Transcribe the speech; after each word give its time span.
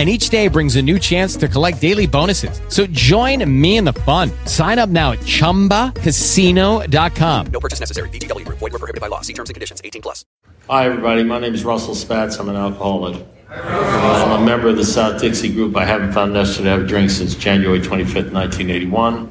and 0.00 0.08
each 0.08 0.30
day 0.30 0.48
brings 0.48 0.76
a 0.76 0.82
new 0.82 0.98
chance 0.98 1.36
to 1.36 1.46
collect 1.46 1.78
daily 1.78 2.06
bonuses. 2.06 2.62
So 2.68 2.86
join 2.86 3.44
me 3.60 3.76
in 3.76 3.84
the 3.84 3.92
fun. 3.92 4.30
Sign 4.46 4.78
up 4.78 4.88
now 4.88 5.12
at 5.12 5.18
ChumbaCasino.com. 5.18 7.46
No 7.52 7.60
purchase 7.60 7.80
necessary. 7.80 8.08
VGW. 8.08 8.48
Void 8.48 8.62
were 8.62 8.70
prohibited 8.70 9.02
by 9.02 9.08
law. 9.08 9.20
See 9.20 9.34
terms 9.34 9.50
and 9.50 9.54
conditions. 9.54 9.82
18 9.84 10.00
plus. 10.00 10.24
Hi, 10.70 10.86
everybody. 10.86 11.22
My 11.22 11.38
name 11.38 11.52
is 11.52 11.66
Russell 11.66 11.94
Spatz. 11.94 12.40
I'm 12.40 12.48
an 12.48 12.56
alcoholic. 12.56 13.22
I'm 13.50 14.42
a 14.42 14.46
member 14.46 14.68
of 14.68 14.78
the 14.78 14.86
South 14.86 15.20
Dixie 15.20 15.52
Group. 15.52 15.76
I 15.76 15.84
haven't 15.84 16.12
found 16.12 16.32
necessary 16.32 16.64
to 16.64 16.70
have 16.70 16.84
a 16.84 16.86
drink 16.86 17.10
since 17.10 17.34
January 17.34 17.80
25th, 17.80 18.32
1981. 18.32 19.30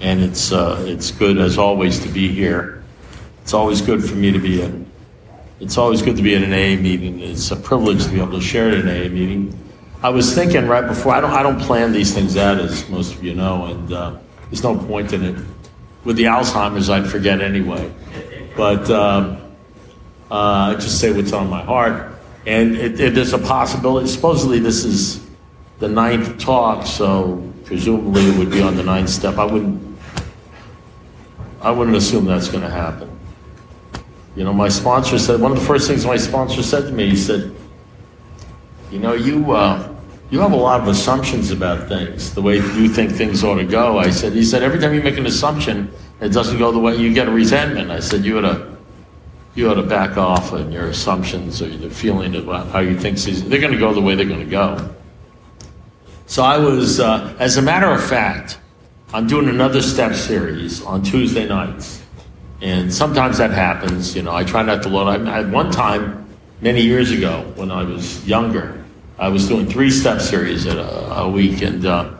And 0.00 0.20
it's, 0.20 0.50
uh, 0.50 0.84
it's 0.88 1.12
good, 1.12 1.38
as 1.38 1.58
always, 1.58 2.00
to 2.00 2.08
be 2.08 2.26
here. 2.26 2.82
It's 3.42 3.54
always 3.54 3.80
good 3.80 4.04
for 4.04 4.16
me 4.16 4.32
to 4.32 4.40
be 4.40 4.62
in. 4.62 4.84
It's 5.60 5.78
always 5.78 6.02
good 6.02 6.16
to 6.16 6.24
be 6.24 6.34
at 6.34 6.42
an 6.42 6.52
AA 6.52 6.74
meeting. 6.82 7.20
It's 7.20 7.52
a 7.52 7.56
privilege 7.56 8.02
to 8.02 8.10
be 8.10 8.20
able 8.20 8.32
to 8.32 8.40
share 8.40 8.70
at 8.70 8.84
an 8.84 8.88
AA 8.88 9.08
meeting. 9.08 9.56
I 10.02 10.08
was 10.08 10.34
thinking 10.34 10.66
right 10.66 10.86
before. 10.86 11.14
I 11.14 11.20
don't. 11.20 11.30
I 11.30 11.44
don't 11.44 11.60
plan 11.60 11.92
these 11.92 12.12
things 12.12 12.36
out, 12.36 12.58
as 12.58 12.88
most 12.88 13.14
of 13.14 13.22
you 13.22 13.34
know, 13.34 13.66
and 13.66 13.92
uh, 13.92 14.16
there's 14.46 14.64
no 14.64 14.76
point 14.76 15.12
in 15.12 15.22
it. 15.22 15.40
With 16.02 16.16
the 16.16 16.24
Alzheimer's, 16.24 16.90
I'd 16.90 17.08
forget 17.08 17.40
anyway. 17.40 17.92
But 18.56 18.90
uh, 18.90 19.36
uh, 20.28 20.34
I 20.34 20.74
just 20.74 20.98
say 21.00 21.12
what's 21.12 21.32
on 21.32 21.48
my 21.48 21.62
heart, 21.62 22.18
and 22.46 22.74
it, 22.74 22.98
it, 22.98 23.14
there's 23.14 23.32
a 23.32 23.38
possibility. 23.38 24.08
Supposedly, 24.08 24.58
this 24.58 24.84
is 24.84 25.24
the 25.78 25.88
ninth 25.88 26.36
talk, 26.40 26.84
so 26.84 27.48
presumably 27.64 28.22
it 28.22 28.36
would 28.36 28.50
be 28.50 28.60
on 28.60 28.74
the 28.74 28.82
ninth 28.82 29.08
step. 29.08 29.38
I 29.38 29.44
wouldn't. 29.44 29.98
I 31.60 31.70
wouldn't 31.70 31.96
assume 31.96 32.24
that's 32.24 32.48
going 32.48 32.64
to 32.64 32.70
happen. 32.70 33.08
You 34.34 34.42
know, 34.42 34.52
my 34.52 34.68
sponsor 34.68 35.16
said 35.16 35.40
one 35.40 35.52
of 35.52 35.60
the 35.60 35.64
first 35.64 35.86
things 35.86 36.04
my 36.04 36.16
sponsor 36.16 36.60
said 36.64 36.86
to 36.86 36.92
me. 36.92 37.08
He 37.08 37.16
said, 37.16 37.54
"You 38.90 38.98
know, 38.98 39.12
you." 39.12 39.52
Uh, 39.52 39.90
you 40.32 40.40
have 40.40 40.52
a 40.52 40.56
lot 40.56 40.80
of 40.80 40.88
assumptions 40.88 41.50
about 41.50 41.88
things, 41.88 42.32
the 42.32 42.40
way 42.40 42.56
you 42.56 42.88
think 42.88 43.12
things 43.12 43.44
ought 43.44 43.56
to 43.56 43.66
go. 43.66 43.98
I 43.98 44.08
said, 44.08 44.32
he 44.32 44.42
said, 44.42 44.62
every 44.62 44.80
time 44.80 44.94
you 44.94 45.02
make 45.02 45.18
an 45.18 45.26
assumption, 45.26 45.92
it 46.22 46.30
doesn't 46.30 46.58
go 46.58 46.72
the 46.72 46.78
way 46.78 46.96
you 46.96 47.12
get 47.12 47.28
a 47.28 47.30
resentment. 47.30 47.90
I 47.90 48.00
said, 48.00 48.24
you 48.24 48.38
ought 48.38 48.50
to, 48.50 48.76
you 49.54 49.70
ought 49.70 49.74
to 49.74 49.82
back 49.82 50.16
off 50.16 50.54
on 50.54 50.72
your 50.72 50.86
assumptions 50.86 51.60
or 51.60 51.68
the 51.68 51.90
feeling 51.90 52.34
about 52.34 52.68
how 52.68 52.78
you 52.78 52.98
think 52.98 53.18
they're 53.18 53.60
going 53.60 53.74
to 53.74 53.78
go 53.78 53.92
the 53.92 54.00
way 54.00 54.14
they're 54.14 54.24
going 54.24 54.40
to 54.40 54.46
go. 54.46 54.94
So 56.24 56.42
I 56.42 56.56
was, 56.56 56.98
uh, 56.98 57.36
as 57.38 57.58
a 57.58 57.62
matter 57.62 57.90
of 57.90 58.02
fact, 58.02 58.58
I'm 59.12 59.26
doing 59.26 59.50
another 59.50 59.82
step 59.82 60.14
series 60.14 60.82
on 60.82 61.02
Tuesday 61.02 61.46
nights. 61.46 62.02
And 62.62 62.90
sometimes 62.90 63.36
that 63.36 63.50
happens, 63.50 64.16
you 64.16 64.22
know, 64.22 64.34
I 64.34 64.44
try 64.44 64.62
not 64.62 64.82
to 64.84 64.88
load. 64.88 65.08
I, 65.08 65.40
at 65.40 65.50
one 65.50 65.70
time, 65.70 66.26
many 66.62 66.80
years 66.80 67.10
ago, 67.10 67.52
when 67.56 67.70
I 67.70 67.82
was 67.82 68.26
younger, 68.26 68.81
I 69.18 69.28
was 69.28 69.48
doing 69.48 69.66
three 69.66 69.90
step 69.90 70.20
series 70.20 70.66
a, 70.66 70.78
a 70.78 71.28
week, 71.28 71.62
and 71.62 71.84
uh, 71.84 72.10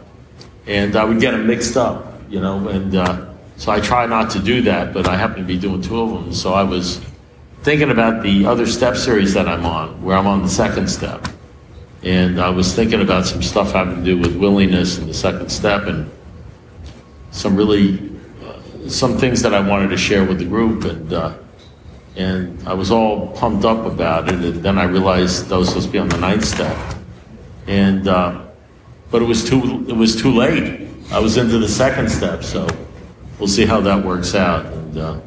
and 0.66 0.94
I 0.96 1.04
would 1.04 1.20
get 1.20 1.32
them 1.32 1.46
mixed 1.46 1.76
up, 1.76 2.20
you 2.28 2.40
know, 2.40 2.68
and 2.68 2.94
uh, 2.94 3.26
so 3.56 3.72
I 3.72 3.80
try 3.80 4.06
not 4.06 4.30
to 4.30 4.38
do 4.38 4.62
that, 4.62 4.92
but 4.92 5.08
I 5.08 5.16
happen 5.16 5.38
to 5.38 5.44
be 5.44 5.58
doing 5.58 5.80
two 5.82 6.00
of 6.00 6.10
them. 6.10 6.32
So 6.32 6.52
I 6.52 6.62
was 6.62 7.00
thinking 7.62 7.90
about 7.90 8.22
the 8.22 8.46
other 8.46 8.66
step 8.66 8.96
series 8.96 9.34
that 9.34 9.48
I'm 9.48 9.64
on, 9.64 10.02
where 10.02 10.16
I'm 10.16 10.26
on 10.26 10.42
the 10.42 10.48
second 10.48 10.88
step, 10.88 11.28
and 12.02 12.40
I 12.40 12.50
was 12.50 12.74
thinking 12.74 13.00
about 13.00 13.26
some 13.26 13.42
stuff 13.42 13.72
having 13.72 13.96
to 13.96 14.04
do 14.04 14.18
with 14.18 14.36
willingness 14.36 14.98
and 14.98 15.08
the 15.08 15.14
second 15.14 15.50
step, 15.50 15.86
and 15.86 16.10
some 17.30 17.56
really 17.56 18.10
uh, 18.44 18.88
some 18.88 19.16
things 19.16 19.42
that 19.42 19.54
I 19.54 19.60
wanted 19.60 19.88
to 19.88 19.96
share 19.96 20.24
with 20.24 20.38
the 20.38 20.44
group, 20.44 20.84
and 20.84 21.12
uh, 21.12 21.34
and 22.16 22.66
I 22.68 22.74
was 22.74 22.90
all 22.90 23.28
pumped 23.28 23.64
up 23.64 23.86
about 23.86 24.28
it. 24.28 24.34
And 24.34 24.62
then 24.62 24.78
I 24.78 24.84
realized 24.84 25.48
that 25.48 25.56
was 25.56 25.68
supposed 25.68 25.86
to 25.86 25.92
be 25.92 25.98
on 25.98 26.08
the 26.08 26.18
ninth 26.18 26.44
step, 26.44 26.76
and 27.66 28.06
uh, 28.08 28.42
but 29.10 29.22
it 29.22 29.26
was 29.26 29.48
too 29.48 29.84
it 29.88 29.96
was 29.96 30.20
too 30.20 30.32
late. 30.32 30.88
I 31.10 31.18
was 31.18 31.36
into 31.36 31.58
the 31.58 31.68
second 31.68 32.10
step, 32.10 32.42
so 32.42 32.66
we'll 33.38 33.48
see 33.48 33.66
how 33.66 33.80
that 33.80 34.04
works 34.04 34.34
out. 34.34 34.66
And 34.66 34.98
uh, 34.98 35.20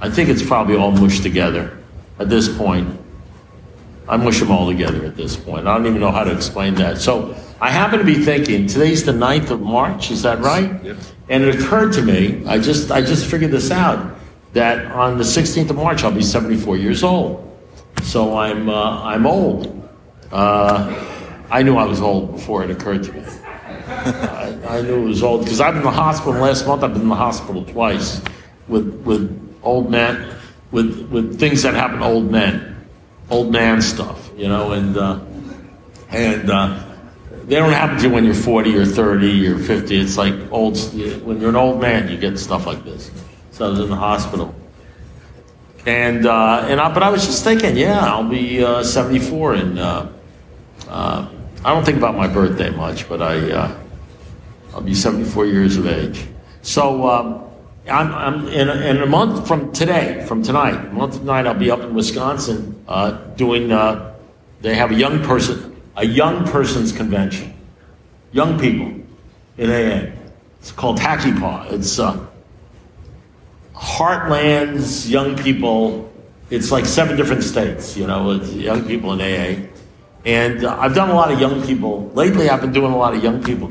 I 0.00 0.10
think 0.10 0.28
it's 0.28 0.42
probably 0.42 0.76
all 0.76 0.92
mushed 0.92 1.22
together 1.22 1.78
at 2.18 2.28
this 2.28 2.48
point. 2.48 2.98
I 4.08 4.16
mush 4.16 4.40
them 4.40 4.50
all 4.50 4.66
together 4.66 5.04
at 5.06 5.16
this 5.16 5.36
point. 5.36 5.68
I 5.68 5.76
don't 5.76 5.86
even 5.86 6.00
know 6.00 6.10
how 6.10 6.24
to 6.24 6.32
explain 6.32 6.74
that. 6.76 6.98
So 6.98 7.36
I 7.60 7.70
happen 7.70 8.00
to 8.00 8.04
be 8.04 8.24
thinking 8.24 8.66
today's 8.66 9.04
the 9.04 9.12
9th 9.12 9.50
of 9.50 9.60
March. 9.60 10.10
Is 10.10 10.22
that 10.22 10.40
right? 10.40 10.82
Yep. 10.82 10.96
And 11.28 11.44
it 11.44 11.54
occurred 11.54 11.92
to 11.92 12.02
me. 12.02 12.44
I 12.46 12.58
just 12.58 12.90
I 12.90 13.02
just 13.02 13.26
figured 13.26 13.52
this 13.52 13.70
out 13.70 14.19
that 14.52 14.86
on 14.92 15.18
the 15.18 15.24
16th 15.24 15.70
of 15.70 15.76
March 15.76 16.04
I'll 16.04 16.12
be 16.12 16.22
74 16.22 16.76
years 16.76 17.02
old. 17.02 17.46
So 18.02 18.36
I'm 18.36 18.68
uh, 18.68 19.02
I'm 19.04 19.26
old. 19.26 19.88
Uh, 20.32 21.06
I 21.50 21.62
knew 21.62 21.76
I 21.76 21.84
was 21.84 22.00
old 22.00 22.32
before 22.32 22.64
it 22.64 22.70
occurred 22.70 23.02
to 23.04 23.12
me. 23.12 23.22
I, 23.88 24.58
I, 24.68 24.82
knew 24.82 25.02
it 25.02 25.08
was 25.08 25.22
old 25.22 25.44
because 25.44 25.60
I've 25.60 25.74
been 25.74 25.82
in 25.82 25.86
the 25.86 25.90
hospital 25.90 26.40
last 26.40 26.66
month. 26.66 26.82
I've 26.82 26.92
been 26.92 27.02
in 27.02 27.08
the 27.08 27.14
hospital 27.14 27.64
twice 27.64 28.22
with 28.68 29.02
with 29.04 29.58
old 29.62 29.90
men, 29.90 30.34
with 30.70 31.08
with 31.10 31.38
things 31.38 31.62
that 31.62 31.74
happen 31.74 31.98
to 31.98 32.04
old 32.04 32.30
men, 32.30 32.86
old 33.30 33.52
man 33.52 33.82
stuff, 33.82 34.30
you 34.36 34.48
know, 34.48 34.72
and 34.72 34.96
uh, 34.96 35.20
and 36.10 36.50
uh, 36.50 36.82
they 37.44 37.56
don't 37.56 37.72
happen 37.72 37.96
to 37.98 38.02
you 38.04 38.14
when 38.14 38.24
you're 38.24 38.34
40 38.34 38.76
or 38.78 38.86
30 38.86 39.48
or 39.48 39.58
50. 39.58 40.00
It's 40.00 40.16
like 40.16 40.34
old 40.52 40.78
when 41.24 41.40
you're 41.40 41.50
an 41.50 41.56
old 41.56 41.80
man, 41.80 42.08
you 42.08 42.16
get 42.16 42.38
stuff 42.38 42.66
like 42.66 42.84
this. 42.84 43.10
So 43.60 43.66
I 43.66 43.68
was 43.68 43.80
in 43.80 43.90
the 43.90 43.96
hospital. 43.96 44.54
And, 45.84 46.24
uh, 46.24 46.64
and 46.66 46.80
I, 46.80 46.94
but 46.94 47.02
I 47.02 47.10
was 47.10 47.26
just 47.26 47.44
thinking, 47.44 47.76
yeah, 47.76 48.00
I'll 48.06 48.26
be 48.26 48.64
uh, 48.64 48.82
74. 48.82 49.52
And 49.52 49.78
uh, 49.78 50.06
uh, 50.88 51.28
I 51.62 51.74
don't 51.74 51.84
think 51.84 51.98
about 51.98 52.16
my 52.16 52.26
birthday 52.26 52.70
much, 52.70 53.06
but 53.06 53.20
I, 53.20 53.50
uh, 53.52 53.78
I'll 54.72 54.80
be 54.80 54.94
74 54.94 55.44
years 55.44 55.76
of 55.76 55.86
age. 55.86 56.24
So 56.62 57.06
um, 57.06 57.50
I'm, 57.86 58.14
I'm 58.14 58.48
in, 58.48 58.70
a, 58.70 58.74
in, 58.76 58.96
a, 59.02 59.04
month 59.04 59.46
from 59.46 59.70
today, 59.72 60.24
from 60.26 60.42
tonight, 60.42 60.76
a 60.76 60.92
month 60.94 61.16
from 61.16 61.26
tonight, 61.26 61.46
I'll 61.46 61.52
be 61.52 61.70
up 61.70 61.80
in 61.80 61.92
Wisconsin 61.92 62.82
uh, 62.88 63.10
doing, 63.36 63.68
they 64.62 64.74
have 64.74 64.90
a 64.90 64.94
young 64.94 65.22
person, 65.22 65.78
a 65.98 66.06
young 66.06 66.46
person's 66.46 66.92
convention. 66.92 67.52
Young 68.32 68.58
people 68.58 69.04
in 69.58 69.68
AA. 69.68 70.12
It's 70.60 70.72
called 70.72 70.98
HACYPAA. 70.98 71.72
It's 71.72 72.00
Heartlands, 73.80 75.08
young 75.08 75.36
people. 75.36 76.12
It's 76.50 76.70
like 76.70 76.84
seven 76.84 77.16
different 77.16 77.42
states, 77.42 77.96
you 77.96 78.06
know, 78.06 78.32
it's 78.32 78.52
young 78.52 78.84
people 78.86 79.12
in 79.12 79.20
AA. 79.20 79.66
And 80.24 80.64
uh, 80.64 80.76
I've 80.78 80.94
done 80.94 81.08
a 81.08 81.14
lot 81.14 81.32
of 81.32 81.40
young 81.40 81.62
people. 81.64 82.10
Lately, 82.10 82.50
I've 82.50 82.60
been 82.60 82.72
doing 82.72 82.92
a 82.92 82.96
lot 82.96 83.14
of 83.14 83.22
young 83.24 83.42
people 83.42 83.68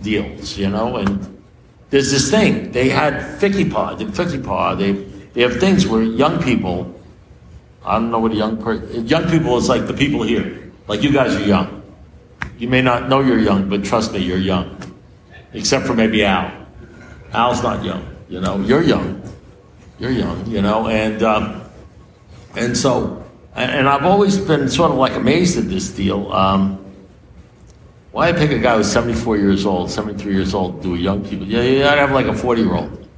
deals, 0.00 0.56
you 0.56 0.70
know, 0.70 0.96
and 0.96 1.42
there's 1.90 2.10
this 2.10 2.30
thing. 2.30 2.72
They 2.72 2.88
had 2.88 3.14
Ficky 3.38 3.70
Paw, 3.70 3.94
the 3.94 4.06
Ficky 4.06 4.42
Paw. 4.42 4.74
They, 4.76 4.92
they 4.92 5.42
have 5.42 5.60
things 5.60 5.86
where 5.86 6.02
young 6.02 6.42
people, 6.42 6.98
I 7.84 7.98
don't 7.98 8.10
know 8.10 8.20
what 8.20 8.32
a 8.32 8.36
young 8.36 8.62
person, 8.62 9.06
young 9.06 9.28
people 9.28 9.58
is 9.58 9.68
like 9.68 9.86
the 9.86 9.94
people 9.94 10.22
here. 10.22 10.72
Like 10.88 11.02
you 11.02 11.12
guys 11.12 11.36
are 11.36 11.44
young. 11.44 11.82
You 12.58 12.68
may 12.68 12.80
not 12.80 13.08
know 13.08 13.20
you're 13.20 13.38
young, 13.38 13.68
but 13.68 13.84
trust 13.84 14.12
me, 14.12 14.20
you're 14.20 14.38
young. 14.38 14.80
Except 15.52 15.86
for 15.86 15.94
maybe 15.94 16.24
Al. 16.24 16.66
Al's 17.32 17.62
not 17.62 17.84
young, 17.84 18.06
you 18.28 18.40
know, 18.40 18.58
you're 18.60 18.82
young. 18.82 19.20
You're 20.00 20.10
young, 20.10 20.46
you 20.46 20.62
know, 20.62 20.88
and 20.88 21.22
um, 21.22 21.62
and 22.56 22.74
so, 22.76 23.22
and 23.54 23.86
I've 23.86 24.04
always 24.04 24.38
been 24.38 24.68
sort 24.70 24.90
of 24.90 24.96
like 24.96 25.14
amazed 25.14 25.58
at 25.58 25.68
this 25.68 25.90
deal. 25.90 26.32
Um, 26.32 26.78
why 28.10 28.32
pick 28.32 28.50
a 28.50 28.58
guy 28.58 28.76
who's 28.76 28.90
74 28.90 29.36
years 29.36 29.66
old, 29.66 29.90
73 29.90 30.32
years 30.32 30.54
old, 30.54 30.82
do 30.82 30.94
a 30.94 30.98
young 30.98 31.22
people? 31.22 31.46
Yeah, 31.46 31.62
you 31.62 31.80
gotta 31.80 32.00
have 32.00 32.12
like 32.12 32.26
a 32.26 32.34
40 32.34 32.62
year 32.62 32.74
old, 32.74 33.08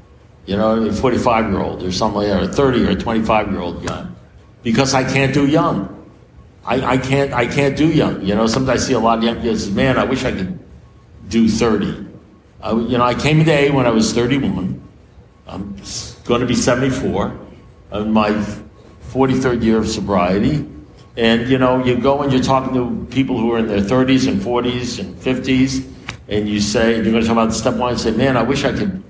you 0.44 0.56
know, 0.56 0.84
a 0.84 0.92
45 0.92 1.50
year 1.50 1.60
old 1.60 1.82
or 1.84 1.92
something 1.92 2.18
like 2.18 2.28
that, 2.28 2.42
or 2.42 2.50
a 2.50 2.52
30 2.52 2.84
or 2.84 2.90
a 2.90 2.94
25 2.96 3.52
year 3.52 3.60
old 3.60 3.86
guy. 3.86 4.06
because 4.62 4.94
I 4.94 5.04
can't 5.04 5.32
do 5.32 5.46
young. 5.46 5.88
I, 6.64 6.94
I 6.94 6.98
can't 6.98 7.32
I 7.32 7.46
can't 7.46 7.76
do 7.76 7.88
young. 7.88 8.24
You 8.24 8.34
know, 8.34 8.46
sometimes 8.46 8.82
I 8.82 8.86
see 8.86 8.92
a 8.94 9.00
lot 9.00 9.18
of 9.18 9.24
young 9.24 9.40
kids. 9.40 9.70
Man, 9.70 9.98
I 9.98 10.04
wish 10.04 10.24
I 10.24 10.32
could 10.32 10.58
do 11.28 11.48
thirty. 11.48 12.06
I, 12.60 12.72
you 12.72 12.98
know, 12.98 13.04
I 13.04 13.14
came 13.14 13.44
to 13.44 13.50
AA 13.50 13.74
when 13.74 13.86
I 13.86 13.90
was 13.90 14.12
thirty-one. 14.12 14.80
I'm 15.46 15.76
going 16.24 16.40
to 16.40 16.46
be 16.46 16.54
seventy-four. 16.54 17.38
In 17.92 18.12
my 18.12 18.42
forty-third 19.00 19.62
year 19.62 19.78
of 19.78 19.88
sobriety, 19.88 20.68
and 21.16 21.48
you 21.48 21.58
know, 21.58 21.84
you 21.84 21.96
go 21.96 22.22
and 22.22 22.32
you're 22.32 22.42
talking 22.42 22.74
to 22.74 23.06
people 23.14 23.38
who 23.38 23.52
are 23.52 23.58
in 23.58 23.68
their 23.68 23.82
thirties 23.82 24.26
and 24.26 24.42
forties 24.42 24.98
and 24.98 25.18
fifties, 25.18 25.86
and 26.28 26.48
you 26.48 26.60
say 26.60 26.94
you're 26.94 27.04
going 27.04 27.20
to 27.20 27.26
talk 27.26 27.32
about 27.32 27.52
step 27.52 27.74
one 27.74 27.90
and 27.90 28.00
say, 28.00 28.12
"Man, 28.12 28.36
I 28.36 28.42
wish 28.42 28.64
I 28.64 28.72
could," 28.72 29.02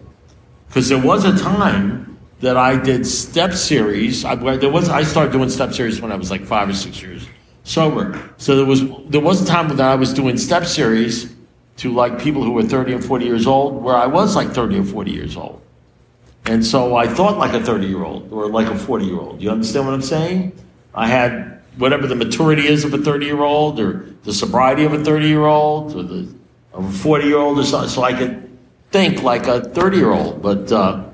because 0.68 0.88
there 0.88 1.02
was 1.02 1.24
a 1.24 1.36
time 1.38 2.18
that 2.40 2.56
I 2.56 2.76
did 2.76 3.06
step 3.06 3.52
series. 3.52 4.24
I, 4.24 4.34
there 4.56 4.70
was 4.70 4.88
I 4.88 5.04
started 5.04 5.32
doing 5.32 5.48
step 5.48 5.72
series 5.72 6.00
when 6.00 6.10
I 6.10 6.16
was 6.16 6.30
like 6.30 6.44
five 6.44 6.68
or 6.68 6.74
six 6.74 7.00
years 7.00 7.26
sober. 7.64 8.30
So 8.36 8.56
there 8.56 8.66
was 8.66 8.82
there 9.08 9.20
was 9.20 9.42
a 9.42 9.46
time 9.46 9.68
that 9.68 9.80
I 9.80 9.94
was 9.94 10.12
doing 10.12 10.36
step 10.36 10.64
series 10.66 11.34
to 11.78 11.92
like 11.92 12.20
people 12.20 12.42
who 12.42 12.52
were 12.52 12.62
30 12.62 12.94
and 12.94 13.04
40 13.04 13.24
years 13.24 13.46
old, 13.46 13.82
where 13.82 13.96
I 13.96 14.06
was 14.06 14.36
like 14.36 14.50
30 14.50 14.80
or 14.80 14.84
40 14.84 15.10
years 15.10 15.36
old. 15.36 15.62
And 16.44 16.64
so 16.64 16.96
I 16.96 17.06
thought 17.06 17.38
like 17.38 17.52
a 17.52 17.60
30 17.60 17.86
year 17.86 18.04
old 18.04 18.32
or 18.32 18.48
like 18.48 18.66
a 18.66 18.76
40 18.76 19.04
year 19.04 19.18
old. 19.18 19.40
You 19.40 19.50
understand 19.50 19.86
what 19.86 19.94
I'm 19.94 20.02
saying? 20.02 20.52
I 20.94 21.06
had 21.06 21.62
whatever 21.76 22.06
the 22.06 22.16
maturity 22.16 22.66
is 22.66 22.84
of 22.84 22.92
a 22.92 22.98
30 22.98 23.26
year 23.26 23.40
old 23.40 23.80
or 23.80 24.06
the 24.24 24.32
sobriety 24.32 24.84
of 24.84 24.92
a 24.92 25.02
30 25.02 25.26
year 25.26 25.44
old 25.44 25.96
or 25.96 26.02
the 26.02 26.34
of 26.72 26.84
a 26.84 26.98
40 26.98 27.26
year 27.26 27.38
old 27.38 27.58
or 27.58 27.64
so, 27.64 27.86
so 27.86 28.02
I 28.02 28.14
could 28.14 28.48
think 28.90 29.22
like 29.22 29.46
a 29.46 29.60
30 29.60 29.96
year 29.96 30.10
old. 30.10 30.42
But 30.42 30.72
uh, 30.72 31.04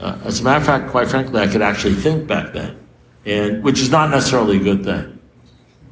uh, 0.00 0.18
as 0.24 0.40
a 0.40 0.44
matter 0.44 0.58
of 0.58 0.66
fact, 0.66 0.90
quite 0.90 1.08
frankly, 1.08 1.40
I 1.40 1.46
could 1.46 1.62
actually 1.62 1.94
think 1.94 2.26
back 2.26 2.52
then, 2.52 2.76
and 3.24 3.62
which 3.62 3.80
is 3.80 3.90
not 3.90 4.10
necessarily 4.10 4.56
a 4.56 4.60
good 4.60 4.84
thing. 4.84 5.18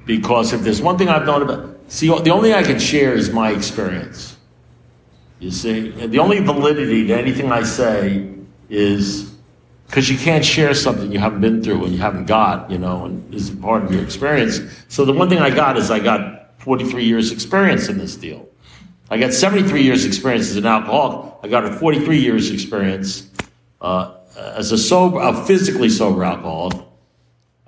Because 0.05 0.53
if 0.53 0.61
there's 0.63 0.83
one 0.83 0.99
thing 0.99 1.09
I've 1.09 1.27
known 1.27 1.43
about, 1.43 1.77
see, 1.89 2.07
the 2.07 2.31
only 2.31 2.51
thing 2.51 2.59
I 2.59 2.63
can 2.63 2.79
share 2.79 3.15
is 3.15 3.31
my 3.31 3.51
experience. 3.51 4.37
You 5.39 5.51
see, 5.51 5.93
and 6.01 6.13
the 6.13 6.19
only 6.19 6.39
validity 6.39 7.07
to 7.09 7.15
anything 7.15 7.53
I 7.53 7.63
say 7.63 8.36
is 8.69 9.37
because 9.87 10.11
you 10.11 10.19
can't 10.19 10.45
share 10.45 10.75
something 10.75 11.13
you 11.13 11.19
haven't 11.19 11.41
been 11.41 11.63
through 11.63 11.85
and 11.85 11.93
you 11.95 12.01
haven't 12.01 12.27
got, 12.27 12.71
you 12.71 12.79
know, 12.79 13.05
and 13.05 13.33
is 13.35 13.51
part 13.51 13.85
of 13.85 13.93
your 13.93 14.03
experience. 14.03 14.61
So 14.89 15.05
the 15.05 15.13
one 15.13 15.29
thing 15.29 15.39
I 15.39 15.51
got 15.51 15.77
is 15.77 15.91
I 15.91 16.01
got 16.01 16.61
43 16.61 17.05
years 17.05 17.31
experience 17.31 17.89
in 17.89 17.99
this 17.99 18.17
deal. 18.17 18.49
I 19.09 19.19
got 19.19 19.33
73 19.33 19.83
years 19.83 20.05
experience 20.05 20.51
as 20.51 20.57
an 20.57 20.67
alcoholic. 20.67 21.35
I 21.45 21.49
got 21.49 21.65
a 21.65 21.73
43 21.73 22.19
years 22.19 22.51
experience 22.51 23.31
uh, 23.81 24.15
as 24.37 24.73
a 24.73 24.79
sober, 24.79 25.21
a 25.21 25.33
physically 25.33 25.89
sober 25.89 26.25
alcoholic. 26.25 26.79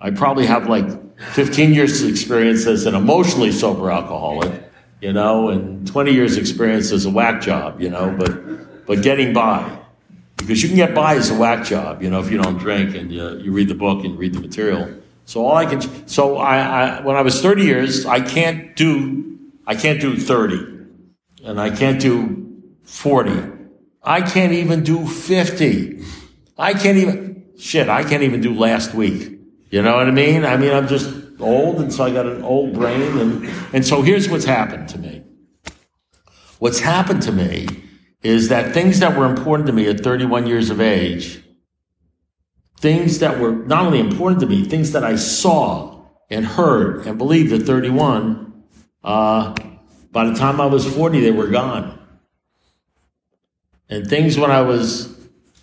I 0.01 0.11
probably 0.11 0.47
have 0.47 0.69
like 0.69 0.87
15 1.21 1.73
years 1.73 2.03
experience 2.03 2.67
as 2.67 2.87
an 2.87 2.97
emotionally 2.97 3.53
sober 3.53 3.91
alcoholic, 3.91 4.65
you 5.01 5.13
know, 5.13 5.49
and 5.49 5.87
20 5.87 6.13
years 6.13 6.37
experience 6.37 6.91
as 6.91 7.07
a 7.07 7.11
whack 7.11 7.41
job, 7.41 7.81
you 7.81 7.91
know, 7.91 8.15
but, 8.19 8.87
but 8.87 9.03
getting 9.03 9.33
by. 9.33 9.78
Because 10.39 10.63
you 10.63 10.69
can 10.69 10.77
get 10.77 10.95
by 10.95 11.17
as 11.17 11.31
a 11.31 11.35
whack 11.35 11.65
job, 11.65 12.03
you 12.03 12.09
know, 12.09 12.21
if 12.21 12.31
you 12.31 12.41
don't 12.41 12.59
drink 12.59 12.95
and 12.95 13.13
you, 13.13 13.39
you 13.39 13.53
read 13.53 13.69
the 13.69 13.75
book 13.75 14.05
and 14.05 14.19
read 14.19 14.33
the 14.33 14.41
material. 14.41 14.99
So 15.27 15.45
all 15.45 15.57
I 15.57 15.67
can, 15.67 16.09
so 16.09 16.39
I, 16.39 16.59
I, 16.59 17.01
when 17.03 17.17
I 17.17 17.21
was 17.21 17.43
30 17.43 17.63
years, 17.63 18.07
I 18.07 18.21
can't 18.21 18.75
do, 18.75 19.39
I 19.67 19.75
can't 19.75 20.01
do 20.01 20.17
30 20.17 20.79
and 21.45 21.61
I 21.61 21.71
can't 21.71 22.01
do 22.01 22.63
40. 22.85 23.53
I 24.03 24.23
can't 24.23 24.53
even 24.53 24.83
do 24.85 25.07
50. 25.07 26.03
I 26.57 26.73
can't 26.73 26.97
even, 26.97 27.45
shit, 27.59 27.89
I 27.89 28.05
can't 28.05 28.23
even 28.23 28.41
do 28.41 28.55
last 28.55 28.95
week. 28.95 29.39
You 29.71 29.83
know 29.83 29.97
what 29.97 30.09
I 30.09 30.13
mean? 30.13 30.45
I 30.45 30.57
mean, 30.57 30.73
I'm 30.73 30.89
just 30.89 31.15
old, 31.41 31.81
and 31.81 31.93
so 31.93 32.05
I 32.05 32.11
got 32.11 32.27
an 32.27 32.43
old 32.43 32.73
brain. 32.73 33.19
And, 33.19 33.51
and 33.75 33.87
so 33.87 34.03
here's 34.03 34.29
what's 34.29 34.47
happened 34.47 34.89
to 34.91 34.99
me. 34.99 35.23
What's 36.59 36.81
happened 36.81 37.23
to 37.23 37.33
me 37.33 37.67
is 38.23 38.49
that 38.49 38.75
things 38.75 39.01
that 39.01 39.17
were 39.17 39.27
important 39.27 39.67
to 39.67 39.73
me 39.73 39.87
at 39.87 40.01
31 40.01 40.47
years 40.47 40.71
of 40.71 40.81
age, 40.81 41.43
things 42.79 43.19
that 43.21 43.39
were 43.39 43.53
not 43.53 43.87
only 43.87 44.01
important 44.01 44.41
to 44.41 44.47
me, 44.47 44.65
things 44.65 44.93
that 44.93 45.05
I 45.05 45.17
saw 45.17 46.03
and 46.31 46.45
heard 46.45 47.07
and 47.07 47.17
believed 47.17 47.53
at 47.53 47.63
31, 47.63 48.65
uh, 49.05 49.55
by 50.11 50.25
the 50.25 50.35
time 50.35 50.61
I 50.61 50.67
was 50.67 50.87
40, 50.87 51.21
they 51.21 51.31
were 51.31 51.49
gone. 51.49 51.99
And 53.89 54.09
things 54.09 54.37
when 54.37 54.51
I 54.51 54.63
was, 54.63 55.17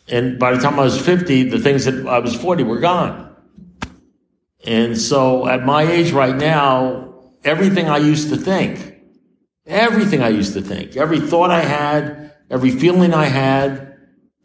and 0.07 0.39
by 0.39 0.55
the 0.55 0.61
time 0.61 0.79
I 0.79 0.83
was 0.83 0.99
50, 0.99 1.49
the 1.49 1.59
things 1.59 1.85
that 1.85 2.07
I 2.07 2.19
was 2.19 2.35
40 2.35 2.63
were 2.63 2.79
gone. 2.79 3.35
And 4.65 4.99
so 4.99 5.47
at 5.47 5.63
my 5.63 5.83
age 5.83 6.11
right 6.11 6.35
now, 6.35 7.13
everything 7.43 7.87
I 7.87 7.97
used 7.97 8.29
to 8.29 8.37
think, 8.37 8.95
everything 9.65 10.23
I 10.23 10.29
used 10.29 10.53
to 10.53 10.61
think, 10.61 10.97
every 10.97 11.19
thought 11.19 11.51
I 11.51 11.61
had, 11.61 12.33
every 12.49 12.71
feeling 12.71 13.13
I 13.13 13.25
had, 13.25 13.97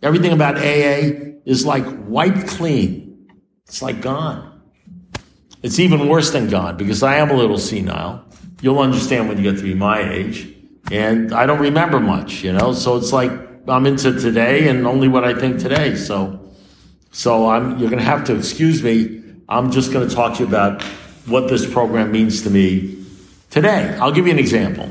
everything 0.03 0.33
about 0.33 0.57
AA 0.57 1.37
is 1.45 1.65
like 1.65 1.85
wiped 2.07 2.47
clean. 2.49 3.29
It's 3.67 3.83
like 3.83 4.01
gone. 4.01 4.63
It's 5.63 5.79
even 5.79 6.09
worse 6.09 6.31
than 6.31 6.49
gone 6.49 6.77
because 6.77 7.03
I 7.03 7.17
am 7.17 7.31
a 7.31 7.35
little 7.35 7.59
senile. 7.59 8.25
You'll 8.63 8.79
understand 8.79 9.29
when 9.29 9.37
you 9.37 9.43
get 9.43 9.59
to 9.59 9.63
be 9.63 9.75
my 9.75 10.01
age. 10.11 10.49
And 10.91 11.33
I 11.33 11.47
don't 11.47 11.61
remember 11.61 12.01
much, 12.01 12.43
you 12.43 12.53
know? 12.53 12.73
So 12.73 12.97
it's 12.97 13.13
like 13.13 13.31
I'm 13.69 13.87
into 13.87 14.19
today 14.19 14.69
and 14.69 14.87
only 14.87 15.09
what 15.09 15.25
I 15.25 15.35
think 15.35 15.61
today. 15.61 15.95
So, 15.95 16.41
so 17.13 17.49
I'm, 17.49 17.79
you're 17.79 17.91
going 17.91 18.03
to 18.03 18.05
have 18.05 18.25
to 18.25 18.37
excuse 18.37 18.83
me 18.83 19.21
I'm 19.51 19.73
just 19.73 19.93
going 19.93 20.09
to 20.09 20.15
talk 20.15 20.35
to 20.35 20.45
you 20.45 20.49
about 20.49 20.81
what 21.27 21.49
this 21.49 21.71
program 21.71 22.13
means 22.13 22.43
to 22.43 22.51
me 22.51 23.05
today. 23.51 23.99
I'll 24.01 24.13
give 24.13 24.27
you 24.27 24.33
an 24.33 24.39
example. 24.39 24.89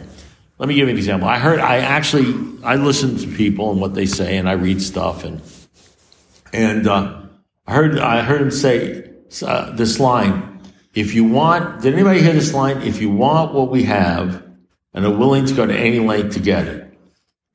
Let 0.59 0.67
me 0.67 0.75
give 0.75 0.87
you 0.87 0.91
an 0.91 0.97
example. 0.97 1.29
I 1.29 1.39
heard, 1.39 1.59
I 1.59 1.77
actually, 1.77 2.35
I 2.65 2.75
listen 2.75 3.17
to 3.19 3.27
people 3.27 3.71
and 3.71 3.79
what 3.79 3.93
they 3.93 4.05
say, 4.05 4.37
and 4.37 4.49
I 4.49 4.53
read 4.53 4.81
stuff, 4.81 5.23
and 5.23 5.41
and 6.51 6.85
uh, 6.85 7.21
I 7.65 7.73
heard, 7.73 7.97
I 7.97 8.21
heard 8.23 8.41
him 8.41 8.51
say 8.51 9.09
uh, 9.41 9.71
this 9.71 10.01
line: 10.01 10.61
"If 10.93 11.13
you 11.13 11.23
want, 11.23 11.81
did 11.81 11.93
anybody 11.93 12.21
hear 12.21 12.33
this 12.33 12.53
line? 12.53 12.81
If 12.81 12.99
you 12.99 13.09
want 13.09 13.53
what 13.53 13.71
we 13.71 13.83
have 13.83 14.43
and 14.93 15.05
are 15.05 15.17
willing 15.17 15.45
to 15.45 15.53
go 15.53 15.65
to 15.65 15.73
any 15.73 15.99
length 15.99 16.33
to 16.33 16.41
get 16.41 16.67
it, 16.67 16.93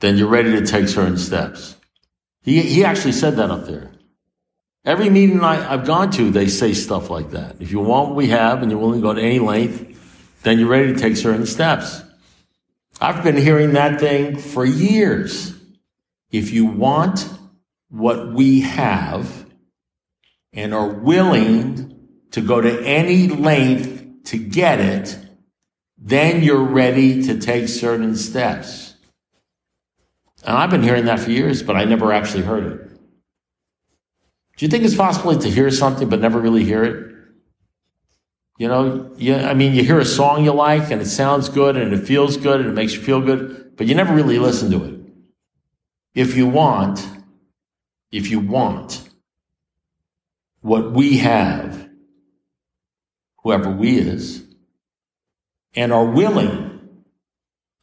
then 0.00 0.16
you're 0.16 0.28
ready 0.28 0.52
to 0.52 0.66
take 0.66 0.88
certain 0.88 1.18
steps." 1.18 1.76
He 2.40 2.62
he 2.62 2.86
actually 2.86 3.12
said 3.12 3.36
that 3.36 3.50
up 3.50 3.66
there. 3.66 3.90
Every 4.86 5.10
meeting 5.10 5.40
I, 5.42 5.56
have 5.56 5.86
gone 5.86 6.10
to, 6.12 6.30
they 6.30 6.46
say 6.46 6.72
stuff 6.72 7.10
like 7.10 7.32
that. 7.32 7.56
If 7.60 7.70
you 7.70 7.80
want 7.80 8.08
what 8.08 8.16
we 8.16 8.28
have 8.28 8.62
and 8.62 8.70
you're 8.70 8.80
willing 8.80 9.00
to 9.00 9.06
go 9.06 9.14
to 9.14 9.20
any 9.20 9.38
length, 9.38 10.38
then 10.42 10.58
you're 10.58 10.68
ready 10.68 10.92
to 10.92 10.98
take 10.98 11.16
certain 11.16 11.46
steps. 11.46 12.02
I've 13.00 13.22
been 13.22 13.36
hearing 13.36 13.72
that 13.72 14.00
thing 14.00 14.38
for 14.38 14.64
years. 14.64 15.54
If 16.30 16.52
you 16.52 16.66
want 16.66 17.28
what 17.88 18.32
we 18.32 18.60
have 18.62 19.46
and 20.52 20.74
are 20.74 20.88
willing 20.88 22.08
to 22.32 22.40
go 22.40 22.60
to 22.60 22.82
any 22.84 23.28
length 23.28 24.24
to 24.24 24.38
get 24.38 24.80
it, 24.80 25.18
then 25.98 26.42
you're 26.42 26.62
ready 26.62 27.22
to 27.24 27.38
take 27.38 27.68
certain 27.68 28.16
steps. 28.16 28.94
And 30.44 30.56
I've 30.56 30.70
been 30.70 30.82
hearing 30.82 31.06
that 31.06 31.20
for 31.20 31.30
years, 31.30 31.62
but 31.62 31.76
I 31.76 31.84
never 31.84 32.12
actually 32.12 32.42
heard 32.42 32.64
it. 32.64 32.88
Do 34.56 34.64
you 34.64 34.68
think 34.68 34.84
it's 34.84 34.94
possible 34.94 35.36
to 35.36 35.50
hear 35.50 35.70
something 35.70 36.08
but 36.08 36.20
never 36.20 36.38
really 36.38 36.64
hear 36.64 36.84
it? 36.84 37.13
You 38.56 38.68
know, 38.68 39.10
yeah, 39.16 39.50
I 39.50 39.54
mean, 39.54 39.74
you 39.74 39.82
hear 39.82 39.98
a 39.98 40.04
song 40.04 40.44
you 40.44 40.52
like 40.52 40.90
and 40.90 41.02
it 41.02 41.06
sounds 41.06 41.48
good 41.48 41.76
and 41.76 41.92
it 41.92 42.06
feels 42.06 42.36
good 42.36 42.60
and 42.60 42.68
it 42.68 42.72
makes 42.72 42.94
you 42.94 43.00
feel 43.00 43.20
good, 43.20 43.76
but 43.76 43.86
you 43.86 43.94
never 43.94 44.14
really 44.14 44.38
listen 44.38 44.70
to 44.70 44.84
it. 44.84 45.00
If 46.14 46.36
you 46.36 46.46
want, 46.46 47.06
if 48.12 48.30
you 48.30 48.38
want 48.38 49.08
what 50.60 50.92
we 50.92 51.18
have, 51.18 51.88
whoever 53.42 53.70
we 53.70 53.98
is, 53.98 54.44
and 55.74 55.92
are 55.92 56.04
willing, 56.04 57.02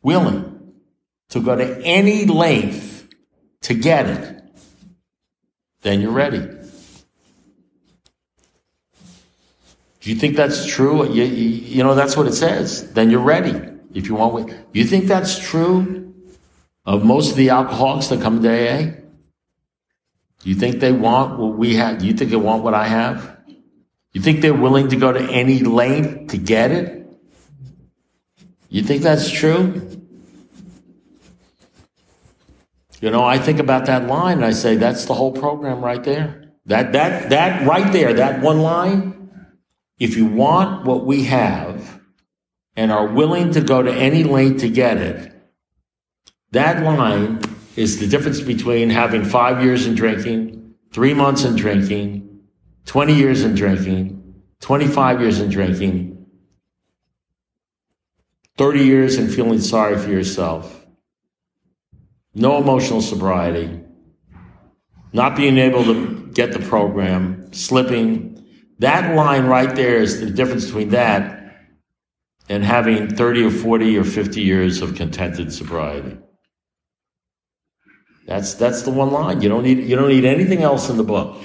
willing 0.01 0.73
to 1.29 1.41
go 1.41 1.55
to 1.55 1.81
any 1.83 2.25
length 2.25 3.09
to 3.63 3.73
get 3.73 4.07
it, 4.07 4.43
then 5.81 5.99
you're 5.99 6.11
ready. 6.11 6.60
Do 10.01 10.09
you 10.09 10.15
think 10.15 10.35
that's 10.35 10.65
true? 10.65 11.07
You, 11.11 11.23
you, 11.23 11.83
know, 11.83 11.95
that's 11.95 12.17
what 12.17 12.27
it 12.27 12.33
says. 12.33 12.91
Then 12.93 13.11
you're 13.11 13.21
ready. 13.21 13.53
If 13.93 14.07
you 14.07 14.15
want, 14.15 14.51
you 14.73 14.83
think 14.83 15.05
that's 15.05 15.37
true 15.37 16.13
of 16.85 17.05
most 17.05 17.31
of 17.31 17.37
the 17.37 17.51
alcoholics 17.51 18.07
that 18.07 18.21
come 18.21 18.41
to 18.41 18.49
AA? 18.49 18.81
Do 20.39 20.49
you 20.49 20.55
think 20.55 20.79
they 20.79 20.91
want 20.91 21.39
what 21.39 21.55
we 21.55 21.75
have? 21.75 21.99
Do 21.99 22.07
you 22.07 22.13
think 22.13 22.31
they 22.31 22.37
want 22.37 22.63
what 22.63 22.73
I 22.73 22.87
have? 22.87 23.37
You 24.13 24.21
think 24.21 24.41
they're 24.41 24.53
willing 24.53 24.89
to 24.89 24.95
go 24.95 25.11
to 25.11 25.19
any 25.19 25.59
length 25.59 26.31
to 26.31 26.37
get 26.37 26.71
it? 26.71 27.07
You 28.69 28.81
think 28.81 29.03
that's 29.03 29.29
true? 29.29 29.87
You 32.99 33.09
know, 33.09 33.23
I 33.23 33.37
think 33.37 33.59
about 33.59 33.85
that 33.85 34.07
line 34.07 34.37
and 34.37 34.45
I 34.45 34.51
say, 34.51 34.75
that's 34.75 35.05
the 35.05 35.13
whole 35.13 35.31
program 35.31 35.83
right 35.83 36.03
there. 36.03 36.51
That, 36.65 36.93
that, 36.93 37.29
that 37.29 37.67
right 37.67 37.91
there, 37.91 38.13
that 38.13 38.41
one 38.41 38.61
line, 38.61 39.20
if 40.01 40.17
you 40.17 40.25
want 40.25 40.83
what 40.83 41.05
we 41.05 41.25
have 41.25 42.01
and 42.75 42.91
are 42.91 43.05
willing 43.05 43.51
to 43.51 43.61
go 43.61 43.83
to 43.83 43.93
any 43.93 44.23
length 44.23 44.61
to 44.61 44.67
get 44.67 44.97
it, 44.97 45.31
that 46.49 46.83
line 46.83 47.39
is 47.75 47.99
the 47.99 48.07
difference 48.07 48.41
between 48.41 48.89
having 48.89 49.23
five 49.23 49.63
years 49.63 49.85
in 49.85 49.93
drinking, 49.93 50.73
three 50.91 51.13
months 51.13 51.43
in 51.43 51.55
drinking, 51.55 52.41
20 52.85 53.13
years 53.13 53.43
in 53.43 53.53
drinking, 53.53 54.41
25 54.59 55.21
years 55.21 55.39
in 55.39 55.51
drinking, 55.51 56.25
30 58.57 58.79
years 58.79 59.17
in 59.19 59.29
feeling 59.29 59.59
sorry 59.59 59.99
for 59.99 60.09
yourself, 60.09 60.83
no 62.33 62.57
emotional 62.57 63.03
sobriety, 63.03 63.81
not 65.13 65.35
being 65.35 65.59
able 65.59 65.83
to 65.83 66.27
get 66.33 66.53
the 66.53 66.59
program, 66.59 67.53
slipping. 67.53 68.30
That 68.81 69.15
line 69.15 69.45
right 69.45 69.75
there 69.75 69.97
is 69.97 70.19
the 70.19 70.31
difference 70.31 70.65
between 70.65 70.89
that 70.89 71.55
and 72.49 72.63
having 72.63 73.15
30 73.15 73.45
or 73.45 73.51
40 73.51 73.97
or 73.99 74.03
50 74.03 74.41
years 74.41 74.81
of 74.81 74.95
contented 74.95 75.53
sobriety. 75.53 76.17
That's 78.25 78.55
that's 78.55 78.81
the 78.81 78.89
one 78.89 79.11
line. 79.11 79.41
You 79.41 79.49
don't 79.49 79.61
need 79.61 79.77
you 79.79 79.95
don't 79.95 80.09
need 80.09 80.25
anything 80.25 80.63
else 80.63 80.89
in 80.89 80.97
the 80.97 81.03
book. 81.03 81.37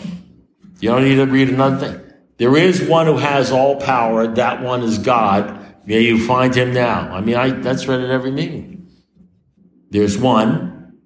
You 0.80 0.88
don't 0.88 1.04
need 1.04 1.16
to 1.16 1.26
read 1.26 1.50
another 1.50 1.76
thing. 1.76 2.12
There 2.38 2.56
is 2.56 2.82
one 2.82 3.06
who 3.06 3.18
has 3.18 3.52
all 3.52 3.80
power. 3.82 4.26
That 4.26 4.62
one 4.62 4.82
is 4.82 4.96
God. 4.96 5.62
May 5.84 6.00
you 6.00 6.26
find 6.26 6.54
him 6.54 6.72
now. 6.72 7.14
I 7.14 7.20
mean, 7.20 7.36
I 7.36 7.50
that's 7.50 7.86
read 7.86 8.00
at 8.00 8.08
every 8.08 8.30
meeting. 8.30 8.88
There's 9.90 10.16
one 10.16 10.96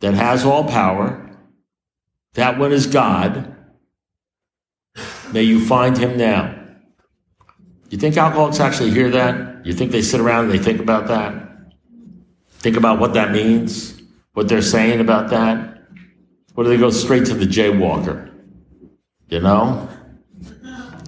that 0.00 0.14
has 0.14 0.44
all 0.44 0.64
power. 0.64 1.36
That 2.34 2.58
one 2.58 2.72
is 2.72 2.88
God. 2.88 3.54
May 5.32 5.42
you 5.42 5.64
find 5.64 5.96
him 5.96 6.16
now. 6.16 6.54
You 7.90 7.98
think 7.98 8.16
alcoholics 8.16 8.60
actually 8.60 8.90
hear 8.90 9.10
that? 9.10 9.64
You 9.64 9.72
think 9.72 9.92
they 9.92 10.02
sit 10.02 10.20
around 10.20 10.44
and 10.44 10.52
they 10.52 10.58
think 10.58 10.80
about 10.80 11.08
that? 11.08 11.48
Think 12.58 12.76
about 12.76 12.98
what 12.98 13.14
that 13.14 13.32
means? 13.32 14.00
What 14.34 14.48
they're 14.48 14.62
saying 14.62 15.00
about 15.00 15.30
that? 15.30 15.82
Or 16.54 16.64
do 16.64 16.70
they 16.70 16.76
go 16.76 16.90
straight 16.90 17.26
to 17.26 17.34
the 17.34 17.46
jaywalker? 17.46 18.30
You 19.28 19.40
know? 19.40 19.88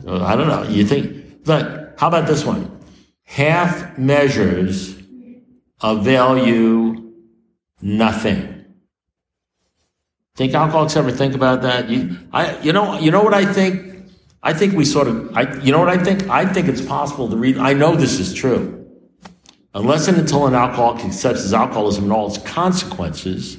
Uh, 0.07 0.25
I 0.25 0.37
don't 0.37 0.49
know. 0.49 0.63
You 0.65 0.85
think, 0.87 1.45
but 1.45 1.95
how 1.99 2.09
about 2.09 2.27
this 2.27 2.45
one? 2.45 2.81
Half 3.25 3.99
measures 3.99 4.97
avail 5.81 6.47
you 6.47 7.15
nothing. 7.81 8.65
Think 10.35 10.55
alcoholics 10.55 10.97
ever 10.97 11.11
think 11.11 11.35
about 11.35 11.63
that? 11.63 11.89
You, 11.91 12.19
I, 12.33 12.59
you 12.61 12.73
know, 12.73 12.99
you 12.99 13.11
know 13.11 13.23
what 13.23 13.35
I 13.35 13.51
think? 13.53 13.90
I 14.43 14.55
think 14.55 14.75
we 14.75 14.85
sort 14.85 15.07
of, 15.07 15.37
I, 15.37 15.55
you 15.61 15.71
know 15.71 15.79
what 15.79 15.89
I 15.89 16.03
think? 16.03 16.29
I 16.29 16.47
think 16.47 16.69
it's 16.69 16.81
possible 16.81 17.29
to 17.29 17.37
read, 17.37 17.59
I 17.59 17.75
know 17.75 17.95
this 17.95 18.19
is 18.19 18.33
true. 18.33 18.77
Unless 19.75 20.09
and 20.09 20.17
until 20.19 20.47
an 20.47 20.55
alcoholic 20.55 21.05
accepts 21.05 21.43
his 21.43 21.55
alcoholism 21.55 22.05
and 22.05 22.13
all 22.13 22.27
its 22.27 22.39
consequences, 22.39 23.59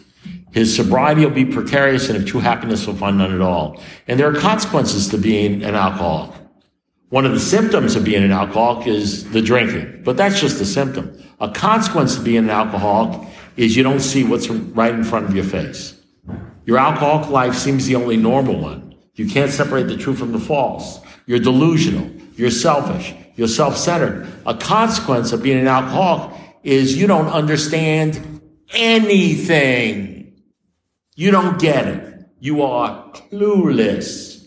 his 0.51 0.75
sobriety 0.75 1.23
will 1.23 1.31
be 1.31 1.45
precarious 1.45 2.09
and 2.09 2.17
of 2.17 2.25
true 2.25 2.41
happiness 2.41 2.85
will 2.85 2.95
find 2.95 3.17
none 3.17 3.33
at 3.33 3.41
all. 3.41 3.79
And 4.07 4.19
there 4.19 4.27
are 4.29 4.37
consequences 4.37 5.07
to 5.09 5.17
being 5.17 5.63
an 5.63 5.75
alcoholic. 5.75 6.35
One 7.09 7.25
of 7.25 7.33
the 7.33 7.39
symptoms 7.39 7.95
of 7.95 8.03
being 8.03 8.23
an 8.23 8.31
alcoholic 8.31 8.87
is 8.87 9.29
the 9.31 9.41
drinking, 9.41 10.01
but 10.03 10.17
that's 10.17 10.39
just 10.41 10.59
a 10.61 10.65
symptom. 10.65 11.21
A 11.39 11.49
consequence 11.49 12.17
of 12.17 12.23
being 12.23 12.45
an 12.45 12.49
alcoholic 12.49 13.27
is 13.55 13.75
you 13.75 13.83
don't 13.83 13.99
see 13.99 14.23
what's 14.23 14.49
right 14.49 14.93
in 14.93 15.03
front 15.03 15.27
of 15.27 15.35
your 15.35 15.45
face. 15.45 15.95
Your 16.65 16.77
alcoholic 16.77 17.29
life 17.29 17.55
seems 17.55 17.85
the 17.85 17.95
only 17.95 18.17
normal 18.17 18.59
one. 18.59 18.90
You 19.21 19.27
can't 19.27 19.51
separate 19.51 19.83
the 19.83 19.97
true 19.97 20.15
from 20.15 20.31
the 20.31 20.39
false. 20.39 20.99
You're 21.27 21.37
delusional. 21.37 22.09
You're 22.37 22.49
selfish. 22.49 23.13
You're 23.35 23.47
self-centered. 23.47 24.27
A 24.47 24.55
consequence 24.55 25.31
of 25.31 25.43
being 25.43 25.59
an 25.59 25.67
alcoholic 25.67 26.35
is 26.63 26.97
you 26.97 27.05
don't 27.05 27.27
understand 27.27 28.41
anything. 28.73 30.41
You 31.15 31.29
don't 31.29 31.59
get 31.59 31.85
it. 31.85 32.25
You 32.39 32.63
are 32.63 33.11
clueless. 33.11 34.43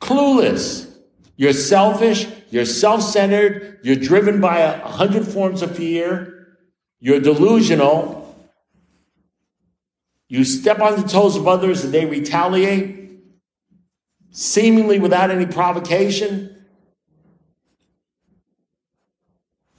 Clueless. 0.00 0.90
You're 1.36 1.52
selfish. 1.52 2.26
You're 2.48 2.64
self-centered. 2.64 3.80
You're 3.82 3.96
driven 3.96 4.40
by 4.40 4.60
a 4.60 4.88
hundred 4.88 5.28
forms 5.28 5.60
of 5.60 5.76
fear. 5.76 6.56
You're 6.98 7.20
delusional. 7.20 8.34
You 10.28 10.44
step 10.44 10.80
on 10.80 10.98
the 10.98 11.06
toes 11.06 11.36
of 11.36 11.46
others 11.46 11.84
and 11.84 11.92
they 11.92 12.06
retaliate, 12.06 13.05
seemingly 14.36 14.98
without 14.98 15.30
any 15.30 15.46
provocation. 15.46 16.54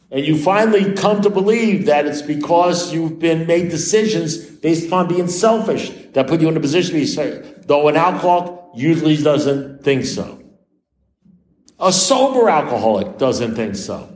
And 0.10 0.26
you 0.26 0.36
finally 0.36 0.94
come 0.94 1.22
to 1.22 1.30
believe 1.30 1.86
that 1.86 2.08
it's 2.08 2.24
because 2.24 2.92
you've 2.92 3.20
been 3.20 3.46
made 3.46 3.70
decisions 3.70 4.38
based 4.38 4.88
upon 4.88 5.10
being 5.10 5.28
selfish 5.28 5.92
that 6.14 6.26
put 6.26 6.42
you 6.42 6.48
in 6.48 6.58
a 6.58 6.60
position 6.60 6.94
to 6.94 7.00
be 7.02 7.06
saved. 7.06 7.68
Though 7.68 7.88
an 7.88 7.98
alcoholic 7.98 8.60
usually 8.74 9.18
doesn't 9.18 9.84
think 9.84 10.06
so. 10.06 10.42
A 11.80 11.94
sober 11.94 12.50
alcoholic 12.50 13.20
doesn't 13.20 13.54
think 13.54 13.76
so. 13.76 14.12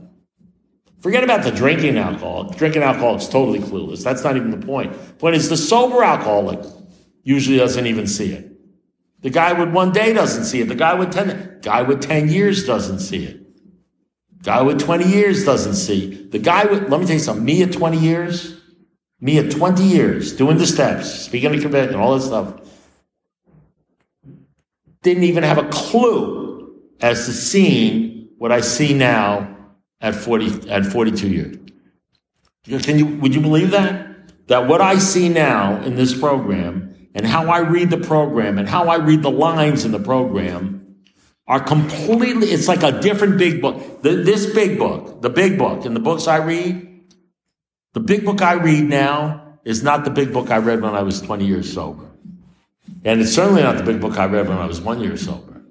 Forget 1.02 1.22
about 1.22 1.44
the 1.44 1.52
drinking 1.52 1.98
alcoholic. 1.98 2.58
Drinking 2.58 2.82
alcoholic 2.82 3.22
is 3.22 3.28
totally 3.28 3.60
clueless. 3.60 4.02
That's 4.02 4.24
not 4.24 4.36
even 4.36 4.50
the 4.50 4.66
point. 4.66 4.92
The 4.92 5.14
point 5.14 5.36
is 5.36 5.48
the 5.48 5.56
sober 5.56 6.02
alcoholic 6.02 6.58
usually 7.22 7.58
doesn't 7.58 7.86
even 7.86 8.08
see 8.08 8.32
it. 8.32 8.51
The 9.22 9.30
guy 9.30 9.52
with 9.52 9.70
one 9.72 9.92
day 9.92 10.12
doesn't 10.12 10.44
see 10.44 10.60
it. 10.60 10.68
The 10.68 10.74
guy 10.74 10.94
with 10.94 11.12
10, 11.12 11.60
guy 11.62 11.82
with 11.82 12.02
10 12.02 12.28
years 12.28 12.66
doesn't 12.66 12.98
see 12.98 13.24
it. 13.24 13.42
Guy 14.42 14.62
with 14.62 14.80
20 14.80 15.06
years 15.06 15.44
doesn't 15.44 15.74
see. 15.74 16.26
The 16.26 16.40
guy 16.40 16.64
with, 16.64 16.88
let 16.88 17.00
me 17.00 17.06
tell 17.06 17.14
you 17.14 17.20
something, 17.20 17.44
me 17.44 17.62
at 17.62 17.72
20 17.72 17.98
years, 17.98 18.60
me 19.20 19.38
at 19.38 19.52
20 19.52 19.84
years, 19.84 20.32
doing 20.34 20.58
the 20.58 20.66
steps, 20.66 21.08
speaking 21.08 21.54
of 21.54 21.60
convention, 21.62 21.94
all 21.94 22.18
that 22.18 22.22
stuff, 22.22 22.60
didn't 25.02 25.22
even 25.22 25.44
have 25.44 25.58
a 25.58 25.68
clue 25.68 26.80
as 27.00 27.26
to 27.26 27.32
seeing 27.32 28.28
what 28.38 28.50
I 28.50 28.60
see 28.60 28.92
now 28.92 29.56
at 30.00 30.16
40, 30.16 30.68
at 30.68 30.84
42 30.86 31.28
years. 31.28 31.56
Can 32.84 32.98
you, 32.98 33.06
would 33.06 33.34
you 33.34 33.40
believe 33.40 33.70
that? 33.70 34.08
That 34.48 34.66
what 34.66 34.80
I 34.80 34.98
see 34.98 35.28
now 35.28 35.80
in 35.82 35.94
this 35.94 36.18
program 36.18 36.91
and 37.14 37.26
how 37.26 37.50
I 37.50 37.58
read 37.58 37.90
the 37.90 37.98
program 37.98 38.58
and 38.58 38.68
how 38.68 38.88
I 38.88 38.96
read 38.96 39.22
the 39.22 39.30
lines 39.30 39.84
in 39.84 39.92
the 39.92 39.98
program 39.98 40.96
are 41.46 41.60
completely, 41.60 42.48
it's 42.48 42.68
like 42.68 42.82
a 42.82 43.00
different 43.00 43.38
big 43.38 43.60
book. 43.60 44.02
The, 44.02 44.14
this 44.16 44.46
big 44.54 44.78
book, 44.78 45.20
the 45.20 45.30
big 45.30 45.58
book, 45.58 45.84
and 45.84 45.94
the 45.94 46.00
books 46.00 46.26
I 46.26 46.36
read, 46.38 46.88
the 47.92 48.00
big 48.00 48.24
book 48.24 48.40
I 48.40 48.54
read 48.54 48.84
now 48.84 49.58
is 49.64 49.82
not 49.82 50.04
the 50.04 50.10
big 50.10 50.32
book 50.32 50.50
I 50.50 50.58
read 50.58 50.80
when 50.80 50.94
I 50.94 51.02
was 51.02 51.20
20 51.20 51.44
years 51.44 51.72
sober. 51.72 52.06
And 53.04 53.20
it's 53.20 53.34
certainly 53.34 53.62
not 53.62 53.76
the 53.76 53.82
big 53.82 54.00
book 54.00 54.18
I 54.18 54.26
read 54.26 54.48
when 54.48 54.58
I 54.58 54.66
was 54.66 54.80
one 54.80 55.00
year 55.00 55.16
sober. 55.16 55.62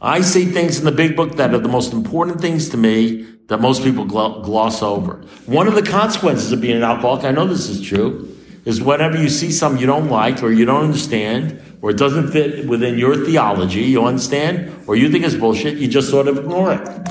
I 0.00 0.20
see 0.20 0.44
things 0.44 0.78
in 0.78 0.84
the 0.84 0.92
big 0.92 1.16
book 1.16 1.36
that 1.36 1.52
are 1.52 1.58
the 1.58 1.68
most 1.68 1.92
important 1.92 2.40
things 2.40 2.68
to 2.68 2.76
me 2.76 3.26
that 3.48 3.60
most 3.60 3.82
people 3.82 4.04
gloss 4.04 4.82
over. 4.82 5.24
One 5.46 5.66
of 5.66 5.74
the 5.74 5.82
consequences 5.82 6.52
of 6.52 6.60
being 6.60 6.76
an 6.76 6.84
alcoholic, 6.84 7.24
I 7.24 7.32
know 7.32 7.46
this 7.46 7.68
is 7.68 7.80
true, 7.80 8.36
is 8.68 8.82
whenever 8.82 9.16
you 9.16 9.30
see 9.30 9.50
something 9.50 9.80
you 9.80 9.86
don't 9.86 10.10
like 10.10 10.42
or 10.42 10.52
you 10.52 10.66
don't 10.66 10.84
understand 10.84 11.58
or 11.80 11.88
it 11.88 11.96
doesn't 11.96 12.30
fit 12.30 12.68
within 12.68 12.98
your 12.98 13.16
theology, 13.16 13.80
you 13.80 14.04
understand, 14.04 14.84
or 14.86 14.94
you 14.94 15.10
think 15.10 15.24
it's 15.24 15.34
bullshit, 15.34 15.78
you 15.78 15.88
just 15.88 16.10
sort 16.10 16.28
of 16.28 16.36
ignore 16.36 16.74
it. 16.74 17.08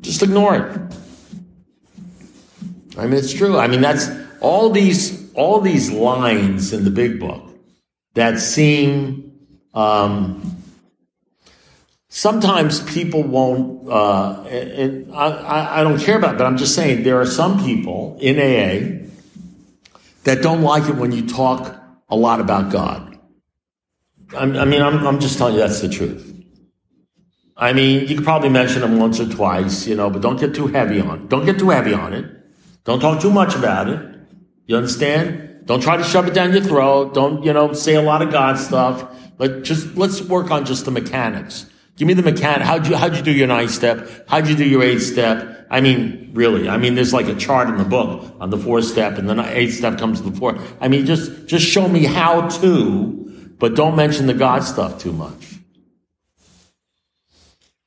Just 0.00 0.22
ignore 0.22 0.54
it. 0.54 0.94
I 2.96 3.06
mean, 3.06 3.14
it's 3.14 3.32
true. 3.32 3.58
I 3.58 3.66
mean, 3.66 3.80
that's 3.80 4.08
all 4.40 4.70
these 4.70 5.28
all 5.34 5.60
these 5.60 5.90
lines 5.90 6.72
in 6.72 6.84
the 6.84 6.90
big 6.90 7.18
book 7.18 7.42
that 8.14 8.38
seem. 8.38 9.32
Um, 9.74 10.56
sometimes 12.08 12.80
people 12.92 13.24
won't, 13.24 13.90
uh, 13.90 14.42
and 14.44 15.12
I, 15.14 15.80
I 15.80 15.82
don't 15.82 15.98
care 16.00 16.16
about 16.16 16.34
it, 16.34 16.38
but 16.38 16.46
I'm 16.46 16.56
just 16.56 16.76
saying 16.76 17.02
there 17.02 17.20
are 17.20 17.26
some 17.26 17.64
people 17.64 18.18
in 18.20 18.38
AA 18.38 19.07
that 20.28 20.42
don't 20.42 20.62
like 20.62 20.88
it 20.88 20.96
when 20.96 21.10
you 21.10 21.26
talk 21.26 21.74
a 22.10 22.16
lot 22.16 22.38
about 22.38 22.70
God. 22.70 23.18
I 24.36 24.44
mean, 24.44 24.82
I'm, 24.82 25.06
I'm 25.06 25.20
just 25.20 25.38
telling 25.38 25.54
you 25.54 25.60
that's 25.60 25.80
the 25.80 25.88
truth. 25.88 26.24
I 27.56 27.72
mean, 27.72 28.06
you 28.06 28.14
could 28.14 28.24
probably 28.24 28.50
mention 28.50 28.82
them 28.82 28.98
once 28.98 29.18
or 29.18 29.28
twice, 29.28 29.86
you 29.86 29.94
know, 29.94 30.10
but 30.10 30.20
don't 30.20 30.38
get 30.38 30.54
too 30.54 30.66
heavy 30.66 31.00
on. 31.00 31.28
Don't 31.28 31.46
get 31.46 31.58
too 31.58 31.70
heavy 31.70 31.94
on 31.94 32.12
it. 32.12 32.26
Don't 32.84 33.00
talk 33.00 33.22
too 33.22 33.30
much 33.30 33.54
about 33.54 33.88
it. 33.88 34.00
You 34.66 34.76
understand? 34.76 35.62
Don't 35.64 35.80
try 35.80 35.96
to 35.96 36.04
shove 36.04 36.28
it 36.28 36.34
down 36.34 36.52
your 36.52 36.62
throat. 36.62 37.14
Don't, 37.14 37.42
you 37.42 37.54
know, 37.54 37.72
say 37.72 37.94
a 37.94 38.02
lot 38.02 38.20
of 38.20 38.30
God 38.30 38.58
stuff. 38.58 39.10
But 39.38 39.64
just, 39.64 39.96
let's 39.96 40.20
work 40.20 40.50
on 40.50 40.66
just 40.66 40.84
the 40.84 40.90
mechanics. 40.90 41.66
Give 41.98 42.08
me 42.08 42.14
the 42.14 42.22
mechanic. 42.22 42.66
How'd 42.66 42.86
you, 42.86 42.96
how'd 42.96 43.14
you 43.16 43.22
do 43.22 43.32
your 43.32 43.48
nine 43.48 43.68
step? 43.68 44.26
How'd 44.26 44.48
you 44.48 44.56
do 44.56 44.64
your 44.64 44.82
eight 44.82 45.00
step? 45.00 45.66
I 45.70 45.82
mean, 45.82 46.30
really. 46.32 46.68
I 46.68 46.78
mean, 46.78 46.94
there's 46.94 47.12
like 47.12 47.26
a 47.26 47.34
chart 47.34 47.68
in 47.68 47.76
the 47.76 47.84
book 47.84 48.34
on 48.40 48.48
the 48.48 48.56
fourth 48.56 48.86
step 48.86 49.18
and 49.18 49.28
then 49.28 49.38
eight 49.40 49.72
step 49.72 49.98
comes 49.98 50.22
to 50.22 50.30
the. 50.30 50.68
I 50.80 50.88
mean, 50.88 51.04
just, 51.04 51.46
just 51.46 51.66
show 51.66 51.86
me 51.86 52.04
how 52.04 52.48
to 52.48 53.18
but 53.58 53.74
don't 53.74 53.96
mention 53.96 54.26
the 54.26 54.34
God 54.34 54.62
stuff 54.62 54.98
too 54.98 55.12
much. 55.12 55.56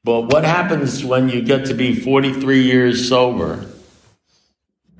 But 0.03 0.21
what 0.33 0.43
happens 0.43 1.05
when 1.05 1.29
you 1.29 1.41
get 1.41 1.65
to 1.67 1.73
be 1.73 1.95
43 1.95 2.63
years 2.63 3.07
sober? 3.07 3.65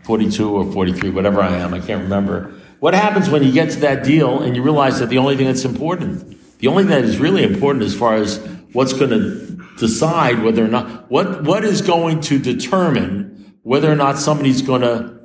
42 0.03 0.50
or 0.50 0.72
43, 0.72 1.10
whatever 1.10 1.41
I 1.41 1.58
am, 1.58 1.74
I 1.74 1.80
can't 1.80 2.03
remember. 2.03 2.53
What 2.80 2.94
happens 2.94 3.30
when 3.30 3.44
you 3.44 3.51
get 3.51 3.72
to 3.72 3.80
that 3.82 4.03
deal 4.03 4.41
and 4.41 4.56
you 4.56 4.63
realize 4.63 5.00
that 5.00 5.10
the 5.10 5.18
only 5.18 5.36
thing 5.36 5.46
that's 5.46 5.65
important, 5.65 6.38
the 6.60 6.68
only 6.68 6.84
thing 6.84 6.91
that 6.91 7.03
is 7.03 7.18
really 7.18 7.44
important 7.44 7.84
as 7.84 7.96
far 7.96 8.15
as 8.15 8.39
what's 8.74 8.94
going 8.94 9.10
to 9.10 9.60
decide 9.78 10.44
whether 10.44 10.63
or 10.63 10.68
not, 10.68 11.10
what, 11.10 11.44
what 11.44 11.63
is 11.63 11.82
going 11.82 12.22
to 12.22 12.40
determine 12.40 13.56
whether 13.63 13.92
or 13.92 13.96
not 13.96 14.18
somebody's 14.18 14.62
going 14.62 14.82
to 14.82 15.20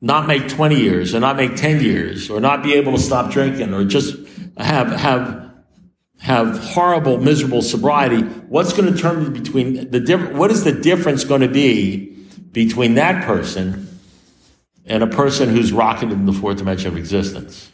not 0.00 0.26
make 0.26 0.48
20 0.48 0.76
years 0.76 1.14
or 1.14 1.20
not 1.20 1.36
make 1.36 1.56
10 1.56 1.82
years 1.82 2.30
or 2.30 2.40
not 2.40 2.62
be 2.62 2.74
able 2.74 2.92
to 2.92 2.98
stop 2.98 3.30
drinking 3.30 3.74
or 3.74 3.84
just 3.84 4.16
have, 4.56 4.88
have, 4.92 5.52
have 6.20 6.58
horrible, 6.58 7.18
miserable 7.18 7.62
sobriety. 7.62 8.22
What's 8.22 8.72
going 8.72 8.86
to 8.86 8.92
determine 8.92 9.32
between 9.32 9.90
the 9.90 10.00
different, 10.00 10.34
what 10.34 10.50
is 10.50 10.64
the 10.64 10.72
difference 10.72 11.24
going 11.24 11.42
to 11.42 11.48
be 11.48 12.16
between 12.52 12.94
that 12.94 13.24
person 13.24 13.86
and 14.86 15.02
a 15.02 15.06
person 15.06 15.48
who's 15.50 15.72
rocketed 15.72 16.12
in 16.12 16.26
the 16.26 16.32
fourth 16.32 16.58
dimension 16.58 16.88
of 16.88 16.96
existence? 16.96 17.70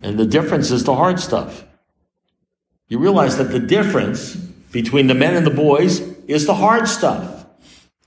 And 0.00 0.18
the 0.18 0.26
difference 0.26 0.70
is 0.70 0.84
the 0.84 0.94
hard 0.94 1.20
stuff. 1.20 1.64
You 2.88 2.98
realize 2.98 3.38
that 3.38 3.50
the 3.50 3.58
difference 3.58 4.34
between 4.34 5.06
the 5.06 5.14
men 5.14 5.34
and 5.34 5.46
the 5.46 5.50
boys 5.50 6.00
is 6.26 6.46
the 6.46 6.54
hard 6.54 6.88
stuff. 6.88 7.46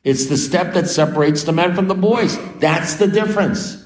It's 0.04 0.28
the 0.28 0.38
step 0.38 0.74
that 0.74 0.88
separates 0.88 1.44
the 1.44 1.52
men 1.52 1.76
from 1.76 1.88
the 1.88 1.96
boys. 1.96 2.38
That's 2.60 2.96
the 2.96 3.08
difference. 3.08 3.84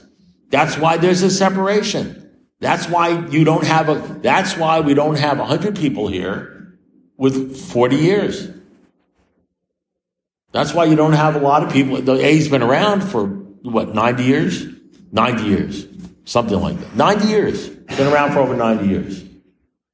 That's 0.50 0.78
why 0.78 0.98
there's 0.98 1.24
a 1.24 1.32
separation. 1.32 2.30
That's 2.60 2.88
why 2.88 3.28
you 3.28 3.44
don't 3.44 3.66
have 3.66 3.90
a, 3.90 3.96
that's 4.22 4.56
why 4.56 4.82
we 4.82 4.94
don't 4.94 5.18
have 5.18 5.40
100 5.40 5.76
people 5.76 6.08
here 6.08 6.78
with 7.18 7.60
40 7.60 7.96
years. 7.96 8.50
That's 10.52 10.74
why 10.74 10.86
you 10.86 10.96
don't 10.96 11.14
have 11.14 11.36
a 11.36 11.40
lot 11.40 11.64
of 11.64 11.72
people. 11.72 12.02
The 12.02 12.24
A's 12.24 12.50
been 12.50 12.62
around 12.62 13.02
for 13.02 13.26
what, 13.26 13.96
90 13.96 14.24
years? 14.24 14.66
90 15.12 15.44
years. 15.44 15.88
Something 16.26 16.60
like 16.60 16.80
that. 16.80 16.96
90 16.96 17.28
years. 17.28 17.70
Been 17.70 18.14
around 18.14 18.34
for 18.34 18.40
over 18.40 18.56
90 18.56 18.88
years. 18.88 19.24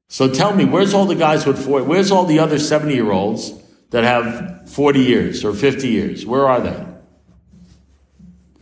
So 0.09 0.31
tell 0.31 0.55
me, 0.55 0.65
where's 0.65 0.93
all 0.93 1.05
the 1.05 1.15
guys 1.15 1.45
with 1.45 1.63
40, 1.63 1.85
where's 1.85 2.11
all 2.11 2.25
the 2.25 2.39
other 2.39 2.59
70 2.59 2.93
year 2.93 3.11
olds 3.11 3.53
that 3.89 4.03
have 4.03 4.69
40 4.69 4.99
years 5.01 5.43
or 5.43 5.53
50 5.53 5.87
years? 5.87 6.25
Where 6.25 6.47
are 6.47 6.61
they? 6.61 6.85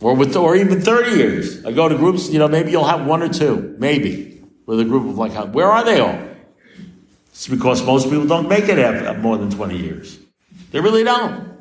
Or 0.00 0.14
with, 0.14 0.36
or 0.36 0.56
even 0.56 0.80
30 0.80 1.16
years. 1.16 1.64
I 1.64 1.72
go 1.72 1.88
to 1.88 1.96
groups, 1.96 2.28
you 2.28 2.38
know, 2.38 2.48
maybe 2.48 2.70
you'll 2.70 2.84
have 2.84 3.06
one 3.06 3.22
or 3.22 3.28
two, 3.28 3.76
maybe, 3.78 4.42
with 4.66 4.80
a 4.80 4.84
group 4.84 5.08
of 5.08 5.16
like, 5.16 5.32
where 5.54 5.70
are 5.70 5.84
they 5.84 6.00
all? 6.00 6.18
It's 7.30 7.48
because 7.48 7.84
most 7.84 8.10
people 8.10 8.26
don't 8.26 8.48
make 8.48 8.64
it 8.64 8.78
have 8.78 9.20
more 9.20 9.38
than 9.38 9.50
20 9.50 9.76
years. 9.76 10.18
They 10.72 10.80
really 10.80 11.04
don't. 11.04 11.56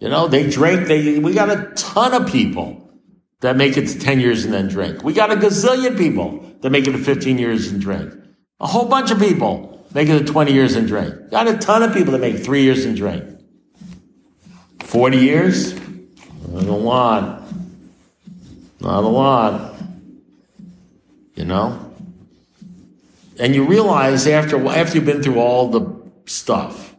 You 0.00 0.08
know, 0.08 0.26
they 0.26 0.50
drink, 0.50 0.88
they, 0.88 1.18
we 1.18 1.32
got 1.32 1.50
a 1.50 1.72
ton 1.76 2.12
of 2.12 2.30
people 2.30 2.81
that 3.42 3.56
make 3.56 3.76
it 3.76 3.86
to 3.88 3.98
10 3.98 4.18
years 4.18 4.44
and 4.44 4.52
then 4.52 4.66
drink. 4.68 5.04
We 5.04 5.12
got 5.12 5.30
a 5.30 5.36
gazillion 5.36 5.96
people 5.96 6.44
that 6.62 6.70
make 6.70 6.88
it 6.88 6.92
to 6.92 6.98
15 6.98 7.38
years 7.38 7.70
and 7.70 7.80
drink. 7.80 8.12
A 8.58 8.66
whole 8.66 8.86
bunch 8.88 9.10
of 9.10 9.18
people 9.18 9.72
Make 9.94 10.08
it 10.08 10.18
to 10.18 10.24
20 10.24 10.52
years 10.52 10.74
and 10.74 10.88
drink. 10.88 11.30
Got 11.30 11.48
a 11.48 11.58
ton 11.58 11.82
of 11.82 11.92
people 11.92 12.12
that 12.12 12.20
make 12.20 12.38
three 12.38 12.62
years 12.62 12.84
and 12.84 12.96
drink. 12.96 13.24
40 14.80 15.18
years? 15.18 15.74
Not 16.48 16.64
a 16.64 16.72
lot. 16.72 17.42
Not 18.80 19.04
a 19.04 19.08
lot. 19.08 19.74
You 21.34 21.44
know? 21.44 21.92
And 23.38 23.54
you 23.54 23.64
realize 23.64 24.26
after, 24.26 24.66
after 24.68 24.96
you've 24.96 25.06
been 25.06 25.22
through 25.22 25.38
all 25.38 25.68
the 25.68 26.02
stuff, 26.26 26.94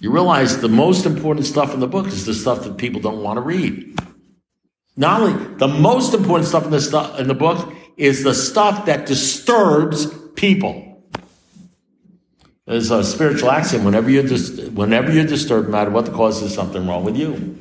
you 0.00 0.10
realize 0.10 0.60
the 0.60 0.68
most 0.68 1.04
important 1.04 1.44
stuff 1.44 1.74
in 1.74 1.80
the 1.80 1.86
book 1.86 2.06
is 2.06 2.24
the 2.24 2.34
stuff 2.34 2.64
that 2.64 2.76
people 2.76 3.00
don't 3.00 3.22
want 3.22 3.36
to 3.38 3.40
read. 3.40 3.98
Not 4.96 5.20
only 5.20 5.56
the 5.56 5.68
most 5.68 6.14
important 6.14 6.48
stuff 6.48 6.64
in 6.64 6.70
the 6.70 6.80
stuff 6.80 7.20
in 7.20 7.28
the 7.28 7.34
book 7.34 7.72
is 7.96 8.22
the 8.22 8.34
stuff 8.34 8.86
that 8.86 9.06
disturbs 9.06 10.06
people. 10.34 10.82
There's 12.66 12.90
a 12.90 13.04
spiritual 13.04 13.50
axiom. 13.50 13.84
Whenever 13.84 14.10
you're, 14.10 14.24
dis- 14.24 14.68
whenever 14.70 15.12
you're 15.12 15.24
disturbed, 15.24 15.68
no 15.68 15.72
matter 15.72 15.90
what 15.90 16.04
the 16.04 16.10
cause, 16.10 16.40
there's 16.40 16.54
something 16.54 16.86
wrong 16.86 17.04
with 17.04 17.16
you. 17.16 17.56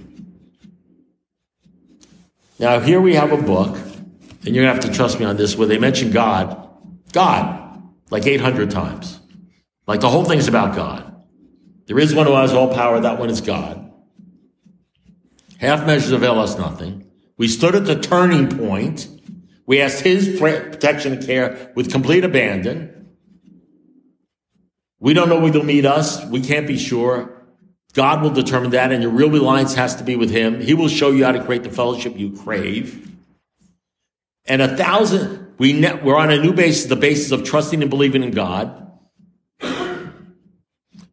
Now, 2.58 2.80
here 2.80 3.00
we 3.00 3.14
have 3.16 3.32
a 3.32 3.38
book, 3.38 3.78
and 4.46 4.56
you're 4.56 4.66
to 4.66 4.74
have 4.74 4.80
to 4.82 4.92
trust 4.92 5.20
me 5.20 5.26
on 5.26 5.38
this, 5.38 5.56
where 5.56 5.68
they 5.68 5.78
mention 5.78 6.12
God. 6.12 6.70
God, 7.12 7.84
like 8.10 8.26
800 8.26 8.72
times. 8.72 9.20
Like 9.88 10.00
the 10.00 10.10
whole 10.10 10.26
thing's 10.26 10.48
about 10.48 10.76
God. 10.76 11.24
There 11.86 12.00
is 12.00 12.16
one 12.16 12.26
who 12.26 12.34
has 12.34 12.54
all 12.54 12.74
power, 12.74 13.00
that 13.00 13.20
one 13.20 13.30
is 13.30 13.42
God. 13.42 13.92
Half 15.60 15.86
measures 15.86 16.12
avail 16.12 16.40
us 16.40 16.58
nothing. 16.58 17.05
We 17.38 17.48
stood 17.48 17.76
at 17.76 17.86
the 17.86 18.00
turning 18.00 18.58
point. 18.58 19.08
We 19.66 19.82
asked 19.82 20.02
his 20.02 20.40
protection 20.40 21.14
and 21.14 21.26
care 21.26 21.72
with 21.76 21.92
complete 21.92 22.24
abandon. 22.24 23.10
We 25.00 25.14
don't 25.14 25.30
know 25.30 25.40
when 25.40 25.54
he'll 25.54 25.64
meet 25.64 25.86
us. 25.86 26.24
We 26.26 26.42
can't 26.42 26.68
be 26.68 26.78
sure. 26.78 27.32
God 27.94 28.22
will 28.22 28.32
determine 28.32 28.72
that, 28.72 28.92
and 28.92 29.02
your 29.02 29.12
real 29.12 29.30
reliance 29.30 29.74
has 29.76 29.96
to 29.96 30.04
be 30.04 30.16
with 30.16 30.30
him. 30.30 30.60
He 30.60 30.74
will 30.74 30.90
show 30.90 31.12
you 31.12 31.24
how 31.26 31.32
to 31.32 31.44
create 31.44 31.64
the 31.64 31.70
fellowship 31.70 32.18
you 32.18 32.32
crave. 32.32 33.10
And 34.46 34.62
a 34.62 34.76
thousand, 34.76 35.54
we 35.58 35.74
ne- 35.74 36.02
we're 36.04 36.18
on 36.18 36.30
a 36.30 36.38
new 36.42 36.54
basis, 36.54 36.86
the 36.86 36.96
basis 36.96 37.32
of 37.32 37.44
trusting 37.44 37.82
and 37.82 37.90
believing 37.90 38.22
in 38.22 38.32
God. 38.32 38.85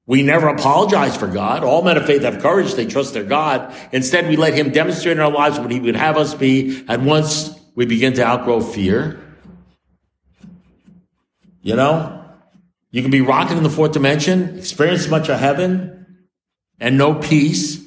We 0.07 0.23
never 0.23 0.49
apologize 0.49 1.17
for 1.17 1.29
God. 1.29 1.63
All 1.63 1.83
men 1.83 1.97
of 1.97 2.07
faith 2.07 2.23
have 2.23 2.43
courage. 2.43 2.75
They 2.75 2.87
trust 2.87 3.15
their 3.15 3.25
God. 3.25 3.73
Instead, 3.93 4.29
we 4.29 4.37
let 4.37 4.55
him 4.55 4.71
demonstrate 4.71 5.17
in 5.17 5.23
our 5.23 5.31
lives 5.31 5.61
what 5.61 5.71
he 5.71 5.79
would 5.79 5.97
have 5.97 6.17
us 6.17 6.35
be. 6.35 6.85
And 6.89 7.07
once 7.07 7.51
we 7.75 7.87
begin 7.87 8.13
to 8.15 8.25
outgrow 8.25 8.61
fear, 8.61 9.21
you 11.63 11.77
know, 11.77 12.25
you 12.91 13.01
can 13.03 13.13
be 13.13 13.21
rocking 13.21 13.57
in 13.57 13.63
the 13.63 13.71
fourth 13.71 13.93
dimension, 13.93 14.59
experience 14.59 15.09
much 15.09 15.29
of 15.29 15.39
heaven, 15.39 16.27
and 16.81 16.99
no 16.99 17.15
peace. 17.15 17.81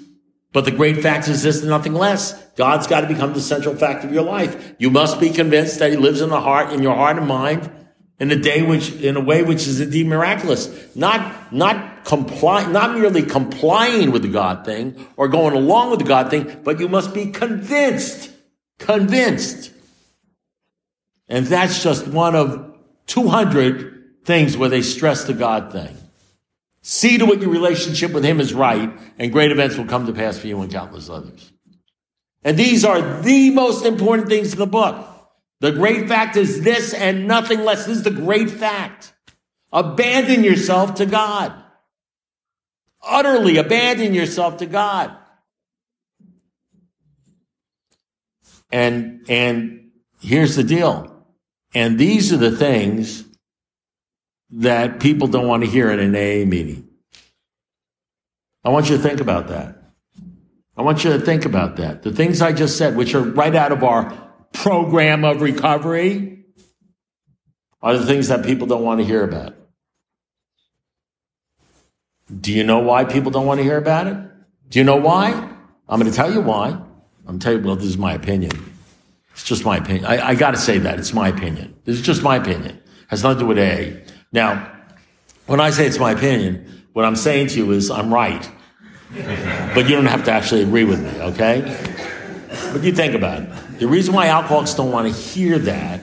But 0.53 0.63
the 0.63 0.71
great 0.71 1.01
fact 1.01 1.27
is 1.27 1.43
this 1.43 1.59
and 1.59 1.69
nothing 1.69 1.93
less. 1.93 2.31
God's 2.55 2.87
got 2.87 3.01
to 3.01 3.07
become 3.07 3.33
the 3.33 3.41
central 3.41 3.75
fact 3.75 4.05
of 4.05 4.13
your 4.13 4.23
life. 4.23 4.73
You 4.79 4.89
must 4.89 5.19
be 5.19 5.29
convinced 5.29 5.79
that 5.79 5.91
He 5.91 5.97
lives 5.97 6.21
in 6.21 6.29
the 6.29 6.39
heart, 6.39 6.71
in 6.71 6.81
your 6.81 6.95
heart 6.95 7.17
and 7.17 7.27
mind, 7.27 7.69
in 8.19 8.31
a 8.31 8.35
day 8.35 8.61
which, 8.61 8.91
in 8.93 9.17
a 9.17 9.21
way 9.21 9.43
which 9.43 9.67
is 9.67 9.81
indeed 9.81 10.07
miraculous. 10.07 10.95
Not, 10.95 11.51
not 11.53 12.05
comply, 12.05 12.65
not 12.71 12.97
merely 12.97 13.23
complying 13.23 14.11
with 14.11 14.21
the 14.21 14.29
God 14.29 14.65
thing 14.65 15.05
or 15.17 15.27
going 15.27 15.53
along 15.53 15.91
with 15.91 15.99
the 15.99 16.05
God 16.05 16.29
thing, 16.29 16.61
but 16.63 16.79
you 16.79 16.87
must 16.87 17.13
be 17.13 17.31
convinced. 17.31 18.31
Convinced. 18.79 19.71
And 21.27 21.45
that's 21.45 21.83
just 21.83 22.07
one 22.07 22.35
of 22.35 22.75
200 23.07 24.23
things 24.23 24.57
where 24.57 24.69
they 24.69 24.81
stress 24.81 25.25
the 25.25 25.33
God 25.33 25.71
thing. 25.71 25.97
See 26.81 27.17
to 27.17 27.31
it 27.31 27.41
your 27.41 27.49
relationship 27.49 28.11
with 28.11 28.23
Him 28.23 28.39
is 28.39 28.53
right, 28.53 28.91
and 29.17 29.31
great 29.31 29.51
events 29.51 29.75
will 29.75 29.85
come 29.85 30.05
to 30.05 30.13
pass 30.13 30.37
for 30.37 30.47
you 30.47 30.61
and 30.61 30.71
countless 30.71 31.09
others. 31.09 31.51
And 32.43 32.57
these 32.57 32.85
are 32.85 33.21
the 33.23 33.49
most 33.49 33.85
important 33.85 34.29
things 34.29 34.53
in 34.53 34.59
the 34.59 34.67
book. 34.67 35.14
The 35.61 35.71
great 35.71 36.07
fact 36.07 36.35
is 36.35 36.63
this 36.63 36.93
and 36.93 37.27
nothing 37.27 37.63
less. 37.63 37.85
This 37.85 37.97
is 37.97 38.03
the 38.03 38.11
great 38.11 38.49
fact. 38.49 39.13
Abandon 39.71 40.43
yourself 40.43 40.95
to 40.95 41.05
God. 41.05 41.53
Utterly 43.01 43.57
abandon 43.57 44.13
yourself 44.13 44.57
to 44.57 44.65
God. 44.65 45.15
And, 48.71 49.23
and 49.29 49.91
here's 50.21 50.55
the 50.55 50.63
deal. 50.63 51.25
And 51.73 51.99
these 51.99 52.33
are 52.33 52.37
the 52.37 52.55
things 52.55 53.23
that 54.51 54.99
people 54.99 55.27
don't 55.27 55.47
want 55.47 55.63
to 55.63 55.69
hear 55.69 55.91
in 55.91 55.99
an 55.99 56.15
AA 56.15 56.45
meeting. 56.45 56.87
I 58.63 58.69
want 58.69 58.89
you 58.89 58.97
to 58.97 59.03
think 59.03 59.21
about 59.21 59.49
that. 59.49 59.77
I 60.77 60.81
want 60.81 61.03
you 61.03 61.11
to 61.11 61.19
think 61.19 61.45
about 61.45 61.77
that. 61.77 62.03
The 62.03 62.11
things 62.11 62.41
I 62.41 62.51
just 62.51 62.77
said, 62.77 62.95
which 62.95 63.13
are 63.13 63.21
right 63.21 63.55
out 63.55 63.71
of 63.71 63.83
our 63.83 64.24
program 64.55 65.23
of 65.23 65.41
recovery, 65.41 66.45
are 67.81 67.97
the 67.97 68.05
things 68.05 68.29
that 68.29 68.45
people 68.45 68.67
don't 68.67 68.83
want 68.83 68.99
to 68.99 69.05
hear 69.05 69.23
about. 69.23 69.55
Do 72.41 72.51
you 72.51 72.63
know 72.63 72.79
why 72.79 73.05
people 73.05 73.31
don't 73.31 73.45
want 73.45 73.59
to 73.59 73.63
hear 73.63 73.77
about 73.77 74.07
it? 74.07 74.17
Do 74.69 74.79
you 74.79 74.85
know 74.85 74.95
why? 74.95 75.31
I'm 75.87 75.99
going 75.99 76.11
to 76.11 76.15
tell 76.15 76.33
you 76.33 76.41
why. 76.41 76.69
I'm 76.69 77.25
going 77.25 77.39
to 77.39 77.43
tell 77.43 77.53
you, 77.53 77.59
well, 77.61 77.75
this 77.75 77.85
is 77.85 77.97
my 77.97 78.13
opinion. 78.13 78.51
It's 79.33 79.43
just 79.43 79.63
my 79.63 79.77
opinion. 79.77 80.05
I, 80.05 80.29
I 80.29 80.35
got 80.35 80.51
to 80.51 80.57
say 80.57 80.79
that. 80.79 80.97
It's 80.97 81.13
my 81.13 81.27
opinion. 81.27 81.75
This 81.83 81.97
is 81.97 82.01
just 82.01 82.23
my 82.23 82.37
opinion. 82.37 82.77
It 82.77 82.83
has 83.09 83.21
nothing 83.21 83.39
to 83.39 83.43
do 83.43 83.47
with 83.47 83.59
A. 83.59 84.03
Now, 84.31 84.71
when 85.45 85.59
I 85.59 85.69
say 85.69 85.85
it's 85.85 85.99
my 85.99 86.11
opinion, 86.11 86.85
what 86.93 87.05
I'm 87.05 87.15
saying 87.15 87.47
to 87.49 87.57
you 87.57 87.71
is 87.71 87.91
I'm 87.91 88.11
right. 88.11 88.49
but 89.75 89.87
you 89.87 89.95
don't 89.95 90.07
have 90.07 90.23
to 90.25 90.31
actually 90.31 90.63
agree 90.63 90.85
with 90.85 91.03
me, 91.03 91.21
okay? 91.21 91.61
But 92.73 92.83
you 92.83 92.91
think 92.91 93.13
about 93.13 93.43
it. 93.43 93.49
The 93.77 93.87
reason 93.87 94.13
why 94.13 94.27
alcoholics 94.27 94.73
don't 94.73 94.91
want 94.91 95.07
to 95.07 95.13
hear 95.13 95.59
that 95.59 96.01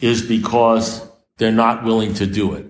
is 0.00 0.22
because 0.22 1.06
they're 1.36 1.52
not 1.52 1.84
willing 1.84 2.14
to 2.14 2.26
do 2.26 2.54
it. 2.54 2.66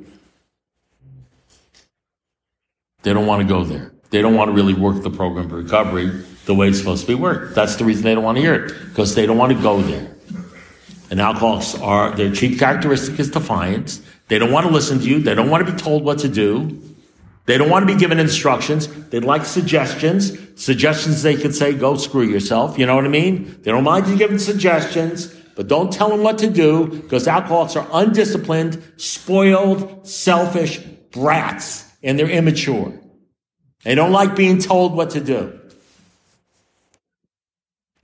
They 3.03 3.13
don't 3.13 3.27
want 3.27 3.43
to 3.43 3.49
go 3.49 3.63
there. 3.63 3.93
They 4.11 4.23
don't 4.23 4.35
want 4.35 4.49
to 4.49 4.53
really 4.53 4.75
work 4.75 5.03
the 5.03 5.11
program 5.11 5.47
of 5.47 5.53
recovery 5.53 6.25
the 6.47 6.55
way 6.55 6.69
it's 6.69 6.79
supposed 6.79 7.03
to 7.03 7.09
be 7.09 7.15
worked. 7.15 7.55
That's 7.55 7.77
the 7.77 7.85
reason 7.85 8.05
they 8.05 8.15
don't 8.15 8.25
want 8.25 8.37
to 8.37 8.43
hear 8.43 8.55
it, 8.55 8.73
because 8.89 9.15
they 9.15 9.27
don't 9.27 9.39
want 9.39 9.53
to 9.53 9.63
go 9.63 9.81
there. 9.83 10.17
And 11.11 11.21
alcoholics 11.21 11.75
are, 11.77 12.11
their 12.13 12.33
chief 12.33 12.59
characteristic 12.59 13.19
is 13.21 13.31
defiance. 13.31 14.01
They 14.29 14.39
don't 14.39 14.51
want 14.51 14.67
to 14.67 14.73
listen 14.73 14.99
to 14.99 15.05
you. 15.05 15.21
They 15.21 15.35
don't 15.35 15.51
want 15.51 15.67
to 15.67 15.73
be 15.73 15.79
told 15.79 16.05
what 16.05 16.21
to 16.21 16.29
do. 16.29 16.83
They 17.47 17.59
don't 17.59 17.71
want 17.71 17.89
to 17.89 17.93
be 17.93 17.99
given 17.99 18.19
instructions. 18.19 18.89
They'd 19.09 19.25
like 19.25 19.45
suggestions. 19.45 20.37
Suggestions 20.61 21.23
they 21.23 21.37
could 21.37 21.55
say, 21.55 21.73
go 21.73 21.97
screw 21.97 22.25
yourself. 22.25 22.77
You 22.79 22.87
know 22.87 22.97
what 22.97 23.05
I 23.05 23.09
mean? 23.09 23.61
They 23.63 23.71
don't 23.71 23.85
mind 23.85 24.09
you 24.09 24.17
giving 24.17 24.39
suggestions, 24.39 25.29
but 25.55 25.69
don't 25.69 25.93
tell 25.93 26.09
them 26.09 26.23
what 26.23 26.39
to 26.39 26.51
do 26.51 26.89
because 26.89 27.29
alcoholics 27.29 27.77
are 27.77 27.87
undisciplined, 27.93 28.83
spoiled, 28.97 30.07
selfish 30.07 30.79
brats 30.79 31.85
and 32.03 32.19
they're 32.19 32.29
immature. 32.29 32.93
They 33.85 33.95
don't 33.95 34.13
like 34.13 34.35
being 34.35 34.59
told 34.59 34.95
what 34.95 35.11
to 35.11 35.21
do. 35.21 35.59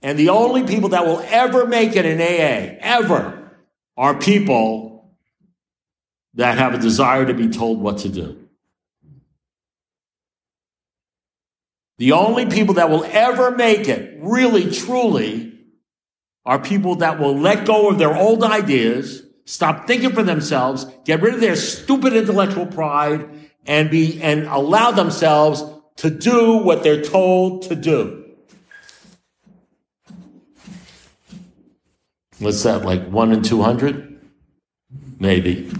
And 0.01 0.17
the 0.17 0.29
only 0.29 0.63
people 0.63 0.89
that 0.89 1.05
will 1.05 1.21
ever 1.27 1.65
make 1.65 1.95
it 1.95 2.05
in 2.05 2.19
AA, 2.19 2.77
ever, 2.79 3.51
are 3.97 4.15
people 4.15 5.15
that 6.35 6.57
have 6.57 6.73
a 6.73 6.77
desire 6.77 7.25
to 7.25 7.33
be 7.33 7.49
told 7.49 7.79
what 7.79 7.99
to 7.99 8.09
do. 8.09 8.42
The 12.03 12.11
only 12.11 12.47
people 12.47 12.73
that 12.73 12.89
will 12.89 13.05
ever 13.05 13.51
make 13.51 13.87
it, 13.87 14.17
really, 14.19 14.69
truly, 14.69 15.57
are 16.45 16.59
people 16.59 16.95
that 16.95 17.17
will 17.17 17.39
let 17.39 17.65
go 17.65 17.87
of 17.87 17.97
their 17.97 18.13
old 18.13 18.43
ideas, 18.43 19.23
stop 19.45 19.87
thinking 19.87 20.11
for 20.11 20.21
themselves, 20.21 20.85
get 21.05 21.21
rid 21.21 21.33
of 21.33 21.39
their 21.39 21.55
stupid 21.55 22.11
intellectual 22.11 22.65
pride, 22.65 23.29
and 23.65 23.89
be, 23.89 24.21
and 24.21 24.47
allow 24.47 24.91
themselves 24.91 25.63
to 25.95 26.09
do 26.09 26.57
what 26.57 26.83
they're 26.83 27.01
told 27.01 27.61
to 27.69 27.73
do. 27.73 28.25
What's 32.39 32.63
that, 32.63 32.83
like 32.83 33.07
one 33.07 33.31
in 33.31 33.43
200? 33.43 34.19
Maybe. 35.21 35.71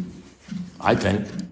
I 0.80 0.96
think. 0.96 1.43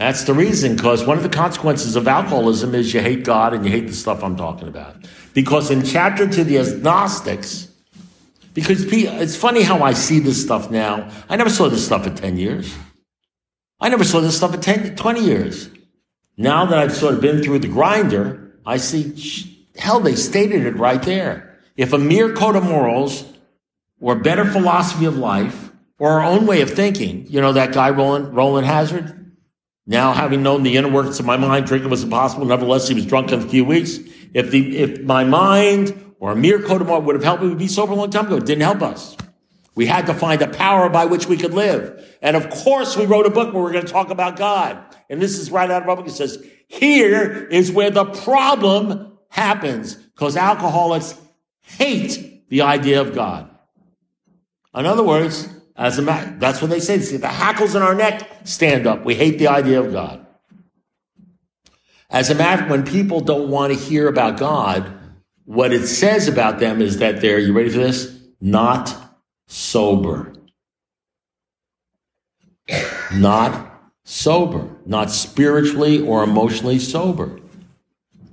That's 0.00 0.24
the 0.24 0.32
reason, 0.32 0.76
because 0.76 1.04
one 1.04 1.18
of 1.18 1.22
the 1.22 1.28
consequences 1.28 1.94
of 1.94 2.08
alcoholism 2.08 2.74
is 2.74 2.94
you 2.94 3.02
hate 3.02 3.22
God 3.22 3.52
and 3.52 3.66
you 3.66 3.70
hate 3.70 3.86
the 3.86 3.92
stuff 3.92 4.24
I'm 4.24 4.34
talking 4.34 4.66
about. 4.66 4.96
Because 5.34 5.70
in 5.70 5.84
chapter 5.84 6.26
to 6.26 6.42
the 6.42 6.58
agnostics, 6.58 7.68
because 8.54 8.90
it's 8.90 9.36
funny 9.36 9.60
how 9.60 9.82
I 9.82 9.92
see 9.92 10.18
this 10.18 10.42
stuff 10.42 10.70
now. 10.70 11.10
I 11.28 11.36
never 11.36 11.50
saw 11.50 11.68
this 11.68 11.84
stuff 11.84 12.04
for 12.04 12.10
10 12.10 12.38
years. 12.38 12.74
I 13.78 13.90
never 13.90 14.04
saw 14.04 14.22
this 14.22 14.38
stuff 14.38 14.52
for 14.54 14.56
10, 14.56 14.96
20 14.96 15.20
years. 15.20 15.68
Now 16.38 16.64
that 16.64 16.78
I've 16.78 16.96
sort 16.96 17.12
of 17.12 17.20
been 17.20 17.42
through 17.42 17.58
the 17.58 17.68
grinder, 17.68 18.52
I 18.64 18.78
see, 18.78 19.68
hell, 19.76 20.00
they 20.00 20.14
stated 20.14 20.64
it 20.64 20.76
right 20.76 21.02
there. 21.02 21.58
If 21.76 21.92
a 21.92 21.98
mere 21.98 22.34
code 22.34 22.56
of 22.56 22.64
morals 22.64 23.30
or 24.00 24.14
better 24.14 24.46
philosophy 24.46 25.04
of 25.04 25.18
life 25.18 25.72
or 25.98 26.12
our 26.12 26.24
own 26.24 26.46
way 26.46 26.62
of 26.62 26.70
thinking, 26.70 27.26
you 27.28 27.42
know, 27.42 27.52
that 27.52 27.74
guy 27.74 27.90
Roland, 27.90 28.34
Rowland 28.34 28.66
Hazard, 28.66 29.18
now 29.90 30.12
having 30.12 30.44
known 30.44 30.62
the 30.62 30.76
inner 30.76 30.88
workings 30.88 31.18
of 31.18 31.26
my 31.26 31.36
mind, 31.36 31.66
drinking 31.66 31.90
was 31.90 32.04
impossible. 32.04 32.46
Nevertheless, 32.46 32.86
he 32.86 32.94
was 32.94 33.04
drunk 33.04 33.32
in 33.32 33.40
a 33.40 33.42
few 33.42 33.64
weeks. 33.64 33.98
If 34.32 34.52
the, 34.52 34.78
if 34.78 35.02
my 35.02 35.24
mind 35.24 36.14
or 36.20 36.30
a 36.30 36.36
mere 36.36 36.60
morals 36.60 37.04
would 37.04 37.16
have 37.16 37.24
helped 37.24 37.42
me, 37.42 37.48
we'd 37.48 37.58
be 37.58 37.66
sober 37.66 37.94
a 37.94 37.96
long 37.96 38.08
time 38.08 38.26
ago. 38.26 38.36
It 38.36 38.46
didn't 38.46 38.62
help 38.62 38.82
us. 38.82 39.16
We 39.74 39.86
had 39.86 40.06
to 40.06 40.14
find 40.14 40.40
a 40.42 40.46
power 40.46 40.88
by 40.88 41.06
which 41.06 41.26
we 41.26 41.36
could 41.36 41.54
live. 41.54 42.06
And 42.22 42.36
of 42.36 42.50
course, 42.50 42.96
we 42.96 43.04
wrote 43.04 43.26
a 43.26 43.30
book 43.30 43.52
where 43.52 43.64
we're 43.64 43.72
going 43.72 43.84
to 43.84 43.92
talk 43.92 44.10
about 44.10 44.36
God. 44.36 44.78
And 45.08 45.20
this 45.20 45.36
is 45.36 45.50
right 45.50 45.68
out 45.68 45.82
of 45.82 45.88
our 45.88 45.96
book. 45.96 46.06
It 46.06 46.12
says, 46.12 46.40
here 46.68 47.48
is 47.48 47.72
where 47.72 47.90
the 47.90 48.04
problem 48.04 49.18
happens 49.28 49.96
because 49.96 50.36
alcoholics 50.36 51.20
hate 51.62 52.48
the 52.48 52.62
idea 52.62 53.00
of 53.00 53.12
God. 53.12 53.50
In 54.72 54.86
other 54.86 55.02
words, 55.02 55.48
as 55.80 55.98
a 55.98 56.02
matter, 56.02 56.36
that's 56.38 56.60
what 56.60 56.68
they 56.68 56.78
say. 56.78 56.98
See, 56.98 57.16
the 57.16 57.26
hackles 57.26 57.74
in 57.74 57.80
our 57.80 57.94
neck 57.94 58.28
stand 58.44 58.86
up. 58.86 59.02
We 59.02 59.14
hate 59.14 59.38
the 59.38 59.48
idea 59.48 59.80
of 59.80 59.90
God. 59.92 60.26
As 62.10 62.28
a 62.28 62.34
matter, 62.34 62.68
when 62.68 62.84
people 62.84 63.20
don't 63.20 63.48
want 63.48 63.72
to 63.72 63.78
hear 63.78 64.06
about 64.06 64.38
God, 64.38 64.92
what 65.46 65.72
it 65.72 65.86
says 65.86 66.28
about 66.28 66.58
them 66.58 66.82
is 66.82 66.98
that 66.98 67.22
they're, 67.22 67.38
you 67.38 67.54
ready 67.54 67.70
for 67.70 67.78
this? 67.78 68.14
Not 68.42 68.94
sober. 69.46 70.34
Not 73.14 73.80
sober. 74.04 74.76
Not 74.84 75.10
spiritually 75.10 76.02
or 76.02 76.22
emotionally 76.22 76.78
sober. 76.78 77.39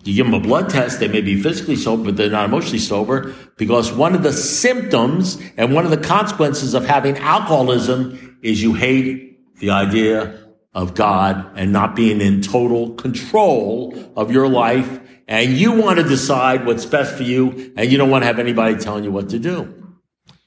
You 0.08 0.15
give 0.15 0.26
them 0.26 0.36
a 0.36 0.39
blood 0.39 0.70
test, 0.70 1.02
they 1.02 1.10
may 1.10 1.20
be 1.20 1.41
physically 1.41 1.76
sober, 1.76 2.06
but 2.06 2.15
they're 2.15 2.30
not 2.30 2.46
emotionally 2.46 2.80
sober 2.80 3.36
because 3.58 3.91
one 3.91 4.15
of 4.15 4.24
the 4.24 4.32
symptoms 4.32 5.38
and 5.58 5.74
one 5.74 5.84
of 5.84 5.91
the 5.91 5.98
consequences 5.98 6.74
of 6.74 6.86
having 6.86 7.17
alcoholism 7.17 8.38
is 8.41 8.63
you 8.63 8.74
hate 8.74 9.60
the 9.60 9.72
idea 9.72 10.48
of 10.74 10.93
God 10.93 11.52
and 11.58 11.74
not 11.74 11.93
being 11.93 12.22
in 12.22 12.41
total 12.41 12.91
control 12.93 14.13
of 14.15 14.32
your 14.32 14.48
life. 14.48 15.02
And 15.28 15.52
you 15.58 15.74
want 15.74 16.00
to 16.00 16.04
decide 16.04 16.65
what's 16.65 16.86
best 16.86 17.15
for 17.15 17.24
you 17.24 17.74
and 17.76 17.91
you 17.91 17.98
don't 17.98 18.10
want 18.10 18.22
to 18.22 18.28
have 18.28 18.39
anybody 18.39 18.78
telling 18.78 19.04
you 19.04 19.12
what 19.12 19.28
to 19.30 19.39
do. 19.39 19.98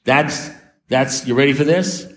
That's, 0.04 0.48
that's, 0.88 1.26
you 1.26 1.34
ready 1.34 1.52
for 1.52 1.64
this? 1.64 2.10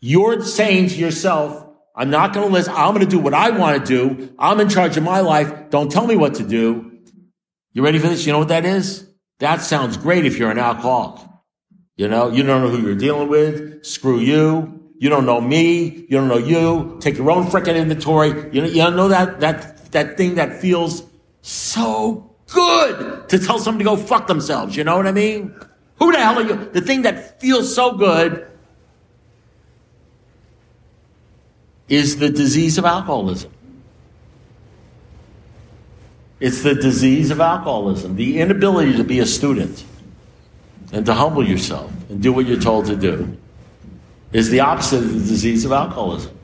You're 0.00 0.42
saying 0.42 0.88
to 0.88 0.96
yourself, 0.96 1.69
I'm 1.94 2.10
not 2.10 2.32
going 2.32 2.46
to 2.46 2.52
listen. 2.52 2.72
I'm 2.76 2.94
going 2.94 3.04
to 3.04 3.10
do 3.10 3.18
what 3.18 3.34
I 3.34 3.50
want 3.50 3.84
to 3.84 4.16
do. 4.16 4.34
I'm 4.38 4.60
in 4.60 4.68
charge 4.68 4.96
of 4.96 5.02
my 5.02 5.20
life. 5.20 5.70
Don't 5.70 5.90
tell 5.90 6.06
me 6.06 6.16
what 6.16 6.34
to 6.36 6.42
do. 6.42 6.98
You 7.72 7.84
ready 7.84 7.98
for 7.98 8.08
this? 8.08 8.26
You 8.26 8.32
know 8.32 8.38
what 8.38 8.48
that 8.48 8.64
is? 8.64 9.06
That 9.40 9.60
sounds 9.62 9.96
great 9.96 10.24
if 10.24 10.38
you're 10.38 10.50
an 10.50 10.58
alcoholic. 10.58 11.20
You 11.96 12.08
know, 12.08 12.30
you 12.30 12.42
don't 12.42 12.62
know 12.62 12.70
who 12.70 12.82
you're 12.82 12.94
dealing 12.94 13.28
with. 13.28 13.84
Screw 13.84 14.18
you. 14.18 14.80
You 14.98 15.08
don't 15.08 15.26
know 15.26 15.40
me. 15.40 16.06
You 16.08 16.18
don't 16.18 16.28
know 16.28 16.38
you. 16.38 16.98
Take 17.00 17.16
your 17.16 17.30
own 17.30 17.46
freaking 17.46 17.76
inventory. 17.76 18.28
You 18.52 18.62
know, 18.62 18.68
you 18.68 18.90
know 18.90 19.08
that, 19.08 19.40
that, 19.40 19.92
that 19.92 20.16
thing 20.16 20.36
that 20.36 20.60
feels 20.60 21.02
so 21.42 22.36
good 22.52 23.28
to 23.28 23.38
tell 23.38 23.58
somebody 23.58 23.84
to 23.84 23.90
go 23.90 23.96
fuck 23.96 24.26
themselves. 24.26 24.76
You 24.76 24.84
know 24.84 24.96
what 24.96 25.06
I 25.06 25.12
mean? 25.12 25.54
Who 25.96 26.12
the 26.12 26.18
hell 26.18 26.38
are 26.38 26.42
you? 26.42 26.70
The 26.72 26.80
thing 26.80 27.02
that 27.02 27.40
feels 27.40 27.74
so 27.74 27.92
good 27.92 28.46
is 31.90 32.18
the 32.18 32.30
disease 32.30 32.78
of 32.78 32.86
alcoholism. 32.86 33.52
It's 36.38 36.62
the 36.62 36.74
disease 36.74 37.30
of 37.30 37.40
alcoholism, 37.40 38.16
the 38.16 38.40
inability 38.40 38.96
to 38.96 39.04
be 39.04 39.18
a 39.18 39.26
student 39.26 39.84
and 40.92 41.04
to 41.04 41.12
humble 41.12 41.46
yourself 41.46 41.92
and 42.08 42.22
do 42.22 42.32
what 42.32 42.46
you're 42.46 42.60
told 42.60 42.86
to 42.86 42.96
do 42.96 43.36
is 44.32 44.48
the 44.48 44.60
opposite 44.60 44.98
of 44.98 45.12
the 45.12 45.18
disease 45.18 45.64
of 45.64 45.72
alcoholism. 45.72 46.34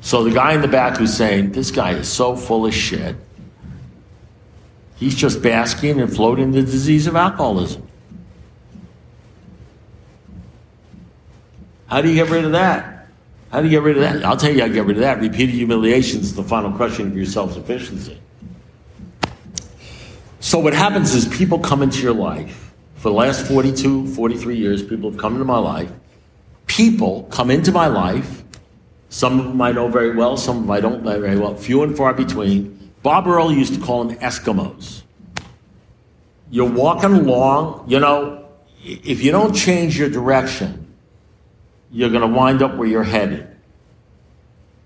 So 0.00 0.24
the 0.24 0.32
guy 0.32 0.52
in 0.52 0.60
the 0.60 0.68
back 0.68 0.98
who's 0.98 1.16
saying, 1.16 1.52
This 1.52 1.70
guy 1.70 1.92
is 1.92 2.08
so 2.08 2.36
full 2.36 2.66
of 2.66 2.74
shit, 2.74 3.16
he's 4.96 5.14
just 5.14 5.40
basking 5.40 6.00
and 6.00 6.14
floating 6.14 6.50
the 6.50 6.60
disease 6.60 7.06
of 7.06 7.16
alcoholism. 7.16 7.83
How 11.94 12.02
do 12.02 12.08
you 12.08 12.16
get 12.16 12.28
rid 12.28 12.44
of 12.44 12.50
that? 12.50 13.06
How 13.52 13.60
do 13.60 13.68
you 13.68 13.70
get 13.70 13.82
rid 13.82 13.96
of 13.96 14.02
that? 14.02 14.24
I'll 14.24 14.36
tell 14.36 14.52
you 14.52 14.62
how 14.62 14.66
to 14.66 14.72
get 14.72 14.84
rid 14.84 14.96
of 14.96 15.02
that. 15.02 15.20
Repeated 15.20 15.54
humiliation 15.54 16.22
is 16.22 16.34
the 16.34 16.42
final 16.42 16.72
crushing 16.72 17.06
of 17.06 17.16
your 17.16 17.24
self 17.24 17.52
sufficiency. 17.52 18.20
So, 20.40 20.58
what 20.58 20.74
happens 20.74 21.14
is 21.14 21.28
people 21.28 21.60
come 21.60 21.82
into 21.82 22.02
your 22.02 22.14
life. 22.14 22.72
For 22.96 23.10
the 23.10 23.14
last 23.14 23.46
42, 23.46 24.08
43 24.08 24.56
years, 24.56 24.82
people 24.82 25.08
have 25.08 25.20
come 25.20 25.34
into 25.34 25.44
my 25.44 25.58
life. 25.58 25.92
People 26.66 27.28
come 27.30 27.48
into 27.52 27.70
my 27.70 27.86
life. 27.86 28.42
Some 29.08 29.38
of 29.38 29.46
them 29.46 29.62
I 29.62 29.70
know 29.70 29.86
very 29.86 30.16
well, 30.16 30.36
some 30.36 30.56
of 30.56 30.62
them 30.64 30.72
I 30.72 30.80
don't 30.80 31.04
know 31.04 31.20
very 31.20 31.38
well, 31.38 31.54
few 31.54 31.84
and 31.84 31.96
far 31.96 32.12
between. 32.12 32.90
Bob 33.04 33.28
Earl 33.28 33.52
used 33.52 33.72
to 33.74 33.80
call 33.80 34.02
them 34.02 34.18
Eskimos. 34.18 35.02
You're 36.50 36.72
walking 36.72 37.12
along, 37.12 37.88
you 37.88 38.00
know, 38.00 38.48
if 38.82 39.22
you 39.22 39.30
don't 39.30 39.54
change 39.54 39.96
your 39.96 40.10
direction, 40.10 40.83
you're 41.94 42.10
going 42.10 42.28
to 42.28 42.36
wind 42.36 42.60
up 42.60 42.74
where 42.74 42.88
you're 42.88 43.04
headed. 43.04 43.48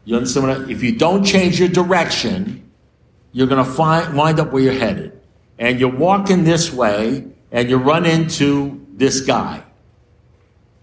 You 0.04 0.16
understand 0.16 0.70
If 0.70 0.82
you 0.82 0.96
don't 0.96 1.24
change 1.24 1.58
your 1.58 1.70
direction, 1.70 2.70
you're 3.32 3.46
going 3.46 3.64
to 3.64 3.70
find, 3.70 4.14
wind 4.14 4.38
up 4.38 4.52
where 4.52 4.62
you're 4.62 4.78
headed. 4.78 5.18
And 5.58 5.80
you're 5.80 5.94
walking 5.94 6.44
this 6.44 6.70
way, 6.70 7.26
and 7.50 7.70
you 7.70 7.78
run 7.78 8.04
into 8.04 8.86
this 8.92 9.22
guy. 9.22 9.64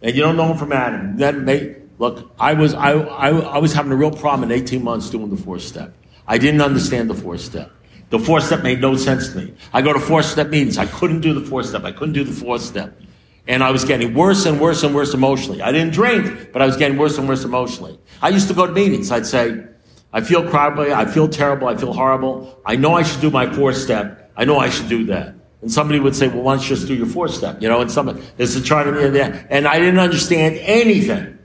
And 0.02 0.16
you 0.16 0.24
don't 0.24 0.36
know 0.36 0.52
him 0.52 0.58
from 0.58 0.74
Adam. 0.74 1.16
Then 1.18 1.46
may, 1.46 1.76
look, 2.00 2.32
I 2.40 2.54
was, 2.54 2.74
I, 2.74 2.94
I, 2.94 3.30
I 3.30 3.58
was 3.60 3.74
having 3.74 3.92
a 3.92 3.96
real 3.96 4.12
problem 4.12 4.52
in 4.52 4.58
18 4.58 4.84
months 4.84 5.12
doing 5.12 5.30
the 5.30 5.38
fourth 5.38 5.62
step. 5.62 5.94
I 6.28 6.40
didn't 6.40 6.62
understand 6.62 7.08
the 7.08 7.16
fourth 7.16 7.42
step. 7.42 7.72
The 8.10 8.18
The 8.18 8.26
four 8.26 8.42
step 8.42 8.64
made 8.64 8.82
no 8.82 8.96
sense 8.96 9.30
to 9.30 9.38
me. 9.38 9.54
I 9.74 9.84
go 9.84 9.94
to 9.94 10.00
four 10.00 10.24
step 10.24 10.50
meetings. 10.50 10.80
I 10.80 10.88
couldn't 10.88 11.22
do 11.22 11.34
the 11.40 11.46
four 11.46 11.62
step. 11.62 11.84
I 11.84 11.92
couldn't 11.92 12.14
do 12.14 12.24
the 12.24 12.34
four 12.34 12.58
step. 12.58 13.00
And 13.48 13.64
I 13.64 13.72
was 13.72 13.86
getting 13.86 14.14
worse 14.14 14.46
and 14.46 14.60
worse 14.60 14.84
and 14.84 14.96
worse 14.96 15.14
emotionally. 15.14 15.62
I 15.62 15.72
didn't 15.72 15.94
drink, 15.94 16.52
but 16.52 16.62
I 16.62 16.66
was 16.66 16.78
getting 16.78 16.98
worse 16.98 17.18
and 17.18 17.28
worse 17.28 17.44
emotionally. 17.44 18.00
I 18.22 18.30
used 18.30 18.48
to 18.48 18.54
go 18.54 18.66
to 18.66 18.74
meetings. 18.74 19.12
I'd 19.12 19.26
say, 19.28 19.64
I 20.12 20.22
feel 20.22 20.50
crappy. 20.50 20.92
I 20.92 21.06
feel 21.06 21.28
terrible. 21.28 21.68
I 21.68 21.76
feel 21.76 21.94
horrible. 21.94 22.60
I 22.66 22.76
know 22.76 22.96
I 22.96 23.04
should 23.04 23.22
do 23.22 23.30
my 23.30 23.52
four 23.54 23.74
step. 23.74 24.32
I 24.36 24.46
know 24.46 24.58
I 24.58 24.70
should 24.70 24.90
do 24.90 25.06
that. 25.08 25.36
And 25.62 25.72
somebody 25.72 26.00
would 26.00 26.16
say, 26.16 26.28
well, 26.28 26.42
why 26.42 26.56
don't 26.56 26.64
you 26.64 26.76
just 26.76 26.88
do 26.88 26.96
your 26.96 27.08
four 27.08 27.28
step? 27.28 27.62
You 27.62 27.70
know, 27.70 27.82
and 27.82 27.92
somebody, 27.92 28.22
there's 28.38 28.56
a 28.56 28.62
chart 28.62 28.88
in 28.88 29.14
there. 29.14 29.48
And 29.50 29.68
I 29.68 29.80
didn't 29.80 30.00
understand 30.00 30.58
anything. 30.62 31.38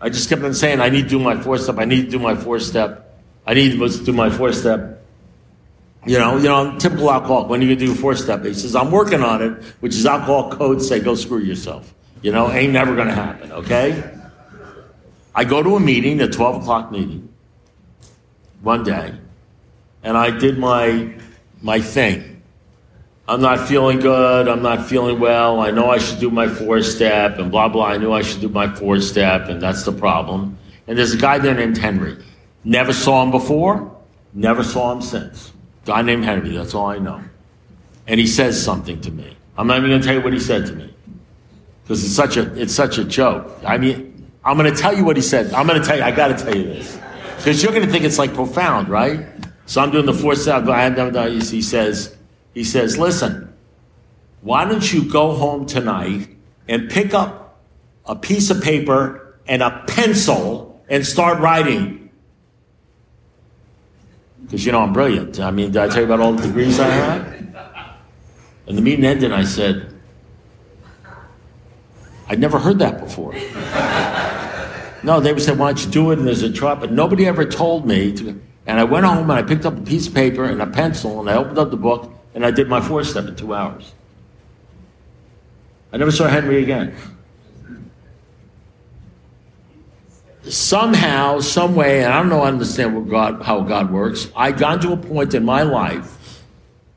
I 0.00 0.10
just 0.10 0.28
kept 0.28 0.42
on 0.42 0.52
saying, 0.52 0.80
I 0.80 0.90
need 0.90 1.02
to 1.02 1.08
do 1.08 1.18
my 1.18 1.40
four 1.40 1.56
step. 1.58 1.78
I 1.78 1.84
need 1.84 2.06
to 2.06 2.10
do 2.10 2.18
my 2.18 2.34
four 2.34 2.60
step. 2.60 3.20
I 3.46 3.54
need 3.54 3.78
to 3.78 4.04
do 4.04 4.12
my 4.12 4.30
four 4.30 4.52
step. 4.52 5.05
You 6.06 6.18
know, 6.18 6.36
you 6.36 6.44
know, 6.44 6.78
typical 6.78 7.10
alcoholic. 7.10 7.48
When 7.48 7.62
you 7.62 7.74
do 7.74 7.92
four 7.92 8.14
step, 8.14 8.44
he 8.44 8.54
says, 8.54 8.76
"I'm 8.76 8.92
working 8.92 9.22
on 9.22 9.42
it," 9.42 9.62
which 9.80 9.94
is 9.94 10.06
alcohol 10.06 10.50
code 10.50 10.80
say, 10.80 11.00
"Go 11.00 11.16
screw 11.16 11.40
yourself." 11.40 11.92
You 12.22 12.32
know, 12.32 12.50
ain't 12.50 12.72
never 12.72 12.94
going 12.94 13.08
to 13.08 13.14
happen. 13.14 13.52
Okay. 13.52 14.02
I 15.34 15.44
go 15.44 15.62
to 15.62 15.76
a 15.76 15.80
meeting, 15.80 16.20
a 16.20 16.28
twelve 16.28 16.62
o'clock 16.62 16.92
meeting, 16.92 17.28
one 18.62 18.84
day, 18.84 19.14
and 20.02 20.16
I 20.16 20.30
did 20.30 20.58
my 20.58 21.12
my 21.60 21.80
thing. 21.80 22.42
I'm 23.28 23.40
not 23.40 23.66
feeling 23.66 23.98
good. 23.98 24.46
I'm 24.46 24.62
not 24.62 24.86
feeling 24.86 25.18
well. 25.18 25.58
I 25.58 25.72
know 25.72 25.90
I 25.90 25.98
should 25.98 26.20
do 26.20 26.30
my 26.30 26.46
four 26.46 26.82
step 26.82 27.40
and 27.40 27.50
blah 27.50 27.68
blah. 27.68 27.86
I 27.86 27.96
knew 27.96 28.12
I 28.12 28.22
should 28.22 28.40
do 28.40 28.48
my 28.48 28.72
four 28.72 29.00
step, 29.00 29.48
and 29.48 29.60
that's 29.60 29.82
the 29.82 29.92
problem. 29.92 30.56
And 30.86 30.96
there's 30.96 31.14
a 31.14 31.18
guy 31.18 31.38
there 31.38 31.54
named 31.54 31.78
Henry. 31.78 32.16
Never 32.62 32.92
saw 32.92 33.24
him 33.24 33.32
before. 33.32 33.92
Never 34.32 34.62
saw 34.62 34.92
him 34.92 35.02
since. 35.02 35.52
Guy 35.86 36.02
named 36.02 36.24
Henry, 36.24 36.50
that's 36.50 36.74
all 36.74 36.86
I 36.86 36.98
know. 36.98 37.22
And 38.06 38.20
he 38.20 38.26
says 38.26 38.62
something 38.62 39.00
to 39.00 39.10
me. 39.10 39.36
I'm 39.56 39.66
not 39.66 39.78
even 39.78 39.90
going 39.90 40.02
to 40.02 40.06
tell 40.06 40.16
you 40.16 40.22
what 40.22 40.32
he 40.32 40.40
said 40.40 40.66
to 40.66 40.74
me 40.74 40.92
because 41.82 42.04
it's 42.04 42.14
such 42.14 42.36
a 42.36 42.52
it's 42.60 42.74
such 42.74 42.98
a 42.98 43.04
joke. 43.04 43.50
I 43.64 43.78
mean, 43.78 44.26
I'm 44.44 44.58
going 44.58 44.72
to 44.72 44.78
tell 44.78 44.94
you 44.94 45.04
what 45.04 45.16
he 45.16 45.22
said. 45.22 45.52
I'm 45.54 45.66
going 45.66 45.80
to 45.80 45.86
tell 45.86 45.96
you. 45.96 46.02
I 46.02 46.10
got 46.10 46.36
to 46.36 46.44
tell 46.44 46.54
you 46.54 46.64
this 46.64 46.98
because 47.36 47.62
you're 47.62 47.72
going 47.72 47.86
to 47.86 47.90
think 47.90 48.04
it's 48.04 48.18
like 48.18 48.34
profound, 48.34 48.88
right? 48.88 49.26
So 49.66 49.80
I'm 49.80 49.90
doing 49.90 50.06
the 50.06 50.14
fourth 50.14 50.38
step. 50.38 50.66
I 50.68 50.82
have 50.82 50.94
done. 50.94 51.32
He 51.32 51.62
says, 51.62 52.16
he 52.54 52.64
says, 52.64 52.98
listen, 52.98 53.52
why 54.42 54.64
don't 54.64 54.92
you 54.92 55.10
go 55.10 55.32
home 55.32 55.66
tonight 55.66 56.28
and 56.68 56.90
pick 56.90 57.14
up 57.14 57.60
a 58.04 58.14
piece 58.14 58.50
of 58.50 58.62
paper 58.62 59.38
and 59.46 59.62
a 59.62 59.84
pencil 59.86 60.80
and 60.88 61.06
start 61.06 61.40
writing 61.40 62.05
because 64.46 64.64
you 64.64 64.70
know 64.70 64.80
I'm 64.80 64.92
brilliant. 64.92 65.40
I 65.40 65.50
mean, 65.50 65.72
did 65.72 65.82
I 65.82 65.88
tell 65.88 65.98
you 65.98 66.04
about 66.04 66.20
all 66.20 66.32
the 66.32 66.46
degrees 66.46 66.78
I 66.78 66.88
have? 66.88 67.34
And 68.68 68.78
the 68.78 68.82
meeting 68.82 69.04
ended, 69.04 69.24
and 69.24 69.34
I 69.34 69.44
said, 69.44 69.92
I'd 72.28 72.38
never 72.38 72.58
heard 72.58 72.78
that 72.78 73.00
before. 73.00 73.32
no, 75.02 75.20
they 75.20 75.32
would 75.32 75.42
say, 75.42 75.52
why 75.52 75.68
don't 75.68 75.84
you 75.84 75.90
do 75.90 76.10
it? 76.12 76.18
And 76.18 76.26
there's 76.26 76.42
a 76.42 76.52
trap, 76.52 76.78
but 76.80 76.92
nobody 76.92 77.26
ever 77.26 77.44
told 77.44 77.86
me 77.86 78.12
to. 78.12 78.40
And 78.66 78.80
I 78.80 78.84
went 78.84 79.04
home 79.04 79.30
and 79.30 79.32
I 79.32 79.42
picked 79.42 79.66
up 79.66 79.76
a 79.76 79.80
piece 79.80 80.08
of 80.08 80.14
paper 80.14 80.44
and 80.44 80.60
a 80.60 80.66
pencil 80.66 81.20
and 81.20 81.30
I 81.30 81.34
opened 81.34 81.58
up 81.58 81.70
the 81.70 81.76
book 81.76 82.12
and 82.34 82.44
I 82.44 82.50
did 82.50 82.68
my 82.68 82.80
four 82.80 83.04
step 83.04 83.26
in 83.26 83.36
two 83.36 83.54
hours. 83.54 83.92
I 85.92 85.98
never 85.98 86.10
saw 86.10 86.26
Henry 86.26 86.62
again. 86.62 86.96
Somehow, 90.52 91.40
some 91.40 91.74
way, 91.74 92.04
and 92.04 92.12
I 92.12 92.18
don't 92.20 92.28
know, 92.28 92.42
I 92.42 92.48
understand 92.48 92.94
what 92.94 93.08
God, 93.08 93.42
how 93.42 93.60
God 93.60 93.90
works. 93.90 94.28
I 94.34 94.52
got 94.52 94.82
to 94.82 94.92
a 94.92 94.96
point 94.96 95.34
in 95.34 95.44
my 95.44 95.62
life 95.62 96.42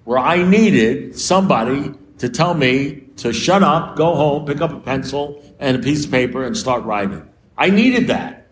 where 0.04 0.20
I 0.20 0.44
needed 0.44 1.18
somebody 1.18 1.94
to 2.20 2.30
tell 2.30 2.54
me 2.54 3.04
to 3.18 3.34
shut 3.34 3.64
up, 3.64 3.96
go 3.96 4.16
home, 4.16 4.46
pick 4.46 4.62
up 4.62 4.72
a 4.72 4.80
pencil 4.80 5.44
and 5.60 5.78
a 5.78 5.80
piece 5.80 6.06
of 6.06 6.12
paper, 6.12 6.44
and 6.44 6.58
start 6.58 6.84
writing. 6.84 7.28
I 7.58 7.70
needed 7.70 8.08
that. 8.08 8.48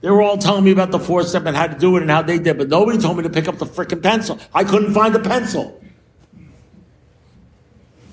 They 0.00 0.10
were 0.10 0.22
all 0.22 0.38
telling 0.38 0.64
me 0.64 0.70
about 0.70 0.90
the 0.90 0.98
four 0.98 1.22
step 1.24 1.44
and 1.46 1.56
how 1.56 1.66
to 1.66 1.76
do 1.76 1.96
it 1.96 2.02
and 2.02 2.10
how 2.10 2.22
they 2.22 2.38
did, 2.38 2.56
but 2.56 2.68
nobody 2.68 2.98
told 2.98 3.16
me 3.16 3.24
to 3.24 3.30
pick 3.30 3.48
up 3.48 3.58
the 3.58 3.66
freaking 3.66 4.02
pencil. 4.02 4.38
I 4.54 4.64
couldn't 4.64 4.94
find 4.94 5.14
the 5.14 5.20
pencil. 5.20 5.82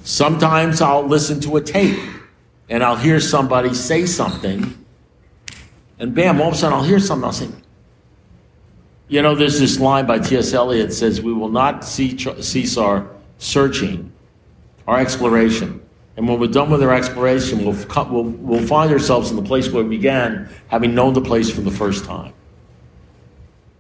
Sometimes 0.03 0.81
I'll 0.81 1.03
listen 1.03 1.39
to 1.41 1.58
a 1.58 1.62
tape 1.62 1.99
and 2.69 2.84
I'll 2.84 2.95
hear 2.95 3.19
somebody 3.19 3.73
say 3.73 4.05
something 4.05 4.85
and 5.99 6.13
bam, 6.13 6.41
all 6.41 6.49
of 6.49 6.53
a 6.53 6.58
sudden 6.58 6.77
I'll 6.77 6.84
hear 6.84 6.99
something. 6.99 7.25
I'll 7.25 7.34
say, 7.34 7.49
you 9.08 9.21
know, 9.21 9.36
there's 9.36 9.60
this 9.60 9.79
line 9.79 10.08
by 10.08 10.19
T.S. 10.19 10.53
Eliot 10.53 10.91
says, 10.91 11.21
we 11.21 11.31
will 11.31 11.49
not 11.49 11.84
cease 11.84 12.77
our 12.77 13.08
searching, 13.38 14.12
our 14.88 14.99
exploration. 14.99 15.81
And 16.17 16.27
when 16.27 16.39
we're 16.39 16.47
done 16.47 16.69
with 16.69 16.81
our 16.81 16.93
exploration, 16.93 17.65
we'll, 17.65 17.77
we'll, 18.10 18.23
we'll 18.23 18.65
find 18.65 18.91
ourselves 18.91 19.29
in 19.29 19.36
the 19.36 19.43
place 19.43 19.69
where 19.69 19.84
we 19.84 19.97
began, 19.97 20.49
having 20.67 20.95
known 20.95 21.13
the 21.13 21.21
place 21.21 21.51
for 21.51 21.62
the 21.62 21.71
first 21.71 22.05
time. 22.05 22.34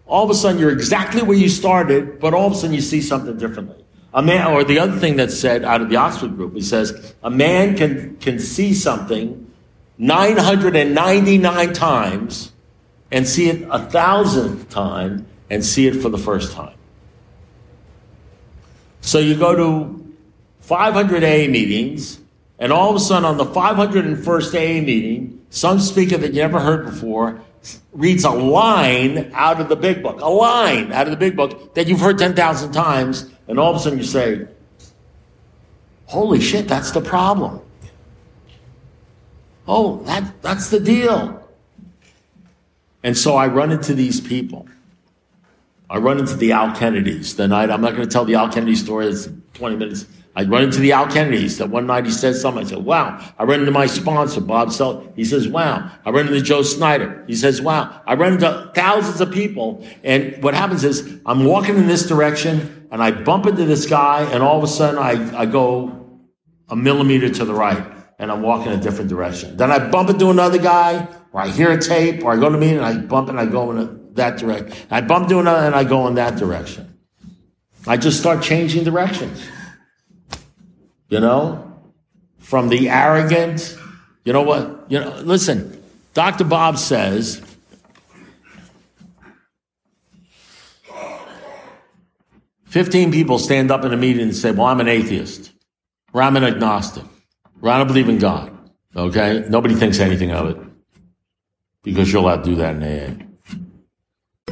All 0.05 0.23
of 0.23 0.29
a 0.29 0.35
sudden, 0.35 0.59
you're 0.59 0.71
exactly 0.71 1.23
where 1.23 1.37
you 1.37 1.49
started, 1.49 2.19
but 2.19 2.33
all 2.33 2.47
of 2.47 2.53
a 2.53 2.55
sudden 2.55 2.75
you 2.75 2.81
see 2.81 3.01
something 3.01 3.37
differently. 3.37 3.83
A 4.13 4.21
man, 4.21 4.47
or 4.47 4.63
the 4.63 4.79
other 4.79 4.97
thing 4.97 5.15
that's 5.15 5.37
said 5.37 5.63
out 5.63 5.81
of 5.81 5.89
the 5.89 5.95
Oxford 5.95 6.35
group, 6.35 6.53
he 6.53 6.61
says, 6.61 7.15
a 7.23 7.31
man 7.31 7.75
can, 7.75 8.15
can 8.17 8.37
see 8.37 8.73
something 8.73 9.44
999 9.97 11.73
times 11.73 12.51
and 13.11 13.27
see 13.27 13.49
it 13.49 13.67
a 13.71 13.79
thousandth 13.79 14.69
time 14.69 15.25
and 15.49 15.63
see 15.63 15.87
it 15.87 15.93
for 15.95 16.09
the 16.09 16.17
first 16.17 16.51
time. 16.53 16.75
So 19.01 19.19
you 19.19 19.35
go 19.35 19.55
to 19.55 20.13
500 20.61 21.23
A 21.23 21.47
meetings, 21.47 22.19
and 22.57 22.73
all 22.73 22.89
of 22.89 22.95
a 22.95 22.99
sudden 22.99 23.25
on 23.25 23.37
the 23.37 23.45
501st 23.45 24.55
A 24.55 24.81
meeting, 24.81 25.45
some 25.49 25.79
speaker 25.79 26.17
that 26.17 26.33
you 26.33 26.41
never 26.41 26.59
heard 26.59 26.85
before 26.85 27.39
reads 27.93 28.23
a 28.23 28.31
line 28.31 29.31
out 29.33 29.61
of 29.61 29.69
the 29.69 29.75
big 29.75 30.03
book, 30.03 30.21
a 30.21 30.29
line 30.29 30.91
out 30.91 31.07
of 31.07 31.11
the 31.11 31.17
big 31.17 31.35
book 31.35 31.75
that 31.75 31.87
you've 31.87 31.99
heard 31.99 32.17
10,000 32.17 32.71
times, 32.71 33.29
and 33.47 33.59
all 33.59 33.71
of 33.71 33.77
a 33.77 33.79
sudden 33.79 33.99
you 33.99 34.05
say, 34.05 34.47
Holy 36.07 36.39
shit, 36.39 36.67
that's 36.67 36.91
the 36.91 37.01
problem. 37.01 37.61
Oh, 39.67 40.03
that, 40.03 40.41
that's 40.41 40.69
the 40.69 40.79
deal. 40.79 41.41
And 43.03 43.17
so 43.17 43.35
I 43.35 43.47
run 43.47 43.71
into 43.71 43.93
these 43.93 44.19
people. 44.19 44.67
I 45.89 45.97
run 45.97 46.17
into 46.19 46.35
the 46.35 46.51
Al 46.51 46.75
Kennedys 46.75 47.35
the 47.35 47.47
night. 47.47 47.69
I'm 47.69 47.81
not 47.81 47.91
going 47.91 48.07
to 48.07 48.11
tell 48.11 48.25
the 48.25 48.35
Al 48.35 48.51
Kennedy 48.51 48.75
story. 48.75 49.07
It's 49.07 49.29
20 49.53 49.75
minutes. 49.75 50.05
I 50.35 50.43
run 50.43 50.63
into 50.63 50.79
the 50.79 50.91
Al 50.91 51.07
Kennedys 51.07 51.59
that 51.59 51.69
one 51.69 51.87
night 51.87 52.05
he 52.05 52.11
said 52.11 52.35
something. 52.35 52.65
I 52.65 52.67
said, 52.67 52.79
wow. 52.79 53.23
I 53.39 53.43
run 53.43 53.59
into 53.61 53.71
my 53.71 53.85
sponsor, 53.85 54.41
Bob 54.41 54.71
Sell. 54.71 55.11
He 55.15 55.23
says, 55.23 55.47
wow. 55.47 55.89
I 56.03 56.09
run 56.09 56.27
into 56.27 56.41
Joe 56.41 56.61
Snyder. 56.61 57.23
He 57.27 57.35
says, 57.35 57.61
wow. 57.61 58.01
I 58.05 58.15
run 58.15 58.33
into 58.33 58.71
thousands 58.75 59.21
of 59.21 59.31
people. 59.31 59.85
And 60.03 60.43
what 60.43 60.53
happens 60.53 60.83
is 60.83 61.19
I'm 61.25 61.45
walking 61.45 61.77
in 61.77 61.87
this 61.87 62.07
direction 62.07 62.87
and 62.91 63.01
I 63.01 63.11
bump 63.11 63.45
into 63.45 63.65
this 63.65 63.85
guy 63.85 64.23
and 64.31 64.43
all 64.43 64.57
of 64.57 64.63
a 64.63 64.67
sudden 64.67 64.99
I, 64.99 65.39
I 65.39 65.45
go 65.45 66.19
a 66.67 66.75
millimeter 66.75 67.29
to 67.29 67.45
the 67.45 67.53
right 67.53 67.94
and 68.17 68.31
I'm 68.31 68.41
walking 68.41 68.71
a 68.71 68.77
different 68.77 69.09
direction. 69.09 69.57
Then 69.57 69.71
I 69.71 69.89
bump 69.89 70.09
into 70.09 70.29
another 70.29 70.57
guy, 70.57 71.07
or 71.33 71.41
I 71.41 71.49
hear 71.49 71.71
a 71.71 71.81
tape, 71.81 72.23
or 72.23 72.31
I 72.31 72.37
go 72.37 72.49
to 72.49 72.57
meeting 72.57 72.77
and 72.77 72.85
I 72.85 72.97
bump 72.97 73.29
and 73.29 73.39
I 73.39 73.45
go 73.45 73.71
in 73.71 74.13
that 74.13 74.37
direction. 74.37 74.73
I 74.89 75.01
bump 75.01 75.23
into 75.23 75.39
another 75.39 75.65
and 75.65 75.75
I 75.75 75.83
go 75.83 76.07
in 76.07 76.15
that 76.15 76.37
direction. 76.37 76.97
I 77.87 77.97
just 77.97 78.19
start 78.19 78.41
changing 78.41 78.83
directions. 78.83 79.45
You 81.09 81.19
know? 81.19 81.61
From 82.39 82.69
the 82.69 82.89
arrogant, 82.89 83.77
you 84.23 84.31
know 84.31 84.43
what? 84.43 84.85
You 84.87 84.99
know, 84.99 85.19
listen, 85.21 85.81
Dr. 86.13 86.43
Bob 86.43 86.77
says, 86.77 87.41
Fifteen 92.65 93.11
people 93.11 93.39
stand 93.39 93.71
up 93.71 93.85
in 93.85 93.93
a 93.93 93.97
meeting 93.97 94.23
and 94.23 94.35
say, 94.35 94.51
Well, 94.51 94.67
I'm 94.67 94.81
an 94.81 94.89
atheist, 94.89 95.53
or 96.13 96.21
I'm 96.21 96.35
an 96.35 96.43
agnostic. 96.43 97.05
I 97.63 97.77
don't 97.77 97.87
believe 97.87 98.09
in 98.09 98.17
God. 98.17 98.51
Okay? 98.95 99.45
Nobody 99.49 99.75
thinks 99.75 99.99
anything 99.99 100.31
of 100.31 100.49
it. 100.49 100.57
Because 101.83 102.11
you're 102.11 102.21
allowed 102.21 102.43
to 102.43 102.49
do 102.49 102.55
that 102.55 102.75
in 102.75 102.83
AA. 102.83 103.25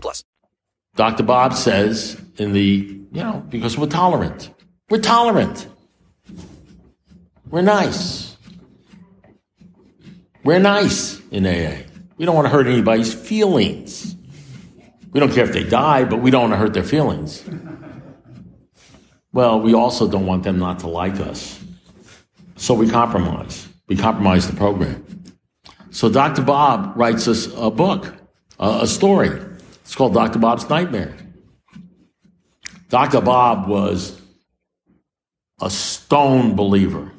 plus. 0.00 0.24
Dr. 0.94 1.22
Bob 1.22 1.54
says 1.54 2.20
in 2.36 2.52
the, 2.52 2.60
you 3.12 3.22
know, 3.22 3.44
because 3.48 3.78
we're 3.78 3.86
tolerant. 3.86 4.50
We're 4.90 5.00
tolerant. 5.00 5.66
We're 7.50 7.62
nice. 7.62 8.36
We're 10.44 10.58
nice 10.58 11.20
in 11.30 11.46
AA. 11.46 11.82
We 12.16 12.26
don't 12.26 12.34
want 12.34 12.46
to 12.46 12.50
hurt 12.50 12.66
anybody's 12.66 13.12
feelings. 13.12 14.16
We 15.12 15.20
don't 15.20 15.32
care 15.32 15.44
if 15.44 15.52
they 15.52 15.64
die, 15.64 16.04
but 16.04 16.20
we 16.20 16.30
don't 16.30 16.42
want 16.42 16.52
to 16.54 16.56
hurt 16.56 16.74
their 16.74 16.82
feelings. 16.82 17.42
Well, 19.32 19.60
we 19.60 19.74
also 19.74 20.08
don't 20.08 20.26
want 20.26 20.42
them 20.42 20.58
not 20.58 20.80
to 20.80 20.88
like 20.88 21.20
us. 21.20 21.62
So 22.56 22.74
we 22.74 22.88
compromise. 22.88 23.68
We 23.88 23.96
compromise 23.96 24.48
the 24.50 24.56
program. 24.56 25.04
So 25.90 26.08
Dr. 26.08 26.42
Bob 26.42 26.92
writes 26.96 27.28
us 27.28 27.48
a 27.56 27.70
book, 27.70 28.14
a, 28.58 28.80
a 28.82 28.86
story. 28.86 29.40
It's 29.92 29.96
called 29.98 30.14
Dr. 30.14 30.38
Bob's 30.38 30.66
Nightmare. 30.70 31.14
Dr. 32.88 33.20
Bob 33.20 33.68
was 33.68 34.18
a 35.60 35.68
stone 35.68 36.56
believer. 36.56 37.12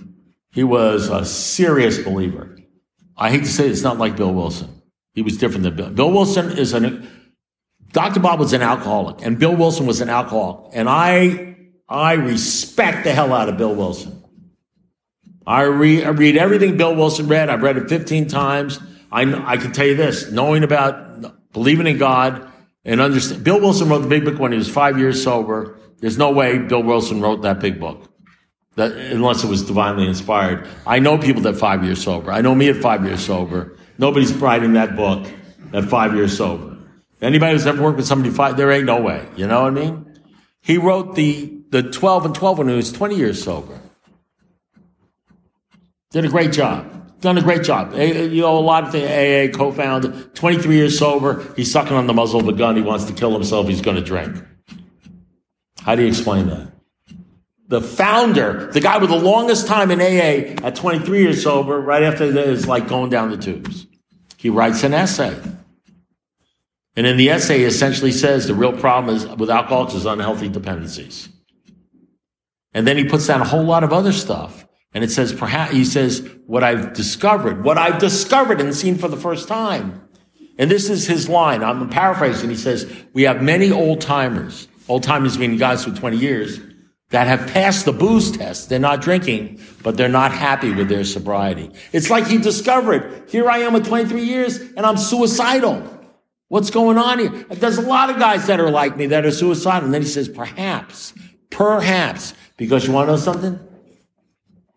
He 0.51 0.63
was 0.63 1.07
a 1.07 1.23
serious 1.23 1.99
believer. 1.99 2.57
I 3.15 3.29
hate 3.29 3.43
to 3.43 3.51
say 3.51 3.67
it, 3.67 3.71
it's 3.73 3.83
not 3.83 3.99
like 3.99 4.17
Bill 4.17 4.33
Wilson. 4.33 4.81
He 5.13 5.21
was 5.21 5.37
different 5.37 5.65
than 5.65 5.75
Bill. 5.75 5.91
Bill 5.91 6.11
Wilson 6.11 6.57
is 6.57 6.73
an, 6.73 7.07
Dr. 7.91 8.19
Bob 8.19 8.39
was 8.39 8.53
an 8.53 8.63
alcoholic 8.63 9.23
and 9.23 9.37
Bill 9.37 9.55
Wilson 9.55 9.85
was 9.85 10.01
an 10.01 10.09
alcoholic. 10.09 10.71
And 10.73 10.89
I, 10.89 11.55
I 11.87 12.13
respect 12.13 13.03
the 13.03 13.13
hell 13.13 13.33
out 13.33 13.49
of 13.49 13.57
Bill 13.57 13.75
Wilson. 13.75 14.23
I, 15.45 15.61
re- 15.61 16.03
I 16.03 16.09
read 16.09 16.37
everything 16.37 16.77
Bill 16.77 16.95
Wilson 16.95 17.27
read. 17.27 17.49
I've 17.49 17.61
read 17.61 17.77
it 17.77 17.87
15 17.87 18.29
times. 18.29 18.79
I, 19.11 19.31
I 19.45 19.57
can 19.57 19.73
tell 19.73 19.85
you 19.85 19.95
this, 19.95 20.31
knowing 20.31 20.63
about 20.63 21.53
believing 21.53 21.85
in 21.85 21.99
God 21.99 22.49
and 22.85 23.01
understand. 23.01 23.43
Bill 23.43 23.59
Wilson 23.59 23.89
wrote 23.89 23.99
the 23.99 24.07
big 24.07 24.25
book 24.25 24.39
when 24.39 24.51
he 24.51 24.57
was 24.57 24.69
five 24.69 24.97
years 24.97 25.23
sober. 25.23 25.77
There's 25.99 26.17
no 26.17 26.31
way 26.31 26.57
Bill 26.57 26.83
Wilson 26.83 27.21
wrote 27.21 27.43
that 27.43 27.59
big 27.59 27.79
book. 27.79 28.09
That, 28.75 28.91
unless 28.91 29.43
it 29.43 29.47
was 29.47 29.63
divinely 29.63 30.07
inspired. 30.07 30.67
I 30.87 30.99
know 30.99 31.17
people 31.17 31.43
that 31.43 31.55
five 31.55 31.83
years 31.83 32.03
sober. 32.03 32.31
I 32.31 32.41
know 32.41 32.55
me 32.55 32.69
at 32.69 32.77
five 32.77 33.05
years 33.05 33.23
sober. 33.23 33.77
Nobody's 33.99 34.33
writing 34.33 34.73
that 34.73 34.95
book 34.95 35.27
at 35.73 35.85
five 35.85 36.15
years 36.15 36.35
sober. 36.35 36.77
Anybody 37.21 37.53
who's 37.53 37.67
ever 37.67 37.81
worked 37.81 37.97
with 37.97 38.07
somebody 38.07 38.33
five, 38.33 38.57
there 38.57 38.71
ain't 38.71 38.85
no 38.85 38.99
way. 38.99 39.27
You 39.35 39.47
know 39.47 39.61
what 39.61 39.71
I 39.71 39.75
mean? 39.75 40.19
He 40.61 40.77
wrote 40.77 41.15
the, 41.15 41.61
the 41.69 41.83
12 41.83 42.25
and 42.25 42.35
12 42.35 42.57
when 42.57 42.69
he 42.69 42.75
was 42.75 42.91
20 42.91 43.15
years 43.15 43.43
sober. 43.43 43.79
Did 46.11 46.25
a 46.25 46.29
great 46.29 46.51
job. 46.51 47.02
Done 47.23 47.37
a 47.37 47.41
great 47.41 47.63
job. 47.63 47.93
You 47.93 48.41
know, 48.41 48.57
a 48.57 48.59
lot 48.59 48.83
of 48.83 48.91
the 48.91 49.05
AA 49.05 49.49
co-founder, 49.49 50.11
23 50.33 50.75
years 50.75 50.99
sober. 50.99 51.41
He's 51.55 51.71
sucking 51.71 51.95
on 51.95 52.05
the 52.05 52.13
muzzle 52.13 52.41
of 52.41 52.49
a 52.49 52.51
gun. 52.51 52.75
He 52.75 52.81
wants 52.81 53.05
to 53.05 53.13
kill 53.13 53.31
himself. 53.31 53.69
He's 53.69 53.79
going 53.79 53.95
to 53.95 54.03
drink. 54.03 54.43
How 55.79 55.95
do 55.95 56.01
you 56.01 56.09
explain 56.09 56.47
that? 56.47 56.73
The 57.69 57.79
founder, 57.79 58.69
the 58.73 58.81
guy 58.81 58.97
with 58.97 59.09
the 59.09 59.15
longest 59.15 59.67
time 59.67 59.89
in 59.89 60.01
AA 60.01 60.67
at 60.67 60.75
23 60.75 61.19
years 61.19 61.41
sober, 61.41 61.79
right 61.79 62.03
after 62.03 62.29
that 62.29 62.45
is 62.45 62.67
like 62.67 62.89
going 62.89 63.09
down 63.09 63.31
the 63.31 63.37
tubes. 63.37 63.87
He 64.35 64.49
writes 64.49 64.83
an 64.83 64.93
essay. 64.93 65.39
And 66.97 67.07
in 67.07 67.15
the 67.15 67.29
essay, 67.29 67.59
he 67.59 67.63
essentially 67.63 68.11
says 68.11 68.47
the 68.47 68.53
real 68.53 68.73
problem 68.73 69.15
is 69.15 69.25
with 69.25 69.49
alcoholics 69.49 69.93
is 69.93 70.05
unhealthy 70.05 70.49
dependencies. 70.49 71.29
And 72.73 72.85
then 72.85 72.97
he 72.97 73.05
puts 73.05 73.27
down 73.27 73.39
a 73.39 73.45
whole 73.45 73.63
lot 73.63 73.85
of 73.85 73.93
other 73.93 74.11
stuff. 74.11 74.62
And 74.93 75.03
it 75.03 75.11
says, 75.11 75.33
perhaps, 75.33 75.71
he 75.71 75.85
says, 75.85 76.27
what 76.45 76.63
I've 76.63 76.93
discovered, 76.93 77.63
what 77.63 77.77
I've 77.77 77.99
discovered 77.99 78.61
and 78.61 78.75
seen 78.75 78.97
for 78.97 79.07
the 79.07 79.17
first 79.17 79.47
time. 79.47 80.07
And 80.57 80.69
this 80.69 80.89
is 80.89 81.07
his 81.07 81.27
line. 81.27 81.63
I'm 81.63 81.89
paraphrasing. 81.89 82.49
He 82.49 82.55
says, 82.55 82.91
we 83.13 83.23
have 83.23 83.41
many 83.41 83.71
old 83.71 84.01
timers, 84.01 84.67
old 84.87 85.01
timers 85.01 85.37
meaning 85.39 85.57
guys 85.57 85.83
for 85.83 85.91
20 85.91 86.17
years, 86.17 86.59
that 87.09 87.27
have 87.27 87.51
passed 87.51 87.85
the 87.85 87.93
booze 87.93 88.31
test. 88.31 88.69
They're 88.69 88.79
not 88.79 89.01
drinking, 89.01 89.59
but 89.81 89.97
they're 89.97 90.09
not 90.09 90.31
happy 90.31 90.71
with 90.71 90.89
their 90.89 91.03
sobriety. 91.03 91.71
It's 91.91 92.09
like 92.09 92.27
he 92.27 92.37
discovered, 92.37 93.29
here 93.29 93.49
I 93.49 93.59
am 93.59 93.73
with 93.73 93.87
23 93.87 94.23
years 94.23 94.59
and 94.59 94.79
I'm 94.79 94.97
suicidal. 94.97 95.89
What's 96.49 96.69
going 96.69 96.99
on 96.99 97.19
here? 97.19 97.29
There's 97.49 97.77
a 97.77 97.81
lot 97.81 98.11
of 98.11 98.19
guys 98.19 98.45
that 98.47 98.59
are 98.59 98.69
like 98.69 98.95
me 98.95 99.07
that 99.07 99.25
are 99.25 99.31
suicidal. 99.31 99.85
And 99.85 99.93
then 99.93 100.03
he 100.03 100.07
says, 100.07 100.29
perhaps, 100.29 101.13
perhaps, 101.49 102.33
because 102.57 102.85
you 102.85 102.93
want 102.93 103.07
to 103.07 103.13
know 103.13 103.17
something? 103.17 103.59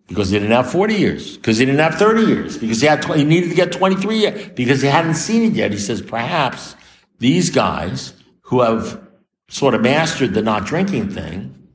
Because 0.07 0.31
he 0.31 0.38
didn't 0.38 0.53
have 0.53 0.71
40 0.71 0.95
years, 0.95 1.37
because 1.37 1.59
he 1.59 1.64
didn't 1.64 1.81
have 1.81 1.97
30 1.97 2.23
years, 2.23 2.59
because 2.59 2.81
he 2.81 2.87
had, 2.87 3.05
he 3.05 3.25
needed 3.25 3.49
to 3.51 3.57
get 3.57 3.73
23 3.73 4.19
years, 4.19 4.49
because 4.55 4.81
he 4.81 4.88
hadn't 4.88 5.14
seen 5.14 5.51
it 5.51 5.55
yet. 5.55 5.73
He 5.73 5.79
says, 5.79 6.01
perhaps 6.01 6.77
these 7.19 7.51
guys 7.51 8.12
who 8.42 8.61
have 8.61 9.03
sort 9.49 9.75
of 9.75 9.83
mastered 9.83 10.35
the 10.35 10.42
not 10.42 10.64
drinking 10.64 11.11
thing 11.11 11.69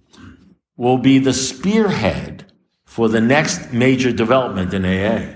will 0.78 0.98
be 0.98 1.20
the 1.20 1.34
spearhead 1.34 2.46
for 2.86 3.10
the 3.10 3.22
next 3.22 3.74
major 3.74 4.12
development 4.12 4.74
in 4.74 4.86
AA. 4.86 5.34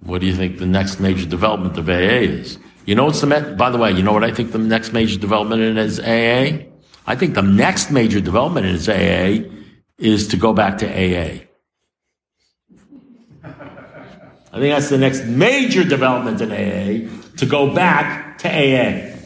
What 0.00 0.20
do 0.20 0.26
you 0.26 0.34
think 0.34 0.58
the 0.58 0.66
next 0.66 1.00
major 1.00 1.26
development 1.26 1.76
of 1.78 1.88
AA 1.88 2.22
is? 2.22 2.58
You 2.84 2.94
know 2.94 3.06
what's 3.06 3.20
the, 3.20 3.54
by 3.58 3.70
the 3.70 3.78
way, 3.78 3.90
you 3.90 4.02
know 4.04 4.12
what 4.12 4.22
I 4.22 4.30
think 4.30 4.52
the 4.52 4.58
next 4.58 4.92
major 4.92 5.18
development 5.18 5.62
in 5.62 5.76
is 5.78 5.98
AA? 5.98 6.66
I 7.08 7.16
think 7.16 7.34
the 7.34 7.42
next 7.42 7.90
major 7.90 8.20
development 8.20 8.66
in 8.66 8.74
is 8.76 8.88
AA 8.88 9.48
is 9.98 10.28
to 10.28 10.36
go 10.36 10.52
back 10.52 10.78
to 10.78 10.86
AA. 10.86 11.46
I 13.44 14.58
think 14.58 14.74
that's 14.74 14.88
the 14.88 14.98
next 14.98 15.24
major 15.24 15.84
development 15.84 16.40
in 16.40 16.50
AA, 16.50 17.10
to 17.36 17.46
go 17.46 17.74
back 17.74 18.38
to 18.38 18.48
AA, 18.48 19.16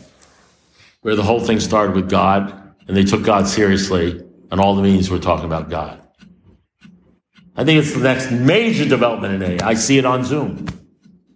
where 1.03 1.15
the 1.15 1.23
whole 1.23 1.41
thing 1.41 1.61
started 1.61 1.95
with 1.95 2.11
God, 2.11 2.75
and 2.89 2.97
they 2.97 3.05
took 3.05 3.23
God 3.23 3.47
seriously, 3.47 4.25
and 4.51 4.61
all 4.61 4.75
the 4.75 4.83
meetings 4.83 5.11
were 5.11 5.19
talking 5.19 5.47
about 5.47 5.71
God. 5.71 6.01
I 7.57 7.65
think 7.65 7.79
it's 7.81 7.95
the 7.95 8.01
next 8.01 8.31
major 8.31 8.89
development 8.89 9.43
in 9.43 9.61
AA. 9.61 9.65
I 9.65 9.75
see 9.75 9.99
it 9.99 10.05
on 10.05 10.25
Zoom. 10.25 10.67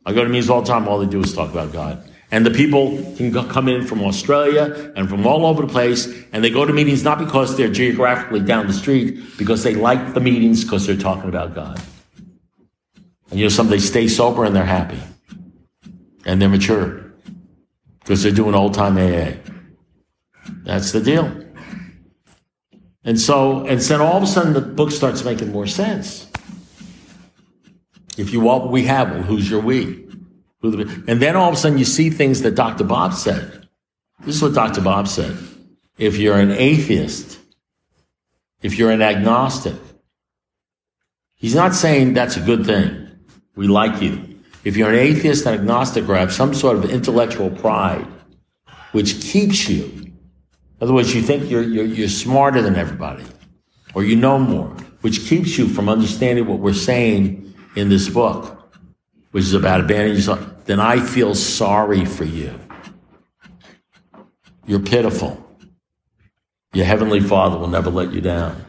I 0.05 0.13
go 0.13 0.25
to 0.25 0.29
meetings 0.29 0.51
all 0.51 0.63
the 0.63 0.69
time, 0.69 0.89
all 0.89 0.99
they 0.99 1.07
do 1.07 1.21
is 1.21 1.35
talk 1.35 1.51
about 1.51 1.73
God. 1.73 2.03
And 2.31 2.45
the 2.45 2.51
people 2.51 2.97
can 3.17 3.33
come 3.49 3.69
in 3.69 3.87
from 3.87 4.03
Australia 4.03 4.93
and 4.97 5.09
from 5.09 5.27
all 5.27 5.47
over 5.47 5.63
the 5.63 5.73
place, 5.73 6.07
and 6.33 6.43
they 6.43 6.51
go 6.51 6.65
to 6.65 6.73
meetings 6.73 7.05
not 7.05 7.19
because 7.19 7.57
they're 7.57 7.71
geographically 7.71 8.41
down 8.41 8.67
the 8.67 8.73
street, 8.73 9.21
because 9.39 9.63
they 9.63 9.75
like 9.75 10.15
the 10.15 10.21
meetings 10.21 10.65
because 10.65 10.87
they're 10.87 10.97
talking 10.97 11.29
about 11.29 11.55
God. 11.55 11.81
And 13.31 13.39
you 13.39 13.45
know, 13.45 13.51
some 13.51 13.69
they 13.69 13.79
stay 13.79 14.09
sober 14.09 14.45
and 14.45 14.55
they're 14.55 14.65
happy, 14.65 15.01
and 16.25 16.41
they're 16.41 16.49
mature 16.49 17.05
because 18.01 18.23
they're 18.23 18.33
doing 18.33 18.55
old 18.55 18.75
time 18.75 18.99
AA. 18.99 19.33
That's 20.65 20.93
the 20.93 21.01
deal. 21.01 21.45
And 23.05 23.21
so, 23.21 23.67
and 23.67 23.81
then 23.81 24.01
all 24.01 24.17
of 24.17 24.23
a 24.23 24.27
sudden, 24.27 24.55
the 24.55 24.61
book 24.61 24.91
starts 24.91 25.25
making 25.25 25.53
more 25.53 25.67
sense. 25.67 26.27
If 28.17 28.33
you 28.33 28.41
want 28.41 28.71
we 28.71 28.85
have, 28.85 29.11
well, 29.11 29.23
who's 29.23 29.51
your 29.51 29.61
we? 29.61 30.04
And 30.65 31.21
then 31.21 31.37
all 31.37 31.49
of 31.49 31.55
a 31.55 31.57
sudden 31.57 31.79
you 31.79 31.85
see 31.85 32.11
things 32.11 32.43
that 32.43 32.55
Dr. 32.55 32.85
Bob 32.85 33.15
said. 33.15 33.69
This 34.21 34.37
is 34.37 34.43
what 34.43 34.55
Dr. 34.55 34.81
Bob 34.81 35.09
said. 35.09 35.37
If 35.99 36.17
you're 36.17 36.39
an 36.39 36.51
atheist, 36.51 37.39
if 38.63 38.79
you're 38.79 38.91
an 38.91 39.03
agnostic, 39.03 39.75
he's 41.35 41.55
not 41.55 41.75
saying 41.75 42.15
that's 42.15 42.37
a 42.37 42.41
good 42.41 42.65
thing. 42.65 43.11
We 43.55 43.69
like 43.69 44.01
you. 44.01 44.41
If 44.65 44.77
you're 44.77 44.89
an 44.89 44.99
atheist 44.99 45.45
and 45.47 45.61
agnostic 45.61 46.09
or 46.09 46.17
have 46.17 46.33
some 46.33 46.55
sort 46.55 46.79
of 46.79 46.91
intellectual 46.91 47.51
pride, 47.51 48.07
which 48.93 49.21
keeps 49.21 49.69
you, 49.69 49.85
in 49.85 50.13
other 50.81 50.95
words, 50.95 51.15
you 51.15 51.23
think 51.23 51.51
you're, 51.51 51.63
you're, 51.63 51.85
you're 51.85 52.09
smarter 52.09 52.63
than 52.63 52.77
everybody, 52.77 53.25
or 53.95 54.03
you 54.03 54.17
know 54.17 54.39
more, 54.39 54.69
which 55.03 55.27
keeps 55.27 55.59
you 55.59 55.69
from 55.69 55.89
understanding 55.89 56.47
what 56.47 56.59
we're 56.59 56.73
saying 56.73 57.55
in 57.77 57.91
this 57.91 58.09
book 58.09 58.55
which 59.35 59.43
is 59.43 59.55
about 59.55 59.81
abandoning 59.81 60.15
yourself, 60.15 60.54
then 60.65 60.81
I 60.81 61.01
feel 61.01 61.35
sorry 61.35 62.05
for 62.05 62.25
you. 62.25 62.59
You're 64.67 64.81
pitiful. 64.81 65.41
Your 66.73 66.87
heavenly 66.87 67.21
Father 67.21 67.59
will 67.59 67.69
never 67.69 67.91
let 67.91 68.13
you 68.13 68.21
down. 68.21 68.65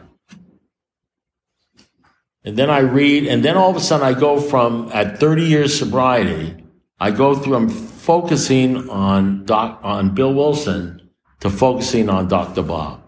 And 2.44 2.56
then 2.56 2.70
I 2.70 2.78
read, 2.78 3.26
and 3.26 3.44
then 3.44 3.56
all 3.56 3.70
of 3.70 3.76
a 3.76 3.80
sudden 3.80 4.06
I 4.06 4.18
go 4.18 4.40
from 4.40 4.90
at 4.92 5.18
30 5.18 5.42
years 5.42 5.76
sobriety, 5.76 6.54
I 7.00 7.10
go 7.10 7.34
through, 7.34 7.56
I'm 7.56 7.68
focusing 7.68 8.88
on 8.88 9.44
doc, 9.44 9.80
on 9.82 10.14
Bill 10.14 10.32
Wilson 10.32 11.10
to 11.40 11.50
focusing 11.50 12.08
on 12.08 12.28
Dr. 12.28 12.62
Bob. 12.62 13.02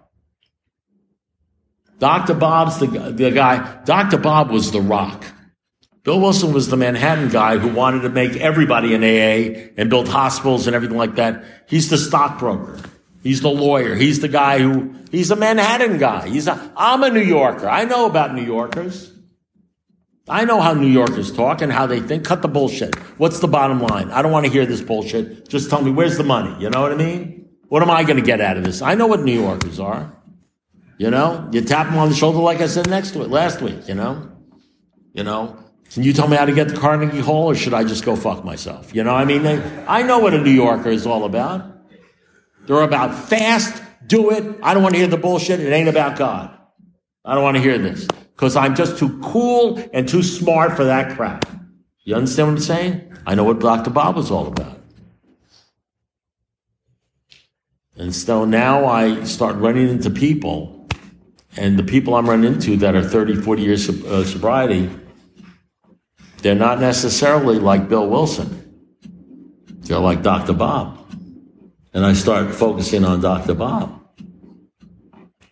Dr. 2.00 2.34
Bob's 2.34 2.78
the, 2.78 2.86
the 2.86 3.30
guy, 3.30 3.82
Dr. 3.84 4.18
Bob 4.18 4.50
was 4.50 4.72
the 4.72 4.80
rock. 4.80 5.24
Bill 6.04 6.20
Wilson 6.20 6.52
was 6.52 6.68
the 6.68 6.76
Manhattan 6.76 7.28
guy 7.28 7.58
who 7.58 7.68
wanted 7.68 8.02
to 8.02 8.08
make 8.08 8.36
everybody 8.36 8.94
an 8.94 9.02
AA 9.02 9.72
and 9.76 9.90
build 9.90 10.08
hospitals 10.08 10.66
and 10.66 10.74
everything 10.74 10.96
like 10.96 11.16
that. 11.16 11.44
He's 11.66 11.90
the 11.90 11.98
stockbroker. 11.98 12.80
He's 13.22 13.40
the 13.40 13.50
lawyer. 13.50 13.94
He's 13.94 14.20
the 14.20 14.28
guy 14.28 14.60
who, 14.60 14.94
he's 15.10 15.30
a 15.30 15.36
Manhattan 15.36 15.98
guy. 15.98 16.28
He's 16.28 16.46
a, 16.46 16.72
I'm 16.76 17.02
a 17.02 17.10
New 17.10 17.22
Yorker. 17.22 17.68
I 17.68 17.84
know 17.84 18.06
about 18.06 18.34
New 18.34 18.44
Yorkers. 18.44 19.12
I 20.28 20.44
know 20.44 20.60
how 20.60 20.74
New 20.74 20.88
Yorkers 20.88 21.32
talk 21.32 21.62
and 21.62 21.72
how 21.72 21.86
they 21.86 22.00
think. 22.00 22.24
Cut 22.24 22.42
the 22.42 22.48
bullshit. 22.48 22.94
What's 23.18 23.40
the 23.40 23.48
bottom 23.48 23.80
line? 23.80 24.10
I 24.10 24.22
don't 24.22 24.30
want 24.30 24.46
to 24.46 24.52
hear 24.52 24.66
this 24.66 24.82
bullshit. 24.82 25.48
Just 25.48 25.70
tell 25.70 25.82
me 25.82 25.90
where's 25.90 26.18
the 26.18 26.24
money. 26.24 26.54
You 26.62 26.70
know 26.70 26.82
what 26.82 26.92
I 26.92 26.96
mean? 26.96 27.48
What 27.68 27.82
am 27.82 27.90
I 27.90 28.04
going 28.04 28.16
to 28.16 28.22
get 28.22 28.40
out 28.40 28.56
of 28.56 28.64
this? 28.64 28.82
I 28.82 28.94
know 28.94 29.06
what 29.06 29.22
New 29.22 29.38
Yorkers 29.38 29.80
are. 29.80 30.14
You 30.98 31.10
know, 31.10 31.48
you 31.52 31.60
tap 31.62 31.86
them 31.86 31.98
on 31.98 32.08
the 32.08 32.14
shoulder 32.14 32.38
like 32.38 32.60
I 32.60 32.66
said 32.66 32.88
next 32.90 33.12
to 33.12 33.22
it 33.22 33.30
last 33.30 33.60
week. 33.60 33.88
You 33.88 33.94
know, 33.94 34.30
you 35.12 35.22
know. 35.22 35.64
Can 35.92 36.02
you 36.02 36.12
tell 36.12 36.28
me 36.28 36.36
how 36.36 36.44
to 36.44 36.52
get 36.52 36.68
to 36.68 36.76
Carnegie 36.76 37.20
Hall, 37.20 37.50
or 37.50 37.54
should 37.54 37.74
I 37.74 37.82
just 37.84 38.04
go 38.04 38.14
fuck 38.14 38.44
myself? 38.44 38.94
You 38.94 39.04
know, 39.04 39.14
I 39.14 39.24
mean, 39.24 39.42
they, 39.42 39.62
I 39.86 40.02
know 40.02 40.18
what 40.18 40.34
a 40.34 40.38
New 40.38 40.50
Yorker 40.50 40.90
is 40.90 41.06
all 41.06 41.24
about. 41.24 41.64
They're 42.66 42.82
about 42.82 43.14
fast, 43.14 43.82
do 44.06 44.30
it. 44.30 44.58
I 44.62 44.74
don't 44.74 44.82
want 44.82 44.94
to 44.94 44.98
hear 44.98 45.08
the 45.08 45.16
bullshit. 45.16 45.60
It 45.60 45.72
ain't 45.72 45.88
about 45.88 46.18
God. 46.18 46.56
I 47.24 47.34
don't 47.34 47.42
want 47.42 47.56
to 47.56 47.62
hear 47.62 47.78
this 47.78 48.06
because 48.06 48.56
I'm 48.56 48.74
just 48.74 48.98
too 48.98 49.18
cool 49.20 49.82
and 49.92 50.08
too 50.08 50.22
smart 50.22 50.76
for 50.76 50.84
that 50.84 51.16
crap. 51.16 51.46
You 52.04 52.14
understand 52.14 52.48
what 52.48 52.54
I'm 52.54 52.60
saying? 52.60 53.16
I 53.26 53.34
know 53.34 53.44
what 53.44 53.58
Dr. 53.58 53.90
Bob 53.90 54.16
was 54.16 54.30
all 54.30 54.46
about. 54.46 54.78
And 57.96 58.14
so 58.14 58.44
now 58.44 58.86
I 58.86 59.24
start 59.24 59.56
running 59.56 59.88
into 59.88 60.08
people, 60.08 60.88
and 61.56 61.78
the 61.78 61.82
people 61.82 62.14
I'm 62.14 62.30
running 62.30 62.54
into 62.54 62.76
that 62.76 62.94
are 62.94 63.02
30, 63.02 63.36
40 63.36 63.62
years 63.62 63.88
uh, 63.88 64.24
sobriety, 64.24 64.88
they're 66.38 66.54
not 66.54 66.80
necessarily 66.80 67.58
like 67.58 67.88
Bill 67.88 68.08
Wilson. 68.08 68.64
They're 69.80 69.98
like 69.98 70.22
Dr. 70.22 70.52
Bob. 70.52 70.98
And 71.94 72.04
I 72.04 72.12
start 72.12 72.54
focusing 72.54 73.04
on 73.04 73.20
Dr. 73.20 73.54
Bob. 73.54 73.94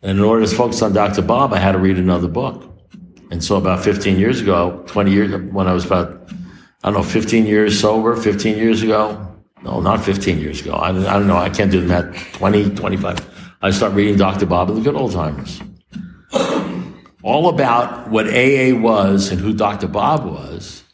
And 0.02 0.18
in 0.18 0.24
order 0.24 0.46
to 0.46 0.54
focus 0.54 0.82
on 0.82 0.92
Dr. 0.92 1.22
Bob, 1.22 1.52
I 1.52 1.58
had 1.58 1.72
to 1.72 1.78
read 1.78 1.98
another 1.98 2.28
book. 2.28 2.62
And 3.30 3.42
so 3.42 3.56
about 3.56 3.82
15 3.82 4.18
years 4.18 4.40
ago, 4.40 4.84
20 4.86 5.10
years, 5.10 5.52
when 5.52 5.66
I 5.66 5.72
was 5.72 5.84
about, 5.84 6.30
I 6.84 6.90
don't 6.90 6.94
know, 6.94 7.02
15 7.02 7.46
years 7.46 7.80
sober, 7.80 8.14
15 8.14 8.56
years 8.56 8.82
ago, 8.82 9.26
no, 9.62 9.80
not 9.80 10.04
15 10.04 10.38
years 10.38 10.60
ago. 10.60 10.74
I, 10.74 10.90
I 10.90 10.92
don't 10.92 11.26
know. 11.26 11.36
I 11.36 11.50
can't 11.50 11.72
do 11.72 11.80
the 11.80 11.88
math. 11.88 12.32
20, 12.34 12.76
25. 12.76 13.56
I 13.62 13.70
start 13.70 13.94
reading 13.94 14.16
Dr. 14.16 14.46
Bob 14.46 14.68
and 14.68 14.78
the 14.78 14.82
Good 14.82 14.94
Old 14.94 15.12
Timers. 15.12 15.60
All 17.26 17.48
about 17.48 18.08
what 18.08 18.28
AA 18.28 18.72
was 18.72 19.32
and 19.32 19.40
who 19.40 19.52
Dr. 19.52 19.88
Bob 19.88 20.24
was 20.24 20.84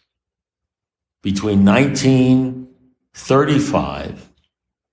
between 1.21 1.63
1935, 1.63 4.31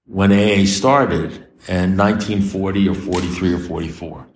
when 0.06 0.34
AA 0.34 0.66
started, 0.66 1.32
and 1.70 1.98
1940 1.98 2.90
or 2.90 2.96
43 2.96 3.54
or 3.54 3.60
44. 3.60 4.28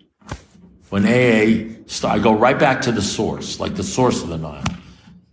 When 0.92 1.06
AA 1.06 1.74
started, 1.88 2.22
I 2.22 2.24
go 2.24 2.34
right 2.34 2.58
back 2.58 2.80
to 2.84 2.94
the 2.94 3.02
source, 3.02 3.60
like 3.60 3.76
the 3.76 3.84
source 3.84 4.24
of 4.24 4.30
the 4.30 4.38
Nile, 4.38 4.64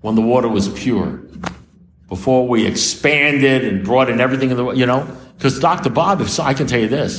when 0.01 0.17
the 0.17 0.23
water 0.23 0.49
was 0.49 0.69
pure 0.71 1.23
before 2.09 2.49
we 2.49 2.67
expanded 2.67 3.65
and 3.65 3.85
brought 3.85 4.11
in 4.11 4.21
everything 4.21 4.51
in 4.51 4.57
the, 4.57 4.73
you 4.73 4.87
know, 4.87 5.07
because 5.39 5.61
Dr. 5.61 5.91
Bob, 5.91 6.21
if 6.21 6.31
so, 6.31 6.43
I 6.43 6.53
can 6.53 6.67
tell 6.67 6.81
you 6.81 6.89
this, 6.89 7.17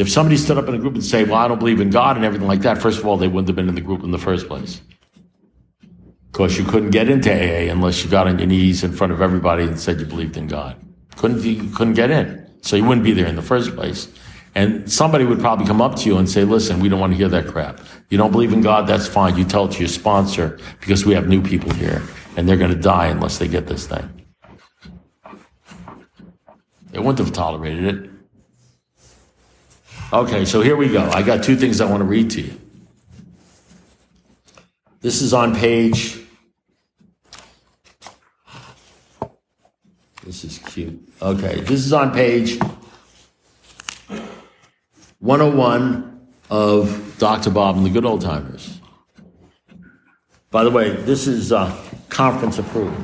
if 0.00 0.10
somebody 0.10 0.36
stood 0.36 0.56
up 0.56 0.66
in 0.66 0.74
a 0.74 0.78
group 0.78 0.94
and 0.94 1.04
say, 1.04 1.24
well, 1.24 1.34
I 1.34 1.46
don't 1.46 1.58
believe 1.58 1.80
in 1.80 1.90
God 1.90 2.16
and 2.16 2.24
everything 2.24 2.48
like 2.48 2.60
that, 2.60 2.78
first 2.78 2.98
of 2.98 3.06
all, 3.06 3.18
they 3.18 3.28
wouldn't 3.28 3.48
have 3.48 3.56
been 3.56 3.68
in 3.68 3.74
the 3.74 3.80
group 3.80 4.02
in 4.02 4.10
the 4.10 4.18
first 4.18 4.48
place. 4.48 4.80
Because 6.32 6.56
you 6.56 6.64
couldn't 6.64 6.90
get 6.90 7.10
into 7.10 7.30
AA 7.30 7.70
unless 7.70 8.02
you 8.02 8.10
got 8.10 8.26
on 8.26 8.38
your 8.38 8.46
knees 8.46 8.82
in 8.82 8.92
front 8.92 9.12
of 9.12 9.20
everybody 9.20 9.64
and 9.64 9.78
said 9.78 10.00
you 10.00 10.06
believed 10.06 10.36
in 10.36 10.46
God. 10.46 10.76
Couldn't, 11.16 11.42
you 11.42 11.68
couldn't 11.70 11.94
get 11.94 12.10
in. 12.10 12.48
So 12.62 12.76
you 12.76 12.84
wouldn't 12.84 13.04
be 13.04 13.12
there 13.12 13.26
in 13.26 13.36
the 13.36 13.42
first 13.42 13.74
place. 13.74 14.08
And 14.54 14.90
somebody 14.90 15.24
would 15.24 15.38
probably 15.38 15.66
come 15.66 15.80
up 15.80 15.96
to 15.96 16.08
you 16.08 16.18
and 16.18 16.28
say, 16.28 16.44
listen, 16.44 16.80
we 16.80 16.88
don't 16.88 16.98
want 16.98 17.12
to 17.12 17.16
hear 17.16 17.28
that 17.28 17.46
crap. 17.46 17.80
You 18.08 18.18
don't 18.18 18.32
believe 18.32 18.52
in 18.52 18.62
God? 18.62 18.86
That's 18.86 19.06
fine. 19.06 19.36
You 19.36 19.44
tell 19.44 19.66
it 19.66 19.72
to 19.72 19.78
your 19.80 19.88
sponsor 19.88 20.58
because 20.80 21.04
we 21.04 21.14
have 21.14 21.28
new 21.28 21.42
people 21.42 21.72
here 21.74 22.02
and 22.36 22.48
they're 22.48 22.56
going 22.56 22.72
to 22.72 22.80
die 22.80 23.06
unless 23.06 23.38
they 23.38 23.48
get 23.48 23.66
this 23.66 23.86
thing. 23.86 24.26
They 26.90 26.98
wouldn't 26.98 27.18
have 27.18 27.32
tolerated 27.32 27.84
it. 27.84 28.09
Okay, 30.12 30.44
so 30.44 30.60
here 30.60 30.74
we 30.74 30.88
go. 30.88 31.08
I 31.10 31.22
got 31.22 31.44
two 31.44 31.54
things 31.54 31.80
I 31.80 31.88
want 31.88 32.00
to 32.00 32.04
read 32.04 32.30
to 32.30 32.40
you. 32.40 32.60
This 35.00 35.22
is 35.22 35.32
on 35.32 35.54
page. 35.54 36.18
This 40.24 40.42
is 40.42 40.58
cute. 40.58 41.00
Okay, 41.22 41.60
this 41.60 41.86
is 41.86 41.92
on 41.92 42.12
page 42.12 42.58
101 45.20 46.28
of 46.50 47.16
Dr. 47.18 47.50
Bob 47.50 47.76
and 47.76 47.86
the 47.86 47.90
Good 47.90 48.04
Old 48.04 48.20
Timers. 48.20 48.80
By 50.50 50.64
the 50.64 50.70
way, 50.70 50.90
this 50.90 51.28
is 51.28 51.52
uh, 51.52 51.72
conference 52.08 52.58
approved. 52.58 52.96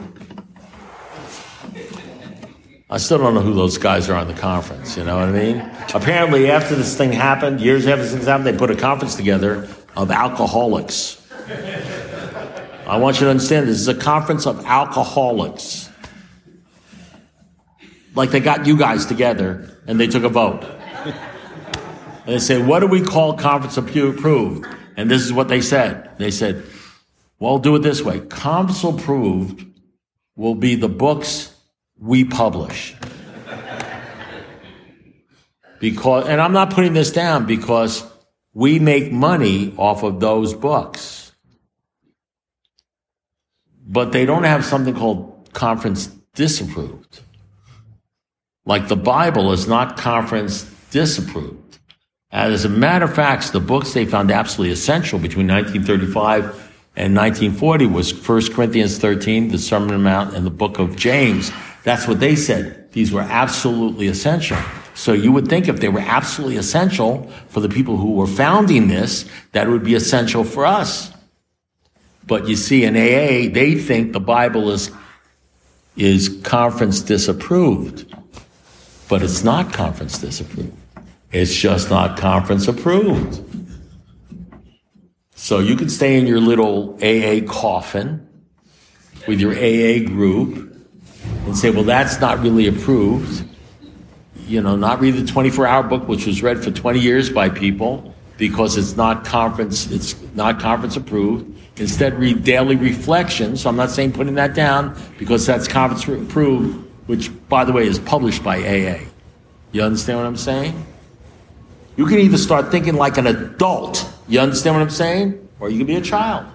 I 2.91 2.99
still 2.99 3.19
don't 3.19 3.35
know 3.35 3.43
who 3.43 3.55
those 3.55 3.79
guys 3.79 4.11
are 4.11 4.17
on 4.17 4.27
the 4.27 4.35
conference. 4.35 4.97
You 4.97 5.05
know 5.05 5.17
what 5.19 5.29
I 5.29 5.33
mean? 5.33 5.76
Apparently, 5.95 6.51
after 6.51 6.75
this 6.75 6.97
thing 6.97 7.13
happened, 7.13 7.61
years 7.61 7.87
after 7.87 8.03
this 8.03 8.13
thing 8.13 8.23
happened, 8.23 8.47
they 8.47 8.59
put 8.59 8.71
a 8.71 8.77
conference 8.77 9.15
together 9.15 9.69
of 9.97 10.11
alcoholics. 10.11 11.23
I 12.87 12.99
want 12.99 13.17
you 13.17 13.27
to 13.27 13.31
understand 13.31 13.67
this 13.69 13.81
is 13.81 13.89
a 13.89 13.95
conference 13.95 14.47
of 14.47 14.65
alcoholics. 14.65 15.91
Like 18.15 18.31
they 18.31 18.41
got 18.41 18.67
you 18.67 18.77
guys 18.77 19.07
together 19.07 19.79
and 19.87 19.99
they 20.01 20.07
took 20.07 20.25
a 20.25 20.29
vote. 20.29 20.65
And 21.05 22.35
they 22.35 22.39
said, 22.39 22.67
What 22.67 22.81
do 22.81 22.87
we 22.87 23.03
call 23.03 23.35
conference 23.35 23.77
approved? 23.77 24.67
And 24.97 25.11
this 25.11 25.23
is 25.23 25.33
what 25.33 25.49
they 25.49 25.61
said. 25.61 26.17
They 26.19 26.31
said, 26.31 26.65
Well, 27.39 27.59
do 27.59 27.77
it 27.77 27.81
this 27.81 28.03
way. 28.03 28.21
Conference 28.21 28.83
approved 28.83 29.65
will 30.35 30.55
be 30.55 30.75
the 30.75 30.89
books 30.89 31.55
we 31.99 32.25
publish. 32.25 32.95
Because, 35.79 36.27
and 36.27 36.41
I'm 36.41 36.53
not 36.53 36.71
putting 36.71 36.95
this 36.95 37.13
down 37.13 37.47
because 37.47 38.05
we 38.55 38.79
make 38.79 39.13
money 39.13 39.75
off 39.77 40.03
of 40.03 40.21
those 40.21 40.55
books. 40.55 41.33
But 43.87 44.13
they 44.13 44.27
don't 44.27 44.45
have 44.45 44.65
something 44.65 44.95
called 44.95 45.51
conference 45.53 46.07
disapproved. 46.35 47.21
Like 48.65 48.89
the 48.89 48.97
Bible 48.97 49.53
is 49.53 49.69
not 49.69 49.97
conference 49.97 50.63
disapproved. 50.91 51.79
As 52.33 52.65
a 52.65 52.69
matter 52.69 53.05
of 53.05 53.15
fact, 53.15 53.53
the 53.53 53.61
books 53.61 53.93
they 53.93 54.05
found 54.05 54.31
absolutely 54.31 54.73
essential 54.73 55.19
between 55.19 55.47
1935 55.47 56.45
and 56.97 57.15
1940 57.15 57.87
was 57.87 58.13
1 58.13 58.53
Corinthians 58.53 58.99
13, 58.99 59.49
the 59.49 59.59
Sermon 59.59 59.91
on 59.91 59.99
the 59.99 60.03
Mount, 60.03 60.35
and 60.35 60.45
the 60.45 60.51
book 60.51 60.79
of 60.79 60.97
James. 60.97 61.53
That's 61.85 62.09
what 62.09 62.21
they 62.21 62.35
said. 62.35 62.91
These 62.93 63.13
were 63.13 63.21
absolutely 63.21 64.09
essential. 64.09 64.59
So 64.97 65.13
you 65.13 65.31
would 65.31 65.47
think 65.47 65.69
if 65.69 65.81
they 65.81 65.91
were 65.91 66.01
absolutely 66.01 66.57
essential 66.57 67.31
for 67.49 67.61
the 67.61 67.69
people 67.69 67.99
who 67.99 68.13
were 68.13 68.27
founding 68.27 68.89
this, 68.89 69.27
that 69.53 69.69
would 69.69 69.85
be 69.85 69.95
essential 69.95 70.43
for 70.43 70.65
us. 70.65 71.13
But 72.27 72.49
you 72.49 72.57
see, 72.57 72.83
in 72.83 72.97
AA, 72.97 73.53
they 73.53 73.75
think 73.75 74.15
the 74.15 74.21
Bible 74.21 74.71
is, 74.71 74.91
is 75.97 76.41
conference 76.43 77.03
disapproved. 77.03 78.11
But 79.11 79.23
it's 79.23 79.45
not 79.45 79.71
conference 79.75 80.19
disapproved. 80.19 80.73
It's 81.31 81.55
just 81.55 81.91
not 81.91 82.17
conference 82.17 82.67
approved. 82.67 83.43
So 85.35 85.59
you 85.59 85.77
can 85.77 85.91
stay 85.91 86.19
in 86.19 86.27
your 86.27 86.41
little 86.41 86.95
AA 87.03 87.47
coffin 87.47 88.27
with 89.29 89.41
your 89.41 89.53
AA 89.53 90.07
group 90.07 90.75
and 91.45 91.55
say, 91.57 91.69
well, 91.69 91.85
that's 91.85 92.19
not 92.19 92.41
really 92.41 92.67
approved. 92.67 93.47
You 94.47 94.61
know, 94.61 94.77
not 94.77 95.01
read 95.01 95.15
the 95.15 95.25
24 95.25 95.67
hour 95.67 95.83
book, 95.83 96.07
which 96.09 96.27
was 96.27 96.43
read 96.43 96.63
for 96.63 96.71
20 96.71 97.01
years 97.01 97.31
by 97.31 97.49
people 97.49 98.15
because 98.39 98.77
it's 98.77 98.97
not 98.97 99.25
conference, 99.25 99.91
it's 99.91 100.15
not 100.35 100.61
conference 100.61 100.97
approved. 100.97 101.53
Instead, 101.79 102.15
read 102.15 102.45
daily 102.45 102.77
reflections. 102.77 103.63
So 103.63 103.69
I'm 103.69 103.77
not 103.77 103.91
saying 103.91 104.13
putting 104.13 104.35
that 104.35 104.55
down 104.55 104.97
because 105.19 105.45
that's 105.45 105.69
conference 105.69 106.07
approved, 106.07 106.87
which, 107.07 107.31
by 107.49 107.65
the 107.65 107.73
way, 107.73 107.87
is 107.87 107.99
published 107.99 108.43
by 108.43 108.59
AA. 108.59 109.01
You 109.73 109.83
understand 109.83 110.19
what 110.19 110.27
I'm 110.27 110.37
saying? 110.37 110.87
You 111.97 112.07
can 112.07 112.19
either 112.19 112.39
start 112.39 112.71
thinking 112.71 112.95
like 112.95 113.19
an 113.19 113.27
adult. 113.27 114.09
You 114.29 114.41
understand 114.41 114.77
what 114.77 114.83
I'm 114.83 114.91
saying? 114.91 115.49
Or 115.61 115.71
you 115.71 115.79
can 115.79 115.87
be 115.87 115.97
a 115.97 116.01
child. 116.01 116.47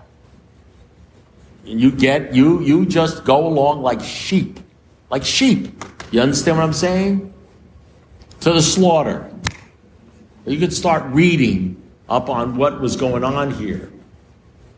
And 1.66 1.80
you 1.80 1.92
get, 1.92 2.34
you, 2.34 2.62
you 2.62 2.86
just 2.86 3.24
go 3.26 3.46
along 3.48 3.82
like 3.82 4.02
sheep 4.02 4.60
like 5.12 5.26
sheep. 5.26 5.84
You 6.10 6.22
understand 6.22 6.58
what 6.58 6.64
I'm 6.64 6.74
saying? 6.74 7.31
To 8.42 8.54
the 8.54 8.62
slaughter. 8.62 9.32
You 10.46 10.58
could 10.58 10.74
start 10.74 11.04
reading 11.14 11.82
up 12.10 12.30
on 12.30 12.58
what 12.58 12.82
was 12.82 12.96
going 12.96 13.24
on 13.24 13.52
here. 13.52 13.92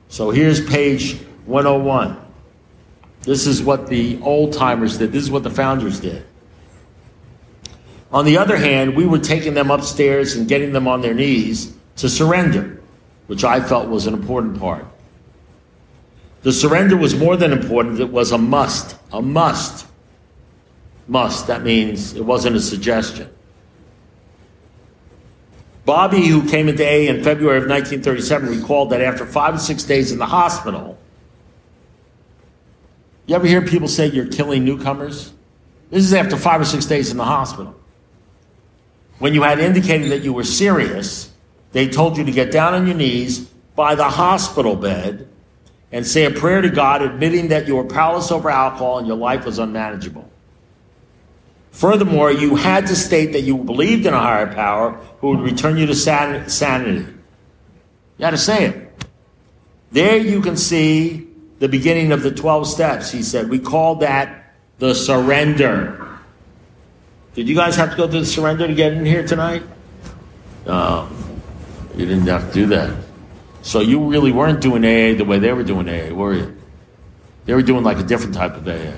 So 0.09 0.29
here's 0.31 0.63
page 0.63 1.17
101. 1.45 2.17
This 3.21 3.47
is 3.47 3.63
what 3.63 3.87
the 3.87 4.19
old 4.21 4.53
timers 4.53 4.97
did. 4.97 5.11
This 5.11 5.23
is 5.23 5.31
what 5.31 5.43
the 5.43 5.49
founders 5.49 5.99
did. 6.01 6.25
On 8.11 8.25
the 8.25 8.37
other 8.37 8.57
hand, 8.57 8.95
we 8.95 9.05
were 9.05 9.17
taking 9.17 9.53
them 9.53 9.71
upstairs 9.71 10.35
and 10.35 10.47
getting 10.47 10.73
them 10.73 10.87
on 10.87 11.01
their 11.01 11.13
knees 11.13 11.73
to 11.95 12.09
surrender, 12.09 12.81
which 13.27 13.43
I 13.43 13.59
felt 13.61 13.87
was 13.87 14.05
an 14.05 14.13
important 14.13 14.59
part. 14.59 14.85
The 16.43 16.51
surrender 16.51 16.97
was 16.97 17.15
more 17.15 17.37
than 17.37 17.53
important, 17.53 18.01
it 18.01 18.11
was 18.11 18.33
a 18.33 18.37
must. 18.37 18.97
A 19.13 19.21
must. 19.21 19.87
Must. 21.07 21.47
That 21.47 21.63
means 21.63 22.13
it 22.13 22.25
wasn't 22.25 22.57
a 22.57 22.61
suggestion. 22.61 23.29
Bobby, 25.85 26.27
who 26.27 26.47
came 26.47 26.69
into 26.69 26.83
A 26.83 27.07
in 27.07 27.23
February 27.23 27.57
of 27.57 27.67
1937, 27.67 28.61
recalled 28.61 28.89
that 28.91 29.01
after 29.01 29.25
five 29.25 29.55
or 29.55 29.59
six 29.59 29.83
days 29.83 30.11
in 30.11 30.17
the 30.17 30.25
hospital, 30.25 30.97
you 33.25 33.35
ever 33.35 33.47
hear 33.47 33.61
people 33.61 33.87
say 33.87 34.07
you're 34.07 34.27
killing 34.27 34.63
newcomers? 34.63 35.33
This 35.89 36.03
is 36.03 36.13
after 36.13 36.37
five 36.37 36.61
or 36.61 36.65
six 36.65 36.85
days 36.85 37.11
in 37.11 37.17
the 37.17 37.25
hospital. 37.25 37.75
When 39.19 39.33
you 39.33 39.43
had 39.43 39.59
indicated 39.59 40.11
that 40.11 40.23
you 40.23 40.33
were 40.33 40.43
serious, 40.43 41.31
they 41.71 41.87
told 41.87 42.17
you 42.17 42.23
to 42.23 42.31
get 42.31 42.51
down 42.51 42.73
on 42.73 42.87
your 42.87 42.95
knees 42.95 43.39
by 43.75 43.95
the 43.95 44.05
hospital 44.05 44.75
bed 44.75 45.27
and 45.91 46.05
say 46.05 46.25
a 46.25 46.31
prayer 46.31 46.61
to 46.61 46.69
God, 46.69 47.01
admitting 47.01 47.49
that 47.49 47.67
you 47.67 47.75
were 47.75 47.83
powerless 47.83 48.31
over 48.31 48.49
alcohol 48.49 48.97
and 48.97 49.07
your 49.07 49.15
life 49.15 49.45
was 49.45 49.59
unmanageable. 49.59 50.29
Furthermore, 51.73 52.31
you 52.31 52.55
had 52.55 52.85
to 52.87 52.95
state 52.95 53.33
that 53.33 53.41
you 53.41 53.57
believed 53.57 54.05
in 54.05 54.13
a 54.13 54.19
higher 54.19 54.45
power 54.53 54.91
who 55.19 55.29
would 55.29 55.41
return 55.41 55.75
you 55.75 55.87
to 55.87 55.95
san- 55.95 56.47
sanity. 56.47 57.11
You 58.17 58.25
had 58.25 58.31
to 58.31 58.37
say 58.37 58.65
it. 58.67 59.05
There 59.91 60.15
you 60.15 60.39
can 60.39 60.55
see 60.55 61.27
the 61.57 61.67
beginning 61.67 62.11
of 62.11 62.21
the 62.21 62.29
12 62.29 62.67
steps, 62.67 63.11
he 63.11 63.23
said. 63.23 63.49
We 63.49 63.57
call 63.57 63.95
that 63.95 64.53
the 64.77 64.93
surrender. 64.93 66.19
Did 67.33 67.49
you 67.49 67.55
guys 67.55 67.75
have 67.75 67.89
to 67.89 67.97
go 67.97 68.07
through 68.07 68.19
the 68.19 68.25
surrender 68.27 68.67
to 68.67 68.75
get 68.75 68.93
in 68.93 69.03
here 69.03 69.25
tonight? 69.25 69.63
No, 70.67 71.09
you 71.95 72.05
didn't 72.05 72.27
have 72.27 72.49
to 72.49 72.53
do 72.53 72.65
that. 72.67 72.95
So 73.63 73.79
you 73.79 73.99
really 73.99 74.31
weren't 74.31 74.61
doing 74.61 74.85
AA 74.85 75.17
the 75.17 75.25
way 75.25 75.39
they 75.39 75.51
were 75.53 75.63
doing 75.63 75.89
AA, 75.89 76.13
were 76.13 76.35
you? 76.35 76.55
They 77.45 77.55
were 77.55 77.63
doing 77.63 77.83
like 77.83 77.97
a 77.97 78.03
different 78.03 78.35
type 78.35 78.55
of 78.55 78.67
AA. 78.67 78.93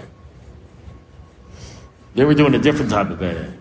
They 2.16 2.24
were 2.24 2.34
doing 2.34 2.56
a 2.56 2.60
different 2.60 2.92
type 2.92 3.10
of 3.10 3.22
AA. 3.22 3.52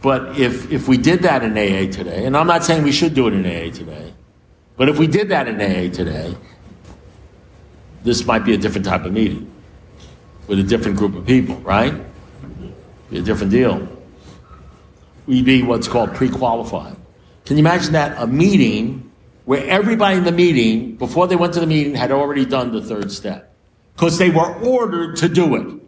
But 0.00 0.38
if, 0.38 0.70
if 0.72 0.88
we 0.88 0.96
did 0.96 1.22
that 1.22 1.42
in 1.42 1.52
AA 1.52 1.90
today, 1.92 2.24
and 2.24 2.36
I'm 2.36 2.46
not 2.46 2.64
saying 2.64 2.82
we 2.82 2.92
should 2.92 3.14
do 3.14 3.28
it 3.28 3.34
in 3.34 3.44
AA 3.44 3.72
today, 3.72 4.12
but 4.76 4.88
if 4.88 4.98
we 4.98 5.06
did 5.06 5.28
that 5.28 5.46
in 5.46 5.56
AA 5.56 5.92
today, 5.92 6.36
this 8.02 8.26
might 8.26 8.44
be 8.44 8.54
a 8.54 8.58
different 8.58 8.86
type 8.86 9.04
of 9.04 9.12
meeting 9.12 9.50
with 10.46 10.58
a 10.58 10.62
different 10.62 10.98
group 10.98 11.14
of 11.14 11.26
people, 11.26 11.56
right? 11.56 11.94
Be 13.10 13.18
a 13.18 13.22
different 13.22 13.52
deal. 13.52 13.88
We'd 15.26 15.44
be 15.44 15.62
what's 15.62 15.88
called 15.88 16.14
pre 16.14 16.28
qualified. 16.28 16.96
Can 17.46 17.56
you 17.56 17.62
imagine 17.62 17.92
that? 17.92 18.20
A 18.20 18.26
meeting 18.26 19.10
where 19.44 19.66
everybody 19.66 20.18
in 20.18 20.24
the 20.24 20.32
meeting, 20.32 20.96
before 20.96 21.26
they 21.26 21.36
went 21.36 21.54
to 21.54 21.60
the 21.60 21.66
meeting, 21.66 21.94
had 21.94 22.10
already 22.10 22.44
done 22.44 22.72
the 22.72 22.82
third 22.82 23.12
step. 23.12 23.54
Because 23.94 24.18
they 24.18 24.30
were 24.30 24.54
ordered 24.56 25.16
to 25.16 25.28
do 25.28 25.54
it 25.56 25.83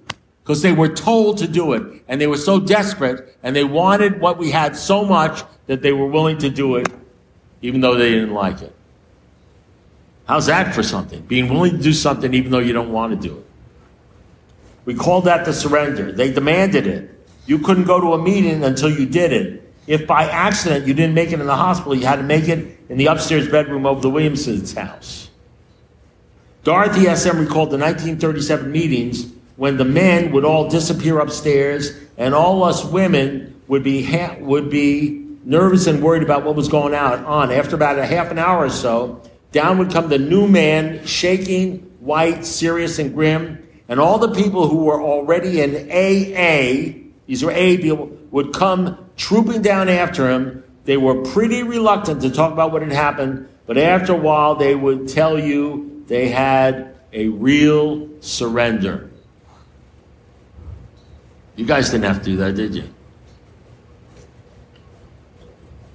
because 0.47 0.63
they 0.63 0.71
were 0.71 0.89
told 0.89 1.39
to 1.39 1.49
do 1.49 1.73
it 1.73 2.05
and 2.07 2.21
they 2.21 2.29
were 2.29 2.37
so 2.37 2.61
desperate 2.61 3.37
and 3.43 3.57
they 3.57 3.65
wanted 3.65 4.21
what 4.21 4.39
we 4.39 4.49
had 4.49 4.77
so 4.77 5.05
much 5.05 5.43
that 5.67 5.83
they 5.83 5.91
were 5.91 6.07
willing 6.07 6.39
to 6.39 6.49
do 6.49 6.77
it 6.77 6.87
even 7.63 7.81
though 7.81 7.97
they 7.97 8.13
didn't 8.13 8.33
like 8.33 8.63
it. 8.63 8.73
How's 10.29 10.47
that 10.47 10.73
for 10.73 10.85
something? 10.85 11.21
Being 11.23 11.53
willing 11.53 11.73
to 11.73 11.83
do 11.83 11.93
something 11.93 12.33
even 12.33 12.53
though 12.53 12.61
you 12.61 12.73
don't 12.73 12.93
want 12.93 13.21
to 13.21 13.29
do 13.29 13.39
it. 13.39 13.47
We 14.85 14.95
called 14.95 15.25
that 15.25 15.45
the 15.45 15.53
surrender. 15.53 16.13
They 16.13 16.33
demanded 16.33 16.87
it. 16.87 17.11
You 17.47 17.59
couldn't 17.59 17.85
go 17.85 18.01
to 18.01 18.13
a 18.13 18.23
meeting 18.23 18.63
until 18.63 18.89
you 18.89 19.05
did 19.05 19.33
it. 19.33 19.75
If 19.89 20.07
by 20.07 20.31
accident 20.31 20.87
you 20.87 20.95
didn't 20.95 21.15
make 21.15 21.33
it 21.33 21.41
in 21.41 21.47
the 21.47 21.57
hospital, 21.57 21.97
you 21.97 22.07
had 22.07 22.17
to 22.17 22.23
make 22.23 22.47
it 22.47 22.79
in 22.89 22.99
the 22.99 23.07
upstairs 23.07 23.49
bedroom 23.49 23.85
of 23.85 24.01
the 24.01 24.11
Williamsons' 24.11 24.75
house. 24.75 25.29
Dorothy 26.63 27.09
S.M. 27.09 27.39
recalled 27.41 27.71
the 27.71 27.79
1937 27.79 28.71
meetings 28.71 29.36
when 29.57 29.77
the 29.77 29.85
men 29.85 30.33
would 30.33 30.45
all 30.45 30.69
disappear 30.69 31.19
upstairs 31.19 31.93
and 32.17 32.35
all 32.35 32.63
us 32.65 32.85
women 32.85 33.61
would 33.69 33.83
be 33.83 34.03
ha- 34.03 34.37
would 34.41 34.71
be 34.71 35.27
nervous 35.45 35.87
and 35.87 36.03
worried 36.03 36.23
about 36.23 36.45
what 36.45 36.55
was 36.55 36.69
going 36.69 36.95
on. 36.95 37.51
After 37.51 37.77
about 37.77 37.99
a 37.99 38.07
half 38.07 38.31
an 38.31 38.39
hour 38.39 38.65
or 38.65 38.71
so, 38.71 39.23
down 39.53 39.79
would 39.79 39.91
come 39.91 40.09
the 40.09 40.19
new 40.19 40.47
man, 40.47 41.07
shaking, 41.07 41.79
white, 42.01 42.45
serious, 42.45 42.99
and 42.99 43.15
grim, 43.15 43.67
and 43.89 44.01
all 44.01 44.19
the 44.19 44.35
people 44.35 44.69
who 44.69 44.85
were 44.85 45.01
already 45.01 45.61
in 45.61 45.91
AA, 45.91 46.99
these 47.27 47.45
were 47.45 47.53
AA 47.53 47.77
people, 47.77 48.11
would 48.31 48.53
come 48.53 48.99
trooping 49.17 49.63
down 49.63 49.89
after 49.89 50.29
him. 50.29 50.65
They 50.85 50.97
were 50.97 51.23
pretty 51.23 51.63
reluctant 51.63 52.23
to 52.23 52.31
talk 52.31 52.53
about 52.53 52.73
what 52.73 52.83
had 52.83 52.93
happened, 52.93 53.49
but 53.67 53.79
after 53.79 54.13
a 54.13 54.17
while, 54.17 54.57
they 54.57 54.75
would 54.75 55.09
tell 55.09 55.39
you 55.39 56.05
they 56.07 56.29
had 56.29 56.95
a 57.13 57.29
real 57.29 58.09
surrender. 58.21 59.11
You 61.57 61.65
guys 61.65 61.91
didn't 61.91 62.05
have 62.05 62.19
to 62.19 62.25
do 62.25 62.37
that, 62.37 62.55
did 62.55 62.75
you? 62.75 62.85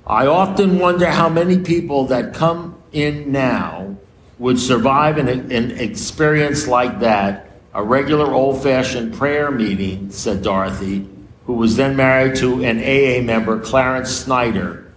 I 0.05 0.25
often 0.25 0.79
wonder 0.79 1.05
how 1.05 1.29
many 1.29 1.59
people 1.59 2.07
that 2.07 2.33
come 2.33 2.75
in 2.91 3.31
now 3.31 3.95
would 4.39 4.59
survive 4.59 5.17
an, 5.19 5.29
an 5.29 5.71
experience 5.71 6.67
like 6.67 6.99
that, 7.01 7.51
a 7.75 7.83
regular 7.83 8.33
old 8.33 8.61
fashioned 8.63 9.13
prayer 9.13 9.51
meeting, 9.51 10.11
said 10.11 10.41
Dorothy, 10.41 11.07
who 11.45 11.53
was 11.53 11.75
then 11.77 11.95
married 11.95 12.35
to 12.37 12.63
an 12.63 12.79
AA 12.79 13.21
member, 13.23 13.59
Clarence 13.59 14.09
Snyder, 14.09 14.91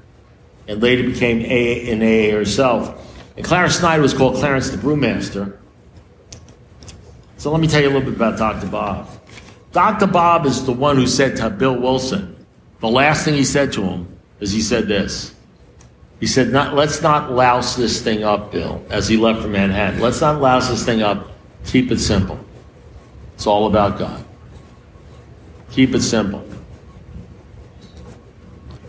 and 0.66 0.82
later 0.82 1.02
became 1.02 1.40
AA, 1.40 1.90
an 1.92 2.00
AA 2.00 2.34
herself. 2.34 3.00
And 3.36 3.44
Clarence 3.44 3.76
Snyder 3.76 4.00
was 4.00 4.14
called 4.14 4.36
Clarence 4.36 4.70
the 4.70 4.78
Brewmaster. 4.78 5.58
So 7.36 7.52
let 7.52 7.60
me 7.60 7.68
tell 7.68 7.82
you 7.82 7.88
a 7.88 7.92
little 7.92 8.10
bit 8.10 8.14
about 8.14 8.38
Dr. 8.38 8.66
Bob. 8.68 9.13
Dr. 9.74 10.06
Bob 10.06 10.46
is 10.46 10.64
the 10.64 10.72
one 10.72 10.94
who 10.96 11.06
said 11.08 11.36
to 11.38 11.50
Bill 11.50 11.76
Wilson, 11.76 12.46
the 12.78 12.88
last 12.88 13.24
thing 13.24 13.34
he 13.34 13.44
said 13.44 13.72
to 13.72 13.82
him 13.82 14.06
is 14.38 14.52
he 14.52 14.62
said 14.62 14.86
this. 14.86 15.34
He 16.20 16.28
said, 16.28 16.52
not, 16.52 16.74
let's 16.74 17.02
not 17.02 17.32
louse 17.32 17.74
this 17.74 18.00
thing 18.00 18.22
up, 18.22 18.52
Bill, 18.52 18.82
as 18.88 19.08
he 19.08 19.16
left 19.16 19.42
for 19.42 19.48
Manhattan. 19.48 19.98
Let's 19.98 20.20
not 20.20 20.40
louse 20.40 20.68
this 20.68 20.84
thing 20.84 21.02
up. 21.02 21.28
Keep 21.66 21.90
it 21.90 21.98
simple. 21.98 22.38
It's 23.34 23.48
all 23.48 23.66
about 23.66 23.98
God. 23.98 24.24
Keep 25.72 25.96
it 25.96 26.02
simple. 26.02 26.46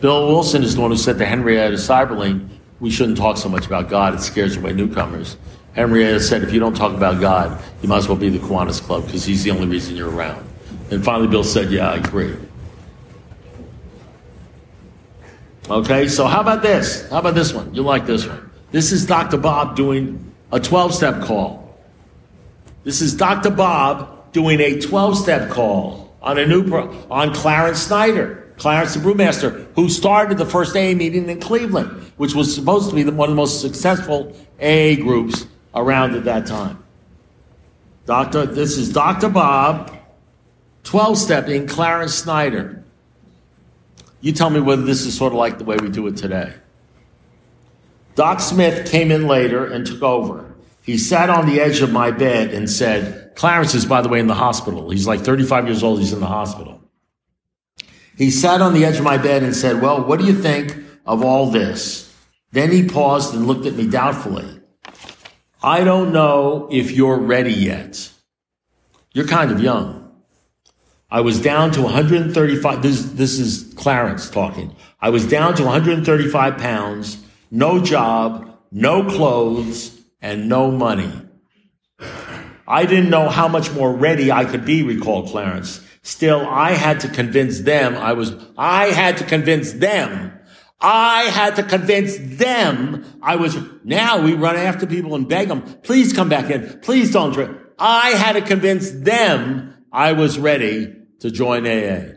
Bill 0.01 0.27
Wilson 0.27 0.61
is 0.61 0.75
the 0.75 0.81
one 0.81 0.91
who 0.91 0.97
said 0.97 1.17
to 1.17 1.25
Henrietta 1.25 1.77
Seiberling, 1.77 2.47
we 2.79 2.91
shouldn't 2.91 3.17
talk 3.17 3.37
so 3.37 3.49
much 3.49 3.65
about 3.65 3.89
God. 3.89 4.13
It 4.13 4.19
scares 4.19 4.55
away 4.55 4.73
newcomers. 4.73 5.35
Henrietta 5.73 6.19
said, 6.19 6.43
if 6.43 6.53
you 6.53 6.59
don't 6.59 6.77
talk 6.77 6.93
about 6.93 7.19
God, 7.19 7.59
you 7.81 7.89
might 7.89 7.97
as 7.97 8.07
well 8.07 8.17
be 8.17 8.29
the 8.29 8.37
Kiwanis 8.37 8.81
Club 8.81 9.07
because 9.07 9.25
he's 9.25 9.43
the 9.43 9.49
only 9.49 9.65
reason 9.65 9.95
you're 9.95 10.11
around. 10.11 10.47
And 10.91 11.03
finally, 11.03 11.27
Bill 11.27 11.43
said, 11.43 11.71
Yeah, 11.71 11.91
I 11.91 11.95
agree. 11.97 12.35
Okay, 15.69 16.07
so 16.07 16.27
how 16.27 16.41
about 16.41 16.61
this? 16.61 17.09
How 17.09 17.19
about 17.19 17.33
this 17.33 17.51
one? 17.51 17.73
You 17.73 17.81
like 17.81 18.05
this 18.05 18.27
one? 18.27 18.51
This 18.71 18.91
is 18.91 19.05
Dr. 19.05 19.37
Bob 19.37 19.75
doing 19.75 20.33
a 20.51 20.59
12 20.59 20.93
step 20.93 21.21
call. 21.23 21.75
This 22.83 23.01
is 23.01 23.15
Dr. 23.15 23.49
Bob 23.49 24.31
doing 24.31 24.59
a 24.59 24.79
12 24.79 25.17
step 25.17 25.49
call 25.49 26.13
on 26.21 26.37
a 26.37 26.45
new 26.45 26.67
pro- 26.67 26.93
on 27.09 27.33
Clarence 27.33 27.79
Snyder, 27.79 28.53
Clarence 28.57 28.93
the 28.93 28.99
Brewmaster, 28.99 29.65
who 29.75 29.89
started 29.89 30.37
the 30.37 30.45
first 30.45 30.75
AA 30.75 30.93
meeting 30.93 31.29
in 31.29 31.39
Cleveland, 31.39 32.11
which 32.17 32.35
was 32.35 32.53
supposed 32.53 32.89
to 32.89 32.95
be 32.95 33.01
the, 33.01 33.11
one 33.11 33.29
of 33.29 33.35
the 33.35 33.41
most 33.41 33.61
successful 33.61 34.35
AA 34.61 34.95
groups 34.95 35.47
around 35.73 36.15
at 36.15 36.25
that 36.25 36.45
time. 36.45 36.83
Doctor, 38.05 38.45
this 38.45 38.77
is 38.77 38.93
Dr. 38.93 39.29
Bob 39.29 39.91
12 40.85 41.17
stepping 41.17 41.67
Clarence 41.67 42.15
Snyder. 42.15 42.83
You 44.21 44.31
tell 44.31 44.49
me 44.49 44.59
whether 44.59 44.83
this 44.83 45.05
is 45.05 45.17
sort 45.17 45.33
of 45.33 45.37
like 45.37 45.57
the 45.57 45.65
way 45.65 45.77
we 45.77 45.89
do 45.89 46.07
it 46.07 46.15
today. 46.15 46.53
Doc 48.15 48.39
Smith 48.39 48.89
came 48.89 49.11
in 49.11 49.27
later 49.27 49.65
and 49.65 49.85
took 49.85 50.01
over. 50.01 50.55
He 50.83 50.97
sat 50.97 51.29
on 51.29 51.47
the 51.47 51.59
edge 51.59 51.81
of 51.81 51.91
my 51.91 52.11
bed 52.11 52.53
and 52.53 52.69
said, 52.69 53.33
Clarence 53.35 53.73
is, 53.73 53.85
by 53.85 54.01
the 54.01 54.09
way, 54.09 54.19
in 54.19 54.27
the 54.27 54.35
hospital. 54.35 54.89
He's 54.89 55.07
like 55.07 55.21
35 55.21 55.67
years 55.67 55.83
old. 55.83 55.99
He's 55.99 56.13
in 56.13 56.21
the 56.21 56.27
hospital. 56.27 56.81
He 58.17 58.31
sat 58.31 58.61
on 58.61 58.73
the 58.73 58.85
edge 58.85 58.97
of 58.97 59.03
my 59.03 59.17
bed 59.17 59.43
and 59.43 59.55
said, 59.55 59.81
Well, 59.81 60.03
what 60.05 60.19
do 60.19 60.25
you 60.25 60.33
think 60.33 60.77
of 61.05 61.21
all 61.23 61.51
this? 61.51 62.13
Then 62.51 62.71
he 62.71 62.87
paused 62.87 63.33
and 63.33 63.47
looked 63.47 63.65
at 63.65 63.73
me 63.73 63.87
doubtfully. 63.87 64.61
I 65.61 65.83
don't 65.83 66.13
know 66.13 66.69
if 66.71 66.91
you're 66.91 67.17
ready 67.17 67.53
yet. 67.53 68.11
You're 69.13 69.27
kind 69.27 69.51
of 69.51 69.59
young. 69.59 70.04
I 71.15 71.21
was 71.21 71.39
down 71.39 71.71
to 71.71 71.81
135. 71.81 72.81
This, 72.81 73.03
this 73.13 73.39
is 73.39 73.73
Clarence 73.77 74.29
talking. 74.29 74.75
I 74.99 75.11
was 75.11 75.25
down 75.25 75.55
to 75.55 75.63
135 75.63 76.57
pounds, 76.57 77.23
no 77.49 77.81
job, 77.81 78.59
no 78.69 79.05
clothes, 79.05 79.97
and 80.21 80.49
no 80.49 80.69
money. 80.71 81.13
I 82.67 82.85
didn't 82.85 83.09
know 83.09 83.29
how 83.29 83.47
much 83.47 83.71
more 83.71 83.93
ready 83.95 84.29
I 84.29 84.43
could 84.43 84.65
be, 84.65 84.83
recalled 84.83 85.29
Clarence. 85.29 85.79
Still, 86.01 86.45
I 86.45 86.71
had 86.71 86.99
to 86.99 87.07
convince 87.07 87.61
them 87.61 87.95
I 87.95 88.11
was, 88.11 88.35
I 88.57 88.87
had 88.87 89.15
to 89.19 89.23
convince 89.23 89.71
them 89.71 90.37
I 90.81 91.21
had 91.29 91.55
to 91.55 91.63
convince 91.63 92.17
them 92.17 93.05
I 93.21 93.37
was, 93.37 93.57
now 93.85 94.21
we 94.21 94.33
run 94.33 94.57
after 94.57 94.85
people 94.85 95.15
and 95.15 95.29
beg 95.29 95.47
them, 95.47 95.61
please 95.61 96.11
come 96.11 96.27
back 96.27 96.51
in. 96.51 96.81
Please 96.81 97.13
don't. 97.13 97.57
I 97.79 98.09
had 98.09 98.33
to 98.33 98.41
convince 98.41 98.91
them 98.91 99.73
I 99.93 100.11
was 100.11 100.37
ready 100.37 101.03
to 101.19 101.31
join 101.31 101.65
AA. 101.65 102.13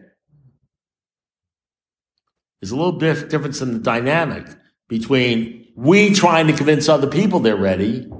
There's 2.60 2.72
a 2.72 2.76
little 2.76 2.92
bit 2.92 3.30
difference 3.30 3.60
in 3.60 3.72
the 3.72 3.78
dynamic 3.78 4.46
between 4.88 5.66
we 5.76 6.12
trying 6.12 6.48
to 6.48 6.52
convince 6.52 6.88
other 6.88 7.06
people 7.06 7.40
they're 7.40 7.56
ready. 7.56 8.10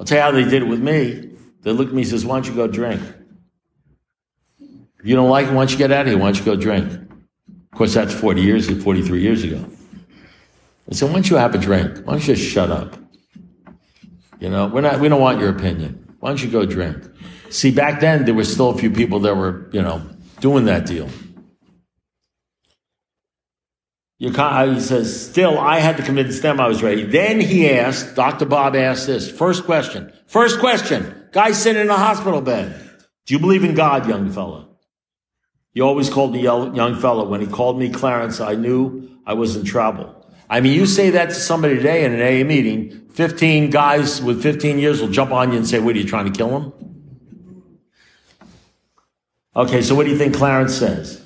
I'll 0.00 0.06
tell 0.06 0.18
you 0.18 0.22
how 0.22 0.30
they 0.30 0.44
did 0.44 0.62
it 0.62 0.68
with 0.68 0.80
me. 0.80 1.30
They 1.62 1.72
looked 1.72 1.90
at 1.90 1.94
me 1.94 2.02
and 2.02 2.10
says, 2.10 2.24
why 2.24 2.36
don't 2.36 2.48
you 2.48 2.54
go 2.54 2.66
drink? 2.66 3.02
If 4.60 5.06
you 5.10 5.16
don't 5.16 5.28
like 5.28 5.46
it, 5.46 5.50
why 5.50 5.62
don't 5.62 5.72
you 5.72 5.78
get 5.78 5.92
out 5.92 6.02
of 6.02 6.06
here? 6.08 6.18
Why 6.18 6.32
don't 6.32 6.38
you 6.38 6.44
go 6.44 6.56
drink? 6.56 6.90
Of 6.92 7.78
course, 7.78 7.94
that's 7.94 8.14
40 8.14 8.40
years, 8.40 8.82
43 8.82 9.20
years 9.20 9.44
ago. 9.44 9.64
I 10.90 10.94
said, 10.94 11.08
why 11.08 11.14
don't 11.14 11.30
you 11.30 11.36
have 11.36 11.54
a 11.54 11.58
drink? 11.58 11.98
Why 12.06 12.14
don't 12.14 12.26
you 12.26 12.34
just 12.34 12.48
shut 12.48 12.70
up? 12.70 12.96
You 14.40 14.50
know, 14.50 14.66
we're 14.66 14.80
not, 14.80 15.00
we 15.00 15.08
don't 15.08 15.20
want 15.20 15.40
your 15.40 15.50
opinion. 15.50 16.16
Why 16.20 16.30
don't 16.30 16.42
you 16.42 16.50
go 16.50 16.64
drink? 16.64 17.04
See, 17.54 17.70
back 17.70 18.00
then, 18.00 18.24
there 18.24 18.34
were 18.34 18.42
still 18.42 18.70
a 18.70 18.76
few 18.76 18.90
people 18.90 19.20
that 19.20 19.36
were, 19.36 19.70
you 19.72 19.80
know, 19.80 20.02
doing 20.40 20.64
that 20.64 20.86
deal. 20.86 21.08
Uh, 24.20 24.74
he 24.74 24.80
says, 24.80 25.30
still, 25.30 25.56
I 25.56 25.78
had 25.78 25.96
to 25.98 26.02
convince 26.02 26.40
them 26.40 26.58
I 26.58 26.66
was 26.66 26.82
ready. 26.82 27.04
Then 27.04 27.40
he 27.40 27.70
asked, 27.70 28.16
Dr. 28.16 28.44
Bob 28.44 28.74
asked 28.74 29.06
this, 29.06 29.30
first 29.30 29.66
question, 29.66 30.12
first 30.26 30.58
question, 30.58 31.28
guy 31.30 31.52
sitting 31.52 31.82
in 31.82 31.90
a 31.90 31.96
hospital 31.96 32.40
bed. 32.40 32.90
Do 33.24 33.34
you 33.34 33.38
believe 33.38 33.62
in 33.62 33.76
God, 33.76 34.08
young 34.08 34.32
fella? 34.32 34.66
He 35.74 35.80
always 35.80 36.10
called 36.10 36.32
me 36.32 36.42
young 36.42 37.00
fella. 37.00 37.22
When 37.22 37.40
he 37.40 37.46
called 37.46 37.78
me 37.78 37.88
Clarence, 37.88 38.40
I 38.40 38.56
knew 38.56 39.16
I 39.24 39.34
was 39.34 39.54
in 39.54 39.64
trouble. 39.64 40.26
I 40.50 40.60
mean, 40.60 40.72
you 40.72 40.86
say 40.86 41.10
that 41.10 41.28
to 41.28 41.34
somebody 41.36 41.76
today 41.76 42.04
in 42.04 42.14
an 42.14 42.20
AA 42.20 42.44
meeting, 42.44 43.10
15 43.10 43.70
guys 43.70 44.20
with 44.20 44.42
15 44.42 44.80
years 44.80 45.00
will 45.00 45.08
jump 45.08 45.30
on 45.30 45.52
you 45.52 45.58
and 45.58 45.68
say, 45.68 45.78
what, 45.78 45.94
are 45.94 45.98
you 46.00 46.04
trying 46.04 46.32
to 46.32 46.36
kill 46.36 46.58
him? 46.58 46.83
Okay, 49.56 49.82
so 49.82 49.94
what 49.94 50.04
do 50.04 50.10
you 50.10 50.18
think 50.18 50.34
Clarence 50.34 50.74
says? 50.74 51.20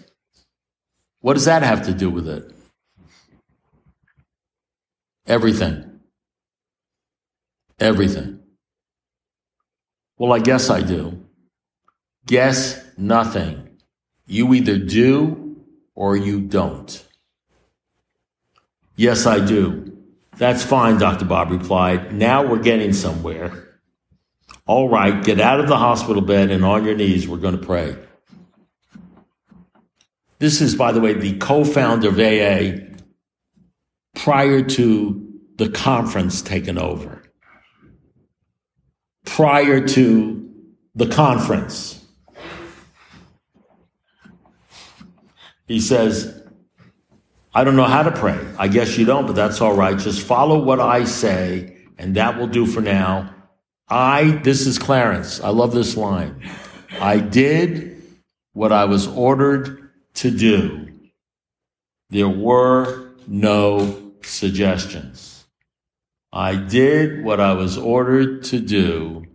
What 1.20 1.34
does 1.34 1.46
that 1.46 1.62
have 1.62 1.86
to 1.86 1.94
do 1.94 2.10
with 2.10 2.28
it? 2.28 2.52
Everything. 5.26 6.00
Everything. 7.80 8.40
Well, 10.18 10.32
I 10.32 10.40
guess 10.40 10.68
I 10.68 10.82
do. 10.82 11.24
Guess 12.26 12.84
nothing. 12.98 13.78
You 14.26 14.52
either 14.54 14.78
do 14.78 15.56
or 15.94 16.16
you 16.16 16.40
don't. 16.40 17.04
Yes, 18.96 19.26
I 19.26 19.44
do. 19.44 19.96
That's 20.36 20.62
fine, 20.62 20.98
Dr. 20.98 21.24
Bob 21.24 21.50
replied. 21.50 22.12
Now 22.12 22.46
we're 22.46 22.62
getting 22.62 22.92
somewhere. 22.92 23.78
All 24.66 24.88
right, 24.88 25.24
get 25.24 25.40
out 25.40 25.60
of 25.60 25.68
the 25.68 25.76
hospital 25.76 26.20
bed 26.20 26.50
and 26.50 26.64
on 26.64 26.84
your 26.84 26.94
knees, 26.94 27.26
we're 27.26 27.38
going 27.38 27.58
to 27.58 27.66
pray. 27.66 27.96
This 30.38 30.60
is, 30.60 30.76
by 30.76 30.92
the 30.92 31.00
way, 31.00 31.14
the 31.14 31.36
co-founder 31.38 32.08
of 32.08 32.18
AA 32.18 32.84
prior 34.14 34.62
to 34.62 35.24
the 35.56 35.68
conference 35.68 36.42
taking 36.42 36.78
over. 36.78 37.22
Prior 39.24 39.86
to 39.86 40.50
the 40.94 41.06
conference. 41.08 42.04
He 45.66 45.80
says, 45.80 46.42
I 47.52 47.64
don't 47.64 47.76
know 47.76 47.84
how 47.84 48.04
to 48.04 48.12
pray. 48.12 48.38
I 48.58 48.68
guess 48.68 48.96
you 48.96 49.04
don't, 49.04 49.26
but 49.26 49.34
that's 49.34 49.60
all 49.60 49.74
right. 49.74 49.98
Just 49.98 50.24
follow 50.24 50.58
what 50.58 50.80
I 50.80 51.04
say, 51.04 51.76
and 51.98 52.14
that 52.14 52.38
will 52.38 52.46
do 52.46 52.64
for 52.64 52.80
now. 52.80 53.34
I, 53.88 54.40
this 54.44 54.66
is 54.66 54.78
Clarence. 54.78 55.40
I 55.40 55.48
love 55.48 55.72
this 55.72 55.96
line. 55.96 56.48
I 57.00 57.18
did 57.18 58.02
what 58.52 58.72
I 58.72 58.84
was 58.84 59.06
ordered 59.08 59.87
to 60.18 60.30
do. 60.30 60.88
There 62.10 62.28
were 62.28 63.10
no 63.26 64.12
suggestions. 64.22 65.46
I 66.32 66.56
did 66.56 67.24
what 67.24 67.40
I 67.40 67.52
was 67.52 67.78
ordered 67.78 68.44
to 68.44 68.60
do. 68.60 69.26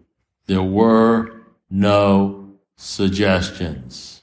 There 0.47 0.61
were 0.61 1.41
no 1.69 2.55
suggestions. 2.75 4.21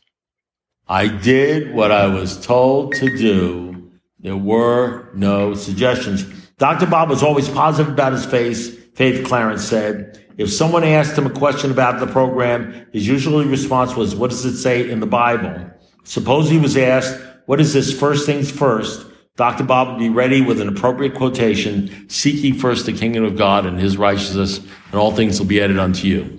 I 0.86 1.06
did 1.06 1.72
what 1.74 1.92
I 1.92 2.06
was 2.06 2.44
told 2.44 2.94
to 2.96 3.16
do. 3.16 3.90
There 4.18 4.36
were 4.36 5.08
no 5.14 5.54
suggestions. 5.54 6.24
Dr. 6.58 6.86
Bob 6.86 7.08
was 7.08 7.22
always 7.22 7.48
positive 7.48 7.92
about 7.92 8.12
his 8.12 8.26
faith. 8.26 8.94
Faith 8.96 9.24
Clarence 9.24 9.64
said, 9.64 10.26
if 10.36 10.52
someone 10.52 10.84
asked 10.84 11.16
him 11.16 11.26
a 11.26 11.30
question 11.30 11.70
about 11.70 12.00
the 12.00 12.06
program, 12.06 12.86
his 12.92 13.06
usual 13.08 13.42
response 13.44 13.94
was, 13.94 14.14
what 14.14 14.30
does 14.30 14.44
it 14.44 14.58
say 14.58 14.90
in 14.90 15.00
the 15.00 15.06
Bible? 15.06 15.69
Suppose 16.04 16.50
he 16.50 16.58
was 16.58 16.76
asked, 16.76 17.20
what 17.46 17.60
is 17.60 17.72
this 17.72 17.98
first 17.98 18.26
things 18.26 18.50
first? 18.50 19.06
Dr. 19.36 19.64
Bob 19.64 19.88
would 19.88 19.98
be 19.98 20.08
ready 20.08 20.42
with 20.42 20.60
an 20.60 20.68
appropriate 20.68 21.14
quotation, 21.14 22.08
seek 22.08 22.42
ye 22.42 22.52
first 22.52 22.86
the 22.86 22.92
kingdom 22.92 23.24
of 23.24 23.36
God 23.36 23.64
and 23.64 23.78
his 23.78 23.96
righteousness, 23.96 24.58
and 24.58 24.94
all 24.94 25.12
things 25.12 25.38
will 25.38 25.46
be 25.46 25.62
added 25.62 25.78
unto 25.78 26.06
you. 26.06 26.38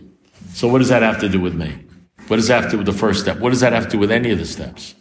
So 0.54 0.68
what 0.68 0.80
does 0.80 0.90
that 0.90 1.02
have 1.02 1.20
to 1.22 1.30
do 1.30 1.40
with 1.40 1.56
me? 1.56 1.74
What 2.28 2.38
does 2.38 2.48
that 2.48 2.62
have 2.62 2.72
to 2.72 2.72
do 2.72 2.78
with 2.78 2.86
the 2.86 2.94
first 2.94 3.22
step? 3.22 3.40
What 3.40 3.50
does 3.50 3.62
that 3.62 3.74
have 3.74 3.86
to 3.86 3.92
do 3.92 4.00
with 4.00 4.12
any 4.12 4.32
of 4.32 4.38
the 4.38 4.46
steps? 4.46 4.94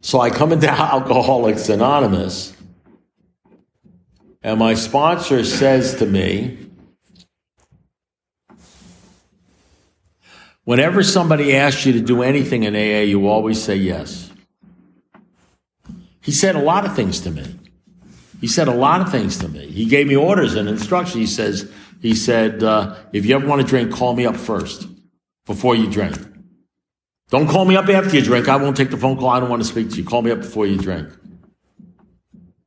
So 0.00 0.20
I 0.20 0.30
come 0.30 0.52
into 0.52 0.70
Alcoholics 0.70 1.68
Anonymous, 1.68 2.54
and 4.42 4.58
my 4.58 4.74
sponsor 4.74 5.44
says 5.44 5.96
to 5.96 6.06
me, 6.06 6.63
Whenever 10.64 11.02
somebody 11.02 11.54
asks 11.54 11.84
you 11.84 11.92
to 11.92 12.00
do 12.00 12.22
anything 12.22 12.62
in 12.64 12.74
AA, 12.74 13.02
you 13.02 13.28
always 13.28 13.62
say 13.62 13.76
yes. 13.76 14.30
He 16.20 16.32
said 16.32 16.56
a 16.56 16.60
lot 16.60 16.86
of 16.86 16.96
things 16.96 17.20
to 17.20 17.30
me. 17.30 17.58
He 18.40 18.48
said 18.48 18.68
a 18.68 18.74
lot 18.74 19.00
of 19.00 19.10
things 19.10 19.38
to 19.38 19.48
me. 19.48 19.66
He 19.66 19.84
gave 19.84 20.06
me 20.06 20.16
orders 20.16 20.54
and 20.54 20.68
instructions. 20.68 21.14
He 21.14 21.26
says, 21.26 21.70
he 22.00 22.14
said, 22.14 22.62
uh, 22.62 22.96
if 23.12 23.26
you 23.26 23.34
ever 23.34 23.46
want 23.46 23.60
to 23.60 23.66
drink, 23.66 23.92
call 23.92 24.14
me 24.14 24.26
up 24.26 24.36
first 24.36 24.86
before 25.46 25.76
you 25.76 25.90
drink. 25.90 26.16
Don't 27.30 27.48
call 27.48 27.64
me 27.64 27.76
up 27.76 27.88
after 27.88 28.16
you 28.16 28.22
drink. 28.22 28.48
I 28.48 28.56
won't 28.56 28.76
take 28.76 28.90
the 28.90 28.96
phone 28.96 29.16
call. 29.16 29.28
I 29.28 29.40
don't 29.40 29.50
want 29.50 29.62
to 29.62 29.68
speak 29.68 29.90
to 29.90 29.96
you. 29.96 30.04
Call 30.04 30.22
me 30.22 30.30
up 30.30 30.38
before 30.38 30.66
you 30.66 30.78
drink. 30.78 31.08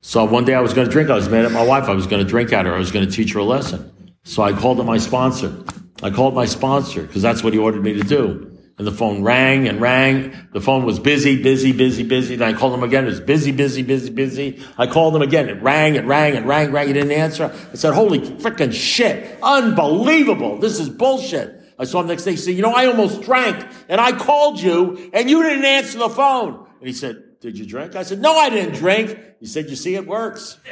So 0.01 0.23
one 0.25 0.45
day 0.45 0.53
I 0.53 0.61
was 0.61 0.73
going 0.73 0.87
to 0.87 0.91
drink. 0.91 1.09
I 1.09 1.15
was 1.15 1.29
mad 1.29 1.45
at 1.45 1.51
my 1.51 1.63
wife. 1.63 1.85
I 1.85 1.93
was 1.93 2.07
going 2.07 2.23
to 2.23 2.29
drink 2.29 2.53
at 2.53 2.65
her. 2.65 2.73
I 2.73 2.77
was 2.77 2.91
going 2.91 3.05
to 3.05 3.11
teach 3.11 3.33
her 3.33 3.39
a 3.39 3.43
lesson. 3.43 3.91
So 4.23 4.43
I 4.43 4.53
called 4.53 4.79
up 4.79 4.85
my 4.85 4.97
sponsor. 4.97 5.63
I 6.03 6.11
called 6.11 6.35
my 6.35 6.45
sponsor 6.45 7.01
because 7.03 7.21
that's 7.21 7.43
what 7.43 7.53
he 7.53 7.59
ordered 7.59 7.83
me 7.83 7.93
to 7.93 8.03
do. 8.03 8.57
And 8.77 8.85
the 8.85 8.91
phone 8.91 9.23
rang 9.23 9.67
and 9.67 9.81
rang. 9.81 10.35
The 10.53 10.61
phone 10.61 10.85
was 10.85 10.99
busy, 10.99 11.41
busy, 11.41 11.71
busy, 11.71 12.03
busy. 12.03 12.35
Then 12.35 12.53
I 12.53 12.57
called 12.57 12.75
him 12.75 12.83
again. 12.83 13.05
It 13.05 13.07
was 13.07 13.19
busy, 13.19 13.51
busy, 13.51 13.81
busy, 13.81 14.11
busy. 14.11 14.63
I 14.77 14.85
called 14.85 15.15
him 15.15 15.23
again. 15.23 15.49
It 15.49 15.63
rang, 15.63 15.95
it 15.95 16.05
rang, 16.05 16.35
it 16.35 16.45
rang, 16.45 16.71
rang. 16.71 16.85
He 16.87 16.93
didn't 16.93 17.11
answer. 17.11 17.45
I 17.45 17.75
said, 17.75 17.95
holy 17.95 18.19
freaking 18.19 18.71
shit. 18.71 19.39
Unbelievable. 19.41 20.59
This 20.59 20.79
is 20.79 20.89
bullshit. 20.89 21.59
I 21.79 21.85
saw 21.85 22.01
him 22.01 22.07
next 22.07 22.23
day. 22.23 22.31
He 22.31 22.37
said, 22.37 22.53
you 22.53 22.61
know, 22.61 22.73
I 22.73 22.85
almost 22.85 23.23
drank 23.23 23.65
and 23.89 23.99
I 23.99 24.11
called 24.11 24.59
you 24.59 25.09
and 25.11 25.27
you 25.27 25.41
didn't 25.41 25.65
answer 25.65 25.97
the 25.97 26.09
phone. 26.09 26.67
And 26.79 26.87
he 26.87 26.93
said, 26.93 27.39
did 27.39 27.57
you 27.57 27.65
drink? 27.65 27.95
I 27.95 28.03
said, 28.03 28.21
no, 28.21 28.37
I 28.37 28.51
didn't 28.51 28.75
drink. 28.75 29.19
He 29.39 29.47
said, 29.47 29.71
you 29.71 29.75
see, 29.75 29.95
it 29.95 30.05
works. 30.05 30.59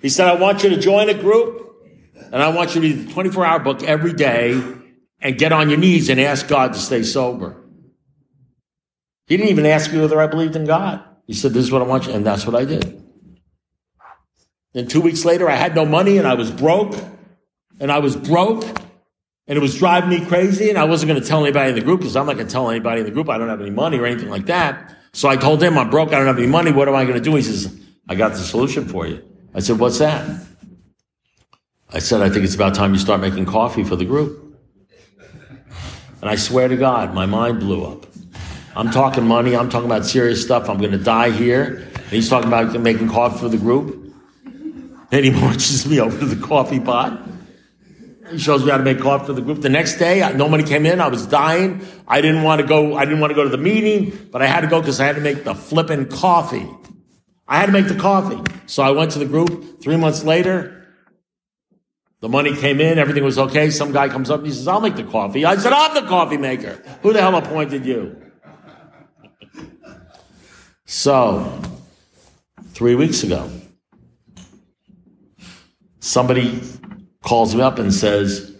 he 0.00 0.08
said, 0.08 0.28
I 0.28 0.34
want 0.34 0.62
you 0.62 0.70
to 0.70 0.76
join 0.76 1.08
a 1.08 1.14
group 1.14 1.69
and 2.32 2.42
I 2.42 2.48
want 2.50 2.74
you 2.74 2.80
to 2.80 2.86
read 2.86 3.08
the 3.08 3.12
24 3.12 3.44
hour 3.44 3.58
book 3.58 3.82
every 3.82 4.12
day 4.12 4.60
and 5.20 5.38
get 5.38 5.52
on 5.52 5.68
your 5.68 5.78
knees 5.78 6.08
and 6.08 6.20
ask 6.20 6.46
God 6.48 6.72
to 6.72 6.78
stay 6.78 7.02
sober. 7.02 7.56
He 9.26 9.36
didn't 9.36 9.50
even 9.50 9.66
ask 9.66 9.92
me 9.92 10.00
whether 10.00 10.20
I 10.20 10.26
believed 10.26 10.56
in 10.56 10.64
God. 10.64 11.04
He 11.26 11.34
said, 11.34 11.52
this 11.52 11.64
is 11.64 11.70
what 11.70 11.82
I 11.82 11.84
want 11.84 12.06
you. 12.06 12.12
And 12.12 12.26
that's 12.26 12.46
what 12.46 12.56
I 12.56 12.64
did. 12.64 13.00
Then 14.72 14.86
two 14.86 15.00
weeks 15.00 15.24
later, 15.24 15.48
I 15.48 15.54
had 15.54 15.74
no 15.74 15.84
money 15.84 16.18
and 16.18 16.26
I 16.26 16.34
was 16.34 16.50
broke 16.50 16.94
and 17.78 17.90
I 17.90 17.98
was 17.98 18.16
broke 18.16 18.64
and 18.64 19.56
it 19.56 19.60
was 19.60 19.76
driving 19.78 20.10
me 20.10 20.24
crazy 20.24 20.68
and 20.68 20.78
I 20.78 20.84
wasn't 20.84 21.10
going 21.10 21.20
to 21.20 21.26
tell 21.26 21.42
anybody 21.42 21.70
in 21.70 21.74
the 21.74 21.80
group 21.80 22.00
because 22.00 22.16
I'm 22.16 22.26
not 22.26 22.36
going 22.36 22.46
to 22.46 22.52
tell 22.52 22.70
anybody 22.70 23.00
in 23.00 23.06
the 23.06 23.12
group 23.12 23.28
I 23.28 23.38
don't 23.38 23.48
have 23.48 23.60
any 23.60 23.70
money 23.70 23.98
or 23.98 24.06
anything 24.06 24.30
like 24.30 24.46
that. 24.46 24.96
So 25.12 25.28
I 25.28 25.36
told 25.36 25.62
him 25.62 25.76
I'm 25.76 25.90
broke. 25.90 26.08
I 26.08 26.18
don't 26.18 26.26
have 26.26 26.38
any 26.38 26.46
money. 26.46 26.70
What 26.70 26.88
am 26.88 26.94
I 26.94 27.04
going 27.04 27.16
to 27.16 27.22
do? 27.22 27.34
He 27.34 27.42
says, 27.42 27.80
I 28.08 28.14
got 28.14 28.32
the 28.32 28.38
solution 28.38 28.86
for 28.86 29.06
you. 29.06 29.24
I 29.54 29.60
said, 29.60 29.78
what's 29.78 29.98
that? 29.98 30.46
I 31.92 31.98
said, 31.98 32.20
I 32.20 32.30
think 32.30 32.44
it's 32.44 32.54
about 32.54 32.74
time 32.74 32.92
you 32.92 33.00
start 33.00 33.20
making 33.20 33.46
coffee 33.46 33.82
for 33.82 33.96
the 33.96 34.04
group. 34.04 34.56
And 36.20 36.30
I 36.30 36.36
swear 36.36 36.68
to 36.68 36.76
God, 36.76 37.14
my 37.14 37.26
mind 37.26 37.60
blew 37.60 37.84
up. 37.84 38.06
I'm 38.76 38.90
talking 38.90 39.26
money. 39.26 39.56
I'm 39.56 39.68
talking 39.68 39.86
about 39.86 40.06
serious 40.06 40.40
stuff. 40.42 40.68
I'm 40.68 40.78
going 40.78 40.92
to 40.92 40.98
die 40.98 41.30
here. 41.30 41.88
And 41.94 42.06
he's 42.08 42.28
talking 42.28 42.46
about 42.46 42.78
making 42.80 43.08
coffee 43.08 43.38
for 43.38 43.48
the 43.48 43.56
group. 43.56 44.14
And 45.10 45.24
he 45.24 45.30
marches 45.40 45.84
me 45.86 45.98
over 45.98 46.16
to 46.16 46.26
the 46.26 46.46
coffee 46.46 46.78
pot. 46.78 47.26
He 48.30 48.38
shows 48.38 48.64
me 48.64 48.70
how 48.70 48.76
to 48.76 48.84
make 48.84 49.00
coffee 49.00 49.26
for 49.26 49.32
the 49.32 49.42
group. 49.42 49.60
The 49.60 49.68
next 49.68 49.96
day, 49.96 50.20
nobody 50.36 50.62
came 50.62 50.86
in. 50.86 51.00
I 51.00 51.08
was 51.08 51.26
dying. 51.26 51.84
I 52.06 52.20
didn't 52.20 52.44
want 52.44 52.60
to 52.60 52.66
go. 52.66 52.94
I 52.94 53.04
didn't 53.04 53.18
want 53.18 53.32
to 53.32 53.34
go 53.34 53.42
to 53.42 53.50
the 53.50 53.58
meeting, 53.58 54.28
but 54.30 54.42
I 54.42 54.46
had 54.46 54.60
to 54.60 54.68
go 54.68 54.80
because 54.80 55.00
I 55.00 55.06
had 55.06 55.16
to 55.16 55.22
make 55.22 55.42
the 55.42 55.56
flippin' 55.56 56.06
coffee. 56.06 56.68
I 57.48 57.58
had 57.58 57.66
to 57.66 57.72
make 57.72 57.88
the 57.88 57.96
coffee. 57.96 58.40
So 58.66 58.84
I 58.84 58.92
went 58.92 59.10
to 59.12 59.18
the 59.18 59.26
group. 59.26 59.82
Three 59.82 59.96
months 59.96 60.22
later, 60.22 60.79
the 62.20 62.28
money 62.28 62.54
came 62.54 62.80
in. 62.80 62.98
Everything 62.98 63.24
was 63.24 63.38
okay. 63.38 63.70
Some 63.70 63.92
guy 63.92 64.08
comes 64.08 64.30
up 64.30 64.40
and 64.40 64.46
he 64.46 64.52
says, 64.52 64.68
I'll 64.68 64.80
make 64.80 64.96
the 64.96 65.04
coffee. 65.04 65.44
I 65.44 65.56
said, 65.56 65.72
I'm 65.72 65.94
the 65.94 66.08
coffee 66.08 66.36
maker. 66.36 66.82
Who 67.02 67.12
the 67.12 67.20
hell 67.20 67.34
appointed 67.34 67.86
you? 67.86 68.16
So, 70.84 71.62
three 72.68 72.94
weeks 72.94 73.22
ago, 73.22 73.50
somebody 76.00 76.60
calls 77.22 77.54
me 77.54 77.62
up 77.62 77.78
and 77.78 77.94
says, 77.94 78.50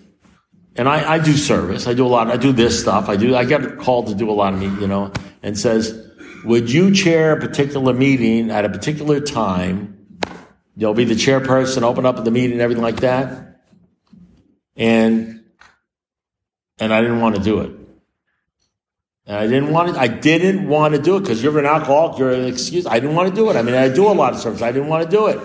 and 0.76 0.88
I, 0.88 1.14
I 1.14 1.18
do 1.18 1.32
service. 1.32 1.86
I 1.86 1.94
do 1.94 2.06
a 2.06 2.08
lot. 2.08 2.30
I 2.30 2.36
do 2.36 2.52
this 2.52 2.80
stuff. 2.80 3.08
I 3.08 3.16
do. 3.16 3.34
I 3.34 3.44
get 3.44 3.78
called 3.78 4.06
to 4.06 4.14
do 4.14 4.30
a 4.30 4.32
lot 4.32 4.54
of 4.54 4.60
meet, 4.60 4.80
you 4.80 4.86
know, 4.86 5.12
and 5.42 5.58
says, 5.58 6.08
"Would 6.44 6.70
you 6.70 6.94
chair 6.94 7.32
a 7.32 7.40
particular 7.40 7.92
meeting 7.92 8.50
at 8.50 8.64
a 8.64 8.68
particular 8.68 9.20
time? 9.20 10.06
You'll 10.76 10.94
be 10.94 11.04
the 11.04 11.14
chairperson, 11.14 11.82
open 11.82 12.06
up 12.06 12.24
the 12.24 12.30
meeting, 12.30 12.60
everything 12.60 12.84
like 12.84 13.00
that." 13.00 13.49
And 14.80 15.44
and 16.80 16.92
I 16.92 17.02
didn't 17.02 17.20
want 17.20 17.36
to 17.36 17.42
do 17.42 17.60
it. 17.60 17.70
And 19.26 19.36
I 19.36 19.46
didn't 19.46 19.70
want 19.70 19.94
to. 19.94 20.00
I 20.00 20.08
didn't 20.08 20.66
want 20.66 20.94
to 20.94 21.00
do 21.00 21.16
it 21.16 21.20
because 21.20 21.42
you're 21.42 21.58
an 21.58 21.66
alcoholic. 21.66 22.18
You're 22.18 22.32
an 22.32 22.46
excuse. 22.46 22.86
I 22.86 22.98
didn't 22.98 23.14
want 23.14 23.28
to 23.28 23.34
do 23.34 23.50
it. 23.50 23.56
I 23.56 23.62
mean, 23.62 23.74
I 23.74 23.88
do 23.88 24.08
a 24.08 24.14
lot 24.14 24.32
of 24.32 24.40
service. 24.40 24.62
I 24.62 24.72
didn't 24.72 24.88
want 24.88 25.08
to 25.08 25.10
do 25.16 25.26
it. 25.26 25.38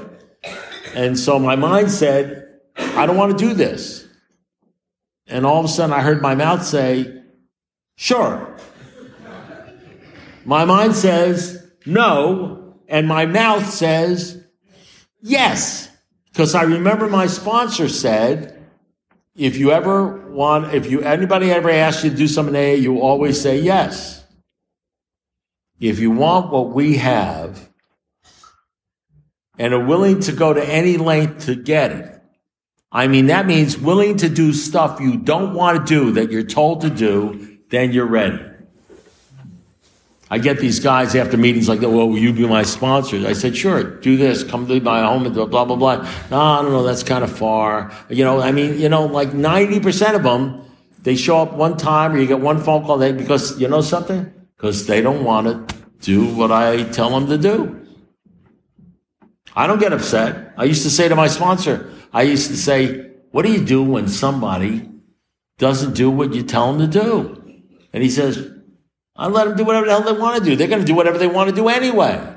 And 0.96 1.20
so 1.20 1.38
my 1.38 1.58
mind 1.58 1.92
said, 1.92 2.48
I 2.78 3.06
don't 3.06 3.18
want 3.18 3.38
to 3.38 3.46
do 3.48 3.54
this. 3.54 4.08
And 5.28 5.46
all 5.46 5.60
of 5.60 5.66
a 5.66 5.68
sudden 5.68 5.94
I 5.94 6.02
heard 6.02 6.22
my 6.22 6.36
mouth 6.36 6.66
say, 6.66 7.22
sure. 7.96 8.58
My 10.46 10.64
mind 10.64 10.96
says 10.96 11.66
no, 11.86 12.76
and 12.88 13.08
my 13.08 13.26
mouth 13.26 13.70
says 13.70 14.42
yes. 15.22 15.90
Because 16.32 16.56
I 16.56 16.64
remember 16.64 17.08
my 17.08 17.28
sponsor 17.28 17.90
said, 17.90 18.55
if 19.36 19.58
you 19.58 19.72
ever 19.72 20.30
want, 20.30 20.74
if 20.74 20.90
you, 20.90 21.02
anybody 21.02 21.52
ever 21.52 21.70
asks 21.70 22.04
you 22.04 22.10
to 22.10 22.16
do 22.16 22.28
something 22.28 22.56
A, 22.56 22.76
you 22.76 23.02
always 23.02 23.40
say 23.40 23.60
yes. 23.60 24.24
If 25.80 26.00
you 26.00 26.12
want 26.12 26.52
what 26.52 26.70
we 26.72 26.98
have 26.98 27.70
and 29.58 29.74
are 29.74 29.86
willing 29.86 30.22
to 30.22 30.32
go 30.32 30.54
to 30.54 30.64
any 30.64 30.96
length 30.96 31.46
to 31.48 31.56
get 31.56 31.92
it, 31.92 32.12
I 32.92 33.10
mean, 33.10 33.26
that 33.26 33.46
means 33.46 33.78
willing 33.78 34.16
to 34.18 34.30
do 34.30 34.54
stuff 34.54 35.02
you 35.02 35.18
don't 35.18 35.54
want 35.54 35.86
to 35.86 35.94
do 35.94 36.12
that 36.14 36.32
you're 36.32 36.44
told 36.44 36.82
to 36.82 36.90
do, 36.90 37.58
then 37.70 37.92
you're 37.92 38.06
ready. 38.06 38.55
I 40.30 40.40
get 40.40 40.60
these 40.60 40.80
guys 40.80 41.16
after 41.16 41.38
meetings 41.38 41.70
like, 41.70 41.82
well, 41.82 42.10
will 42.10 42.18
you 42.18 42.34
be 42.34 42.48
my 42.48 42.64
sponsor? 42.64 43.18
I 43.28 43.34
said, 43.34 43.56
sure, 43.56 43.84
do 43.84 44.18
this, 44.18 44.44
come 44.44 44.68
to 44.68 44.80
my 44.80 45.04
home 45.04 45.26
and 45.26 45.36
blah, 45.36 45.46
blah, 45.46 45.66
blah. 45.66 45.98
No, 46.32 46.40
I 46.40 46.62
don't 46.64 46.72
know, 46.72 46.84
that's 46.84 47.04
kind 47.04 47.24
of 47.24 47.32
far. 47.32 47.92
You 48.10 48.24
know, 48.24 48.42
I 48.42 48.52
mean, 48.52 48.80
you 48.80 48.90
know, 48.90 49.06
like 49.06 49.30
90% 49.30 50.16
of 50.16 50.24
them, 50.24 50.64
they 51.04 51.16
show 51.16 51.38
up 51.38 51.54
one 51.54 51.78
time 51.78 52.14
or 52.14 52.18
you 52.18 52.26
get 52.26 52.40
one 52.40 52.60
phone 52.64 52.84
call 52.86 52.98
they, 52.98 53.12
because, 53.12 53.60
you 53.62 53.68
know 53.68 53.82
something? 53.82 54.34
Because 54.58 54.88
they 54.88 55.02
don't 55.02 55.24
want 55.24 55.70
to 55.70 55.76
do 56.02 56.26
what 56.36 56.52
I 56.52 56.84
tell 56.84 57.12
them 57.12 57.28
to 57.28 57.38
do. 57.38 57.86
I 59.56 59.68
don't 59.68 59.80
get 59.80 59.94
upset. 59.94 60.54
I 60.58 60.64
used 60.64 60.82
to 60.84 60.90
say 60.90 61.08
to 61.08 61.16
my 61.16 61.28
sponsor, 61.28 61.92
I 62.12 62.24
used 62.24 62.48
to 62.48 62.58
say, 62.58 63.12
what 63.30 63.46
do 63.46 63.52
you 63.52 63.64
do 63.64 63.84
when 63.84 64.08
somebody 64.08 64.90
doesn't 65.60 65.94
do 65.94 66.10
what 66.10 66.34
you 66.34 66.42
tell 66.42 66.74
them 66.74 66.90
to 66.90 67.00
do? 67.00 67.62
And 67.94 68.02
he 68.02 68.10
says, 68.10 68.55
I 69.16 69.28
let 69.28 69.48
them 69.48 69.58
do 69.58 69.64
whatever 69.64 69.86
the 69.86 69.92
hell 69.92 70.02
they 70.04 70.20
want 70.20 70.44
to 70.44 70.50
do. 70.50 70.56
They're 70.56 70.68
going 70.68 70.82
to 70.82 70.86
do 70.86 70.96
whatever 70.96 71.18
they 71.18 71.28
want 71.28 71.50
to 71.50 71.56
do 71.56 71.70
anyway. 71.70 72.36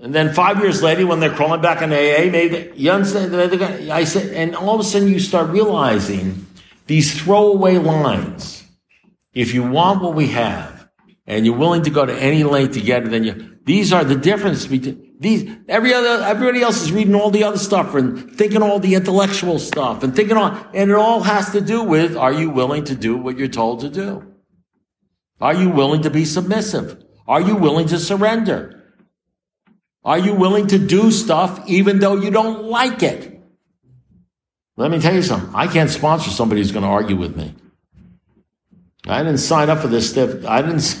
And 0.00 0.14
then 0.14 0.32
five 0.32 0.58
years 0.60 0.82
later, 0.82 1.06
when 1.06 1.18
they're 1.18 1.34
crawling 1.34 1.60
back 1.60 1.82
in 1.82 1.92
AA, 1.92 2.30
maybe 2.30 2.72
you 2.76 2.90
understand. 2.90 3.34
I 3.90 4.04
said, 4.04 4.32
and 4.34 4.54
all 4.54 4.74
of 4.74 4.80
a 4.80 4.84
sudden 4.84 5.08
you 5.08 5.18
start 5.18 5.50
realizing 5.50 6.46
these 6.86 7.20
throwaway 7.20 7.78
lines. 7.78 8.64
If 9.32 9.54
you 9.54 9.62
want 9.62 10.02
what 10.02 10.14
we 10.14 10.28
have, 10.28 10.88
and 11.26 11.44
you're 11.44 11.56
willing 11.56 11.82
to 11.82 11.90
go 11.90 12.06
to 12.06 12.14
any 12.14 12.42
length 12.44 12.74
to 12.74 12.80
get 12.80 13.04
it, 13.04 13.10
then 13.10 13.24
you. 13.24 13.56
These 13.64 13.92
are 13.92 14.02
the 14.02 14.16
difference 14.16 14.66
between 14.66 15.08
these, 15.20 15.50
every 15.68 15.92
other, 15.92 16.24
everybody 16.24 16.62
else 16.62 16.80
is 16.80 16.92
reading 16.92 17.14
all 17.14 17.30
the 17.30 17.44
other 17.44 17.58
stuff 17.58 17.94
and 17.94 18.32
thinking 18.32 18.62
all 18.62 18.78
the 18.78 18.94
intellectual 18.94 19.58
stuff 19.58 20.02
and 20.02 20.14
thinking 20.14 20.36
all, 20.36 20.56
and 20.72 20.90
it 20.90 20.96
all 20.96 21.20
has 21.20 21.50
to 21.52 21.60
do 21.60 21.82
with, 21.82 22.16
are 22.16 22.32
you 22.32 22.50
willing 22.50 22.84
to 22.84 22.94
do 22.94 23.16
what 23.16 23.36
you're 23.36 23.48
told 23.48 23.80
to 23.80 23.90
do? 23.90 24.27
Are 25.40 25.54
you 25.54 25.70
willing 25.70 26.02
to 26.02 26.10
be 26.10 26.24
submissive? 26.24 27.04
Are 27.26 27.40
you 27.40 27.56
willing 27.56 27.88
to 27.88 27.98
surrender? 27.98 28.74
Are 30.04 30.18
you 30.18 30.34
willing 30.34 30.68
to 30.68 30.78
do 30.78 31.10
stuff 31.10 31.68
even 31.68 31.98
though 31.98 32.16
you 32.16 32.30
don't 32.30 32.64
like 32.64 33.02
it? 33.02 33.40
Let 34.76 34.90
me 34.90 35.00
tell 35.00 35.14
you 35.14 35.22
something. 35.22 35.50
I 35.54 35.66
can't 35.66 35.90
sponsor 35.90 36.30
somebody 36.30 36.60
who's 36.60 36.72
going 36.72 36.84
to 36.84 36.88
argue 36.88 37.16
with 37.16 37.36
me. 37.36 37.54
I 39.06 39.18
didn't 39.22 39.38
sign 39.38 39.70
up 39.70 39.80
for 39.80 39.88
this 39.88 40.10
stuff. 40.10 40.44
I 40.46 40.62
didn't, 40.62 40.98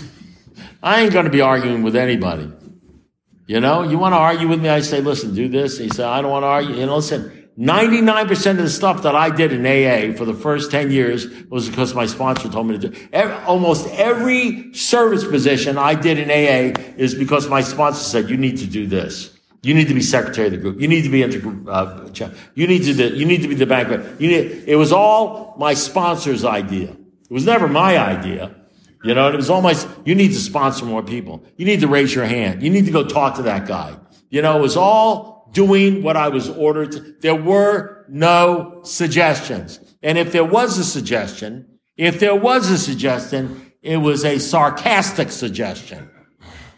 I 0.82 1.02
ain't 1.02 1.12
going 1.12 1.26
to 1.26 1.30
be 1.30 1.40
arguing 1.40 1.82
with 1.82 1.96
anybody. 1.96 2.50
You 3.46 3.60
know, 3.60 3.82
you 3.82 3.98
want 3.98 4.12
to 4.12 4.18
argue 4.18 4.48
with 4.48 4.60
me? 4.60 4.68
I 4.68 4.80
say, 4.80 5.00
listen, 5.00 5.34
do 5.34 5.48
this. 5.48 5.78
He 5.78 5.88
said, 5.88 6.06
I 6.06 6.20
don't 6.20 6.30
want 6.30 6.42
to 6.42 6.48
argue. 6.48 6.74
You 6.74 6.86
know, 6.86 6.96
listen, 6.96 7.37
99% 7.58 8.50
of 8.52 8.56
the 8.58 8.70
stuff 8.70 9.02
that 9.02 9.16
I 9.16 9.30
did 9.30 9.52
in 9.52 9.66
AA 9.66 10.16
for 10.16 10.24
the 10.24 10.34
first 10.34 10.70
10 10.70 10.92
years 10.92 11.26
was 11.50 11.68
because 11.68 11.92
my 11.92 12.06
sponsor 12.06 12.48
told 12.48 12.68
me 12.68 12.78
to 12.78 12.88
do. 12.88 13.08
Almost 13.46 13.88
every 13.94 14.72
service 14.74 15.24
position 15.24 15.76
I 15.76 15.94
did 15.94 16.18
in 16.18 16.30
AA 16.30 16.80
is 16.96 17.16
because 17.16 17.48
my 17.48 17.60
sponsor 17.62 18.04
said, 18.04 18.30
you 18.30 18.36
need 18.36 18.58
to 18.58 18.66
do 18.66 18.86
this. 18.86 19.36
You 19.62 19.74
need 19.74 19.88
to 19.88 19.94
be 19.94 20.02
secretary 20.02 20.46
of 20.46 20.52
the 20.52 20.58
group. 20.58 20.80
You 20.80 20.86
need 20.86 21.02
to 21.02 21.08
be 21.08 21.22
into, 21.22 21.68
uh, 21.68 22.08
you 22.54 22.68
need 22.68 22.84
to, 22.84 22.94
do, 22.94 23.08
you 23.08 23.26
need 23.26 23.42
to 23.42 23.48
be 23.48 23.56
the 23.56 23.66
banquet. 23.66 24.20
You 24.20 24.28
need, 24.28 24.64
it 24.68 24.76
was 24.76 24.92
all 24.92 25.56
my 25.58 25.74
sponsor's 25.74 26.44
idea. 26.44 26.90
It 26.90 27.32
was 27.32 27.44
never 27.44 27.66
my 27.66 27.98
idea. 27.98 28.54
You 29.02 29.14
know, 29.14 29.28
it 29.28 29.36
was 29.36 29.50
almost, 29.50 29.88
you 30.04 30.14
need 30.14 30.28
to 30.28 30.38
sponsor 30.38 30.84
more 30.84 31.02
people. 31.02 31.42
You 31.56 31.66
need 31.66 31.80
to 31.80 31.88
raise 31.88 32.14
your 32.14 32.24
hand. 32.24 32.62
You 32.62 32.70
need 32.70 32.86
to 32.86 32.92
go 32.92 33.04
talk 33.04 33.34
to 33.36 33.42
that 33.42 33.66
guy. 33.66 33.96
You 34.30 34.42
know, 34.42 34.56
it 34.58 34.62
was 34.62 34.76
all 34.76 35.37
doing 35.52 36.02
what 36.02 36.16
I 36.16 36.28
was 36.28 36.48
ordered 36.48 36.92
to. 36.92 37.14
There 37.20 37.34
were 37.34 38.04
no 38.08 38.80
suggestions. 38.84 39.80
And 40.02 40.18
if 40.18 40.32
there 40.32 40.44
was 40.44 40.78
a 40.78 40.84
suggestion, 40.84 41.78
if 41.96 42.20
there 42.20 42.34
was 42.34 42.70
a 42.70 42.78
suggestion, 42.78 43.72
it 43.82 43.96
was 43.96 44.24
a 44.24 44.38
sarcastic 44.38 45.30
suggestion. 45.30 46.10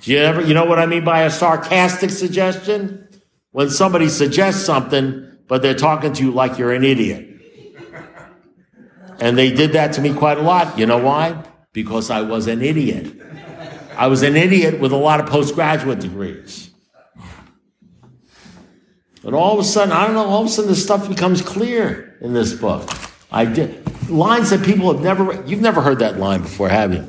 Do 0.01 0.13
you 0.13 0.19
ever, 0.19 0.41
you 0.41 0.55
know 0.55 0.65
what 0.65 0.79
I 0.79 0.87
mean 0.87 1.05
by 1.05 1.23
a 1.23 1.31
sarcastic 1.31 2.11
suggestion? 2.11 3.09
When 3.53 3.69
somebody 3.69 4.09
suggests 4.09 4.65
something, 4.65 5.39
but 5.47 5.61
they're 5.61 5.75
talking 5.75 6.13
to 6.15 6.25
you 6.25 6.31
like 6.31 6.59
you're 6.59 6.73
an 6.73 6.85
idiot. 6.85 7.27
And 9.21 9.37
they 9.37 9.51
did 9.53 9.73
that 9.73 9.93
to 9.95 10.01
me 10.01 10.15
quite 10.15 10.39
a 10.39 10.43
lot. 10.43 10.79
You 10.79 10.87
know 10.87 10.99
why? 10.99 11.45
because 11.73 12.11
I 12.11 12.23
was 12.23 12.47
an 12.47 12.63
idiot. 12.63 13.17
I 13.97 14.07
was 14.07 14.23
an 14.23 14.37
idiot 14.37 14.81
with 14.81 14.93
a 14.93 14.97
lot 14.97 15.21
of 15.21 15.27
postgraduate 15.27 16.01
degrees. 16.01 16.70
And 19.25 19.35
all 19.35 19.55
of 19.55 19.59
a 19.59 19.65
sudden, 19.65 19.93
I 19.93 20.07
don't 20.07 20.15
know, 20.15 20.25
all 20.25 20.41
of 20.43 20.47
a 20.47 20.51
sudden 20.51 20.71
the 20.71 20.77
stuff 20.77 21.09
becomes 21.09 21.43
clear 21.43 22.17
in 22.21 22.33
this 22.33 22.55
book. 22.55 22.91
I 23.31 23.45
did 23.45 23.87
lines 24.09 24.51
that 24.51 24.65
people 24.65 24.93
have 24.93 25.03
never 25.03 25.43
you've 25.47 25.61
never 25.61 25.81
heard 25.81 26.01
that 26.01 26.19
line 26.19 26.43
before, 26.43 26.69
have 26.69 26.93
you? 26.93 27.07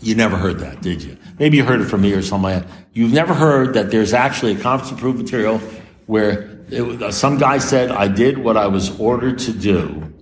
You 0.00 0.14
never 0.14 0.36
heard 0.36 0.60
that, 0.60 0.80
did 0.80 1.02
you? 1.02 1.16
Maybe 1.38 1.58
you 1.58 1.64
heard 1.64 1.80
it 1.80 1.84
from 1.84 2.00
me 2.00 2.12
or 2.12 2.22
somebody. 2.22 2.66
You've 2.92 3.12
never 3.12 3.34
heard 3.34 3.74
that 3.74 3.90
there's 3.90 4.14
actually 4.14 4.52
a 4.52 4.58
conference 4.58 4.92
approved 4.92 5.18
material 5.18 5.58
where 6.06 6.60
it, 6.70 7.02
uh, 7.02 7.12
some 7.12 7.38
guy 7.38 7.58
said, 7.58 7.90
I 7.90 8.08
did 8.08 8.38
what 8.38 8.56
I 8.56 8.66
was 8.66 8.98
ordered 8.98 9.38
to 9.40 9.52
do. 9.52 10.12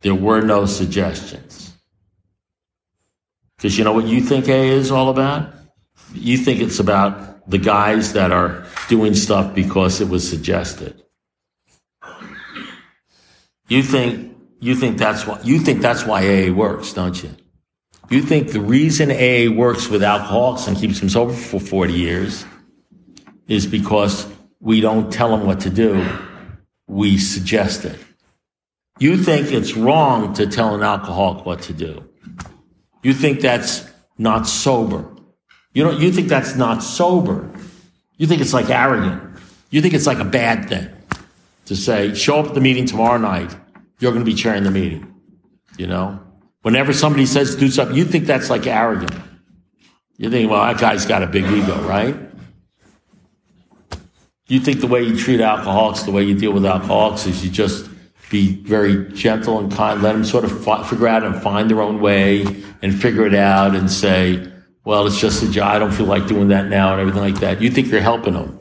There 0.00 0.14
were 0.14 0.40
no 0.40 0.66
suggestions. 0.66 1.72
Because 3.56 3.78
you 3.78 3.84
know 3.84 3.92
what 3.92 4.06
you 4.06 4.20
think 4.20 4.48
A 4.48 4.68
is 4.68 4.90
all 4.90 5.08
about? 5.08 5.54
You 6.12 6.36
think 6.36 6.60
it's 6.60 6.80
about 6.80 7.33
the 7.46 7.58
guys 7.58 8.12
that 8.14 8.32
are 8.32 8.66
doing 8.88 9.14
stuff 9.14 9.54
because 9.54 10.00
it 10.00 10.08
was 10.08 10.28
suggested. 10.28 11.02
You 13.68 13.82
think 13.82 14.36
you 14.60 14.74
think 14.74 14.98
that's 14.98 15.26
why 15.26 15.40
you 15.42 15.58
think 15.58 15.80
that's 15.80 16.04
why 16.04 16.20
AA 16.22 16.52
works, 16.52 16.92
don't 16.92 17.22
you? 17.22 17.30
You 18.10 18.22
think 18.22 18.52
the 18.52 18.60
reason 18.60 19.10
AA 19.10 19.50
works 19.54 19.88
with 19.88 20.02
alcoholics 20.02 20.66
and 20.66 20.76
keeps 20.76 21.00
them 21.00 21.08
sober 21.08 21.32
for 21.32 21.58
40 21.58 21.92
years 21.92 22.44
is 23.48 23.66
because 23.66 24.26
we 24.60 24.80
don't 24.80 25.12
tell 25.12 25.30
them 25.36 25.46
what 25.46 25.60
to 25.60 25.70
do, 25.70 26.06
we 26.86 27.18
suggest 27.18 27.84
it. 27.84 27.98
You 28.98 29.16
think 29.16 29.52
it's 29.52 29.74
wrong 29.74 30.34
to 30.34 30.46
tell 30.46 30.74
an 30.74 30.82
alcoholic 30.82 31.44
what 31.44 31.62
to 31.62 31.72
do. 31.72 32.08
You 33.02 33.12
think 33.12 33.40
that's 33.40 33.88
not 34.18 34.46
sober. 34.46 35.13
You 35.74 35.84
don't, 35.84 36.00
you 36.00 36.10
think 36.10 36.28
that's 36.28 36.54
not 36.54 36.82
sober. 36.82 37.50
You 38.16 38.26
think 38.26 38.40
it's 38.40 38.54
like 38.54 38.70
arrogant. 38.70 39.38
You 39.70 39.82
think 39.82 39.92
it's 39.92 40.06
like 40.06 40.18
a 40.18 40.24
bad 40.24 40.68
thing 40.68 40.88
to 41.66 41.76
say, 41.76 42.14
show 42.14 42.38
up 42.38 42.46
at 42.46 42.54
the 42.54 42.60
meeting 42.60 42.86
tomorrow 42.86 43.18
night 43.18 43.54
you're 43.98 44.12
going 44.12 44.24
to 44.24 44.30
be 44.30 44.36
chairing 44.36 44.64
the 44.64 44.70
meeting. 44.70 45.14
You 45.76 45.86
know, 45.86 46.20
whenever 46.62 46.92
somebody 46.92 47.26
says 47.26 47.56
do 47.56 47.68
something, 47.68 47.96
you 47.96 48.04
think 48.04 48.26
that's 48.26 48.50
like 48.50 48.66
arrogant. 48.66 49.14
You 50.16 50.30
think, 50.30 50.50
well, 50.50 50.64
that 50.64 50.80
guy's 50.80 51.06
got 51.06 51.22
a 51.22 51.26
big 51.26 51.44
ego, 51.44 51.80
right? 51.82 52.16
You 54.46 54.60
think 54.60 54.80
the 54.80 54.86
way 54.86 55.02
you 55.02 55.16
treat 55.16 55.40
alcoholics, 55.40 56.02
the 56.02 56.12
way 56.12 56.22
you 56.22 56.38
deal 56.38 56.52
with 56.52 56.66
alcoholics 56.66 57.26
is 57.26 57.44
you 57.44 57.50
just 57.50 57.88
be 58.30 58.56
very 58.62 59.10
gentle 59.12 59.58
and 59.58 59.72
kind, 59.72 60.02
let 60.02 60.12
them 60.12 60.24
sort 60.24 60.44
of 60.44 60.64
fi- 60.64 60.84
figure 60.84 61.08
out 61.08 61.24
and 61.24 61.42
find 61.42 61.70
their 61.70 61.80
own 61.80 62.00
way 62.00 62.42
and 62.82 63.00
figure 63.00 63.26
it 63.26 63.34
out 63.34 63.74
and 63.74 63.90
say, 63.90 64.52
well, 64.84 65.06
it's 65.06 65.18
just 65.18 65.42
a 65.42 65.50
job. 65.50 65.74
I 65.74 65.78
don't 65.78 65.92
feel 65.92 66.06
like 66.06 66.26
doing 66.26 66.48
that 66.48 66.66
now 66.66 66.92
and 66.92 67.00
everything 67.00 67.22
like 67.22 67.40
that. 67.40 67.60
You 67.60 67.70
think 67.70 67.88
you're 67.88 68.00
helping 68.00 68.34
them. 68.34 68.60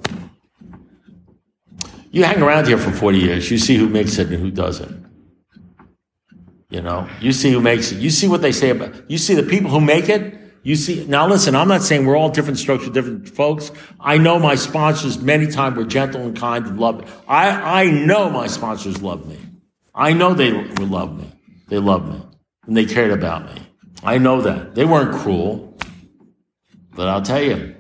You 2.12 2.24
hang 2.24 2.42
around 2.42 2.68
here 2.68 2.78
for 2.78 2.92
40 2.92 3.18
years. 3.18 3.52
You 3.52 3.58
see 3.58 3.76
who 3.76 3.90
makes 3.90 4.18
it 4.18 4.28
and 4.28 4.40
who 4.40 4.52
doesn't. 4.52 5.04
You 6.70 6.82
know, 6.82 7.08
you 7.20 7.34
see 7.34 7.52
who 7.52 7.62
makes 7.62 7.92
it. 7.92 8.00
You 8.00 8.10
see 8.10 8.28
what 8.28 8.42
they 8.42 8.52
say 8.52 8.70
about, 8.70 9.10
you 9.10 9.18
see 9.18 9.36
the 9.36 9.44
people 9.44 9.70
who 9.70 9.82
make 9.82 10.10
it. 10.10 10.40
You 10.64 10.76
see, 10.76 11.06
now 11.06 11.28
listen, 11.28 11.56
I'm 11.56 11.68
not 11.68 11.82
saying 11.82 12.06
we're 12.06 12.16
all 12.16 12.30
different 12.30 12.58
strokes 12.58 12.86
for 12.86 12.90
different 12.90 13.28
folks. 13.28 13.72
I 14.00 14.18
know 14.18 14.40
my 14.40 14.56
sponsors 14.56 15.20
many 15.20 15.48
times 15.48 15.76
were 15.76 15.84
gentle 15.84 16.22
and 16.22 16.36
kind 16.36 16.66
and 16.66 16.80
loved. 16.80 17.08
I, 17.28 17.82
I 17.82 17.92
know 17.92 18.30
my 18.30 18.48
sponsors 18.48 19.02
love 19.02 19.28
me. 19.28 19.38
I 19.94 20.14
know 20.14 20.34
they 20.34 20.54
would 20.54 20.90
love 20.90 21.18
me. 21.18 21.30
They 21.68 21.80
love 21.80 22.08
me 22.08 22.22
and 22.66 22.78
they 22.78 22.86
cared 22.86 23.12
about 23.12 23.54
me. 23.54 23.62
I 24.04 24.18
know 24.18 24.42
that. 24.42 24.76
They 24.76 24.86
weren't 24.86 25.14
cruel. 25.22 25.73
But 26.96 27.08
I'll 27.08 27.22
tell 27.22 27.42
you, 27.42 27.76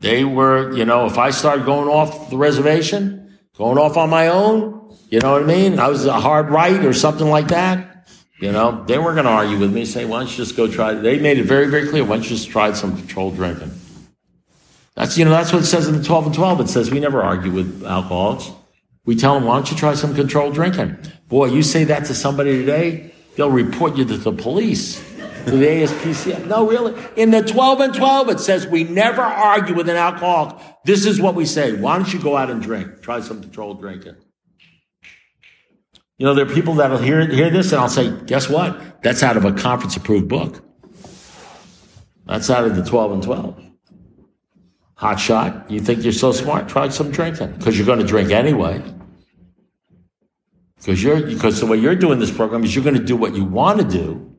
they 0.00 0.24
were, 0.24 0.72
you 0.76 0.84
know, 0.84 1.06
if 1.06 1.18
I 1.18 1.30
started 1.30 1.66
going 1.66 1.88
off 1.88 2.30
the 2.30 2.36
reservation, 2.36 3.38
going 3.56 3.78
off 3.78 3.96
on 3.96 4.10
my 4.10 4.28
own, 4.28 4.96
you 5.08 5.20
know 5.20 5.32
what 5.32 5.42
I 5.42 5.46
mean? 5.46 5.78
I 5.78 5.88
was 5.88 6.06
a 6.06 6.18
hard 6.18 6.50
right 6.50 6.84
or 6.84 6.92
something 6.92 7.28
like 7.28 7.48
that. 7.48 8.08
You 8.38 8.52
know, 8.52 8.84
they 8.86 8.96
weren't 8.96 9.16
going 9.16 9.26
to 9.26 9.30
argue 9.30 9.58
with 9.58 9.72
me, 9.72 9.84
say, 9.84 10.06
why 10.06 10.20
don't 10.20 10.30
you 10.30 10.36
just 10.36 10.56
go 10.56 10.66
try? 10.66 10.94
They 10.94 11.18
made 11.18 11.38
it 11.38 11.44
very, 11.44 11.66
very 11.66 11.88
clear. 11.88 12.04
Why 12.04 12.16
don't 12.16 12.22
you 12.22 12.30
just 12.30 12.48
try 12.48 12.72
some 12.72 12.96
controlled 12.96 13.36
drinking? 13.36 13.70
That's, 14.94 15.18
you 15.18 15.26
know, 15.26 15.30
that's 15.30 15.52
what 15.52 15.62
it 15.62 15.66
says 15.66 15.88
in 15.88 15.98
the 15.98 16.02
12 16.02 16.26
and 16.26 16.34
12. 16.34 16.60
It 16.60 16.68
says 16.68 16.90
we 16.90 17.00
never 17.00 17.22
argue 17.22 17.52
with 17.52 17.84
alcoholics. 17.84 18.50
We 19.04 19.14
tell 19.14 19.34
them, 19.34 19.44
why 19.44 19.56
don't 19.56 19.70
you 19.70 19.76
try 19.76 19.94
some 19.94 20.14
controlled 20.14 20.54
drinking? 20.54 20.96
Boy, 21.28 21.46
you 21.46 21.62
say 21.62 21.84
that 21.84 22.06
to 22.06 22.14
somebody 22.14 22.52
today, 22.52 23.12
they'll 23.36 23.50
report 23.50 23.96
you 23.96 24.04
to 24.06 24.16
the 24.16 24.32
police 24.32 25.02
the 25.44 25.52
ASPCA. 25.52 26.46
No, 26.46 26.68
really. 26.68 27.00
In 27.16 27.30
the 27.30 27.42
12 27.42 27.80
and 27.80 27.94
12, 27.94 28.28
it 28.30 28.40
says 28.40 28.66
we 28.66 28.84
never 28.84 29.22
argue 29.22 29.74
with 29.74 29.88
an 29.88 29.96
alcoholic. 29.96 30.56
This 30.84 31.06
is 31.06 31.20
what 31.20 31.34
we 31.34 31.44
say. 31.44 31.72
Why 31.72 31.96
don't 31.96 32.12
you 32.12 32.20
go 32.20 32.36
out 32.36 32.50
and 32.50 32.62
drink? 32.62 33.02
Try 33.02 33.20
some 33.20 33.40
controlled 33.40 33.80
drinking. 33.80 34.16
You 36.18 36.26
know, 36.26 36.34
there 36.34 36.46
are 36.46 36.54
people 36.54 36.74
that'll 36.74 36.98
hear, 36.98 37.26
hear 37.30 37.48
this 37.48 37.72
and 37.72 37.80
I'll 37.80 37.88
say, 37.88 38.14
guess 38.26 38.48
what? 38.48 39.02
That's 39.02 39.22
out 39.22 39.38
of 39.38 39.44
a 39.44 39.52
conference 39.52 39.96
approved 39.96 40.28
book. 40.28 40.62
That's 42.26 42.50
out 42.50 42.64
of 42.64 42.76
the 42.76 42.84
12 42.84 43.12
and 43.12 43.22
12. 43.22 43.64
Hot 44.96 45.18
shot. 45.18 45.70
You 45.70 45.80
think 45.80 46.04
you're 46.04 46.12
so 46.12 46.30
smart? 46.30 46.68
Try 46.68 46.90
some 46.90 47.10
drinking 47.10 47.52
because 47.52 47.78
you're 47.78 47.86
going 47.86 48.00
to 48.00 48.06
drink 48.06 48.30
anyway. 48.30 48.82
Because 50.76 51.02
you're, 51.02 51.22
because 51.22 51.58
the 51.58 51.66
way 51.66 51.78
you're 51.78 51.96
doing 51.96 52.18
this 52.18 52.30
program 52.30 52.64
is 52.64 52.74
you're 52.74 52.84
going 52.84 52.96
to 52.96 53.02
do 53.02 53.16
what 53.16 53.34
you 53.34 53.44
want 53.44 53.80
to 53.80 53.86
do 53.86 54.29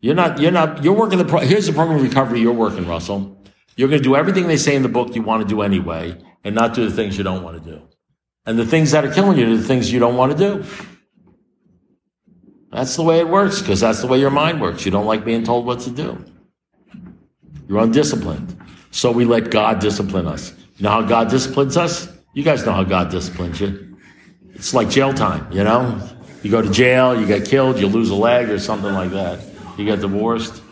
you're 0.00 0.14
not, 0.14 0.40
you're 0.40 0.52
not, 0.52 0.84
you're 0.84 0.94
working 0.94 1.18
the, 1.18 1.24
pro- 1.24 1.40
here's 1.40 1.66
the 1.66 1.72
program 1.72 1.96
of 1.96 2.02
recovery 2.02 2.40
you're 2.40 2.52
working, 2.52 2.86
Russell. 2.86 3.36
You're 3.76 3.88
going 3.88 4.02
to 4.02 4.08
do 4.08 4.16
everything 4.16 4.46
they 4.46 4.56
say 4.56 4.74
in 4.74 4.82
the 4.82 4.88
book 4.88 5.14
you 5.14 5.22
want 5.22 5.42
to 5.42 5.48
do 5.48 5.62
anyway 5.62 6.16
and 6.44 6.54
not 6.54 6.74
do 6.74 6.88
the 6.88 6.94
things 6.94 7.16
you 7.16 7.24
don't 7.24 7.42
want 7.42 7.62
to 7.62 7.70
do. 7.70 7.82
And 8.44 8.58
the 8.58 8.66
things 8.66 8.92
that 8.92 9.04
are 9.04 9.12
killing 9.12 9.38
you 9.38 9.52
are 9.52 9.56
the 9.56 9.62
things 9.62 9.92
you 9.92 9.98
don't 9.98 10.16
want 10.16 10.32
to 10.32 10.38
do. 10.38 10.64
That's 12.70 12.94
the 12.96 13.02
way 13.02 13.20
it 13.20 13.28
works 13.28 13.60
because 13.60 13.80
that's 13.80 14.00
the 14.00 14.06
way 14.06 14.18
your 14.18 14.30
mind 14.30 14.60
works. 14.60 14.84
You 14.84 14.90
don't 14.90 15.06
like 15.06 15.24
being 15.24 15.44
told 15.44 15.66
what 15.66 15.80
to 15.80 15.90
do. 15.90 16.24
You're 17.68 17.80
undisciplined. 17.80 18.56
So 18.90 19.10
we 19.10 19.24
let 19.24 19.50
God 19.50 19.78
discipline 19.80 20.26
us. 20.26 20.54
You 20.76 20.84
know 20.84 20.90
how 20.90 21.02
God 21.02 21.30
disciplines 21.30 21.76
us? 21.76 22.08
You 22.34 22.42
guys 22.42 22.64
know 22.64 22.72
how 22.72 22.84
God 22.84 23.10
disciplines 23.10 23.60
you. 23.60 23.96
It's 24.54 24.74
like 24.74 24.90
jail 24.90 25.12
time, 25.12 25.50
you 25.50 25.64
know? 25.64 26.00
You 26.42 26.50
go 26.50 26.62
to 26.62 26.70
jail, 26.70 27.18
you 27.18 27.26
get 27.26 27.46
killed, 27.46 27.78
you 27.78 27.88
lose 27.88 28.10
a 28.10 28.14
leg 28.14 28.50
or 28.50 28.58
something 28.58 28.92
like 28.92 29.10
that 29.10 29.55
you 29.76 29.84
get 29.84 30.00
divorced. 30.00 30.62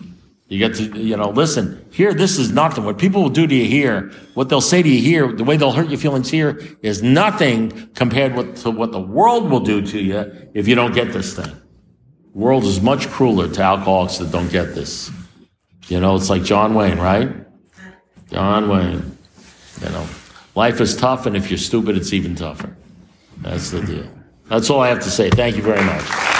You 0.48 0.58
get 0.58 0.74
to, 0.74 0.84
you 1.00 1.16
know, 1.16 1.30
listen, 1.30 1.84
here, 1.90 2.12
this 2.12 2.38
is 2.38 2.52
nothing. 2.52 2.84
What 2.84 2.98
people 2.98 3.22
will 3.22 3.30
do 3.30 3.46
to 3.46 3.54
you 3.54 3.64
here, 3.64 4.12
what 4.34 4.50
they'll 4.50 4.60
say 4.60 4.82
to 4.82 4.88
you 4.88 5.00
here, 5.00 5.32
the 5.32 5.42
way 5.42 5.56
they'll 5.56 5.72
hurt 5.72 5.88
your 5.88 5.98
feelings 5.98 6.30
here 6.30 6.60
is 6.82 7.02
nothing 7.02 7.88
compared 7.94 8.34
with, 8.34 8.62
to 8.62 8.70
what 8.70 8.92
the 8.92 9.00
world 9.00 9.50
will 9.50 9.60
do 9.60 9.80
to 9.80 9.98
you 9.98 10.48
if 10.52 10.68
you 10.68 10.74
don't 10.74 10.92
get 10.92 11.12
this 11.12 11.34
thing. 11.34 11.46
The 11.46 12.38
world 12.38 12.64
is 12.64 12.82
much 12.82 13.08
crueler 13.08 13.48
to 13.48 13.62
alcoholics 13.62 14.18
that 14.18 14.30
don't 14.30 14.50
get 14.50 14.74
this. 14.74 15.10
You 15.88 15.98
know, 15.98 16.14
it's 16.14 16.28
like 16.28 16.42
John 16.42 16.74
Wayne, 16.74 16.98
right? 16.98 17.32
John 18.30 18.68
Wayne. 18.68 19.16
You 19.80 19.88
know, 19.88 20.06
life 20.54 20.80
is 20.80 20.94
tough, 20.94 21.26
and 21.26 21.36
if 21.36 21.50
you're 21.50 21.58
stupid, 21.58 21.96
it's 21.96 22.12
even 22.12 22.34
tougher. 22.34 22.76
That's 23.38 23.70
the 23.70 23.82
deal. 23.82 24.08
That's 24.48 24.68
all 24.68 24.80
I 24.80 24.88
have 24.88 25.00
to 25.00 25.10
say. 25.10 25.30
Thank 25.30 25.56
you 25.56 25.62
very 25.62 25.82
much. 25.84 26.33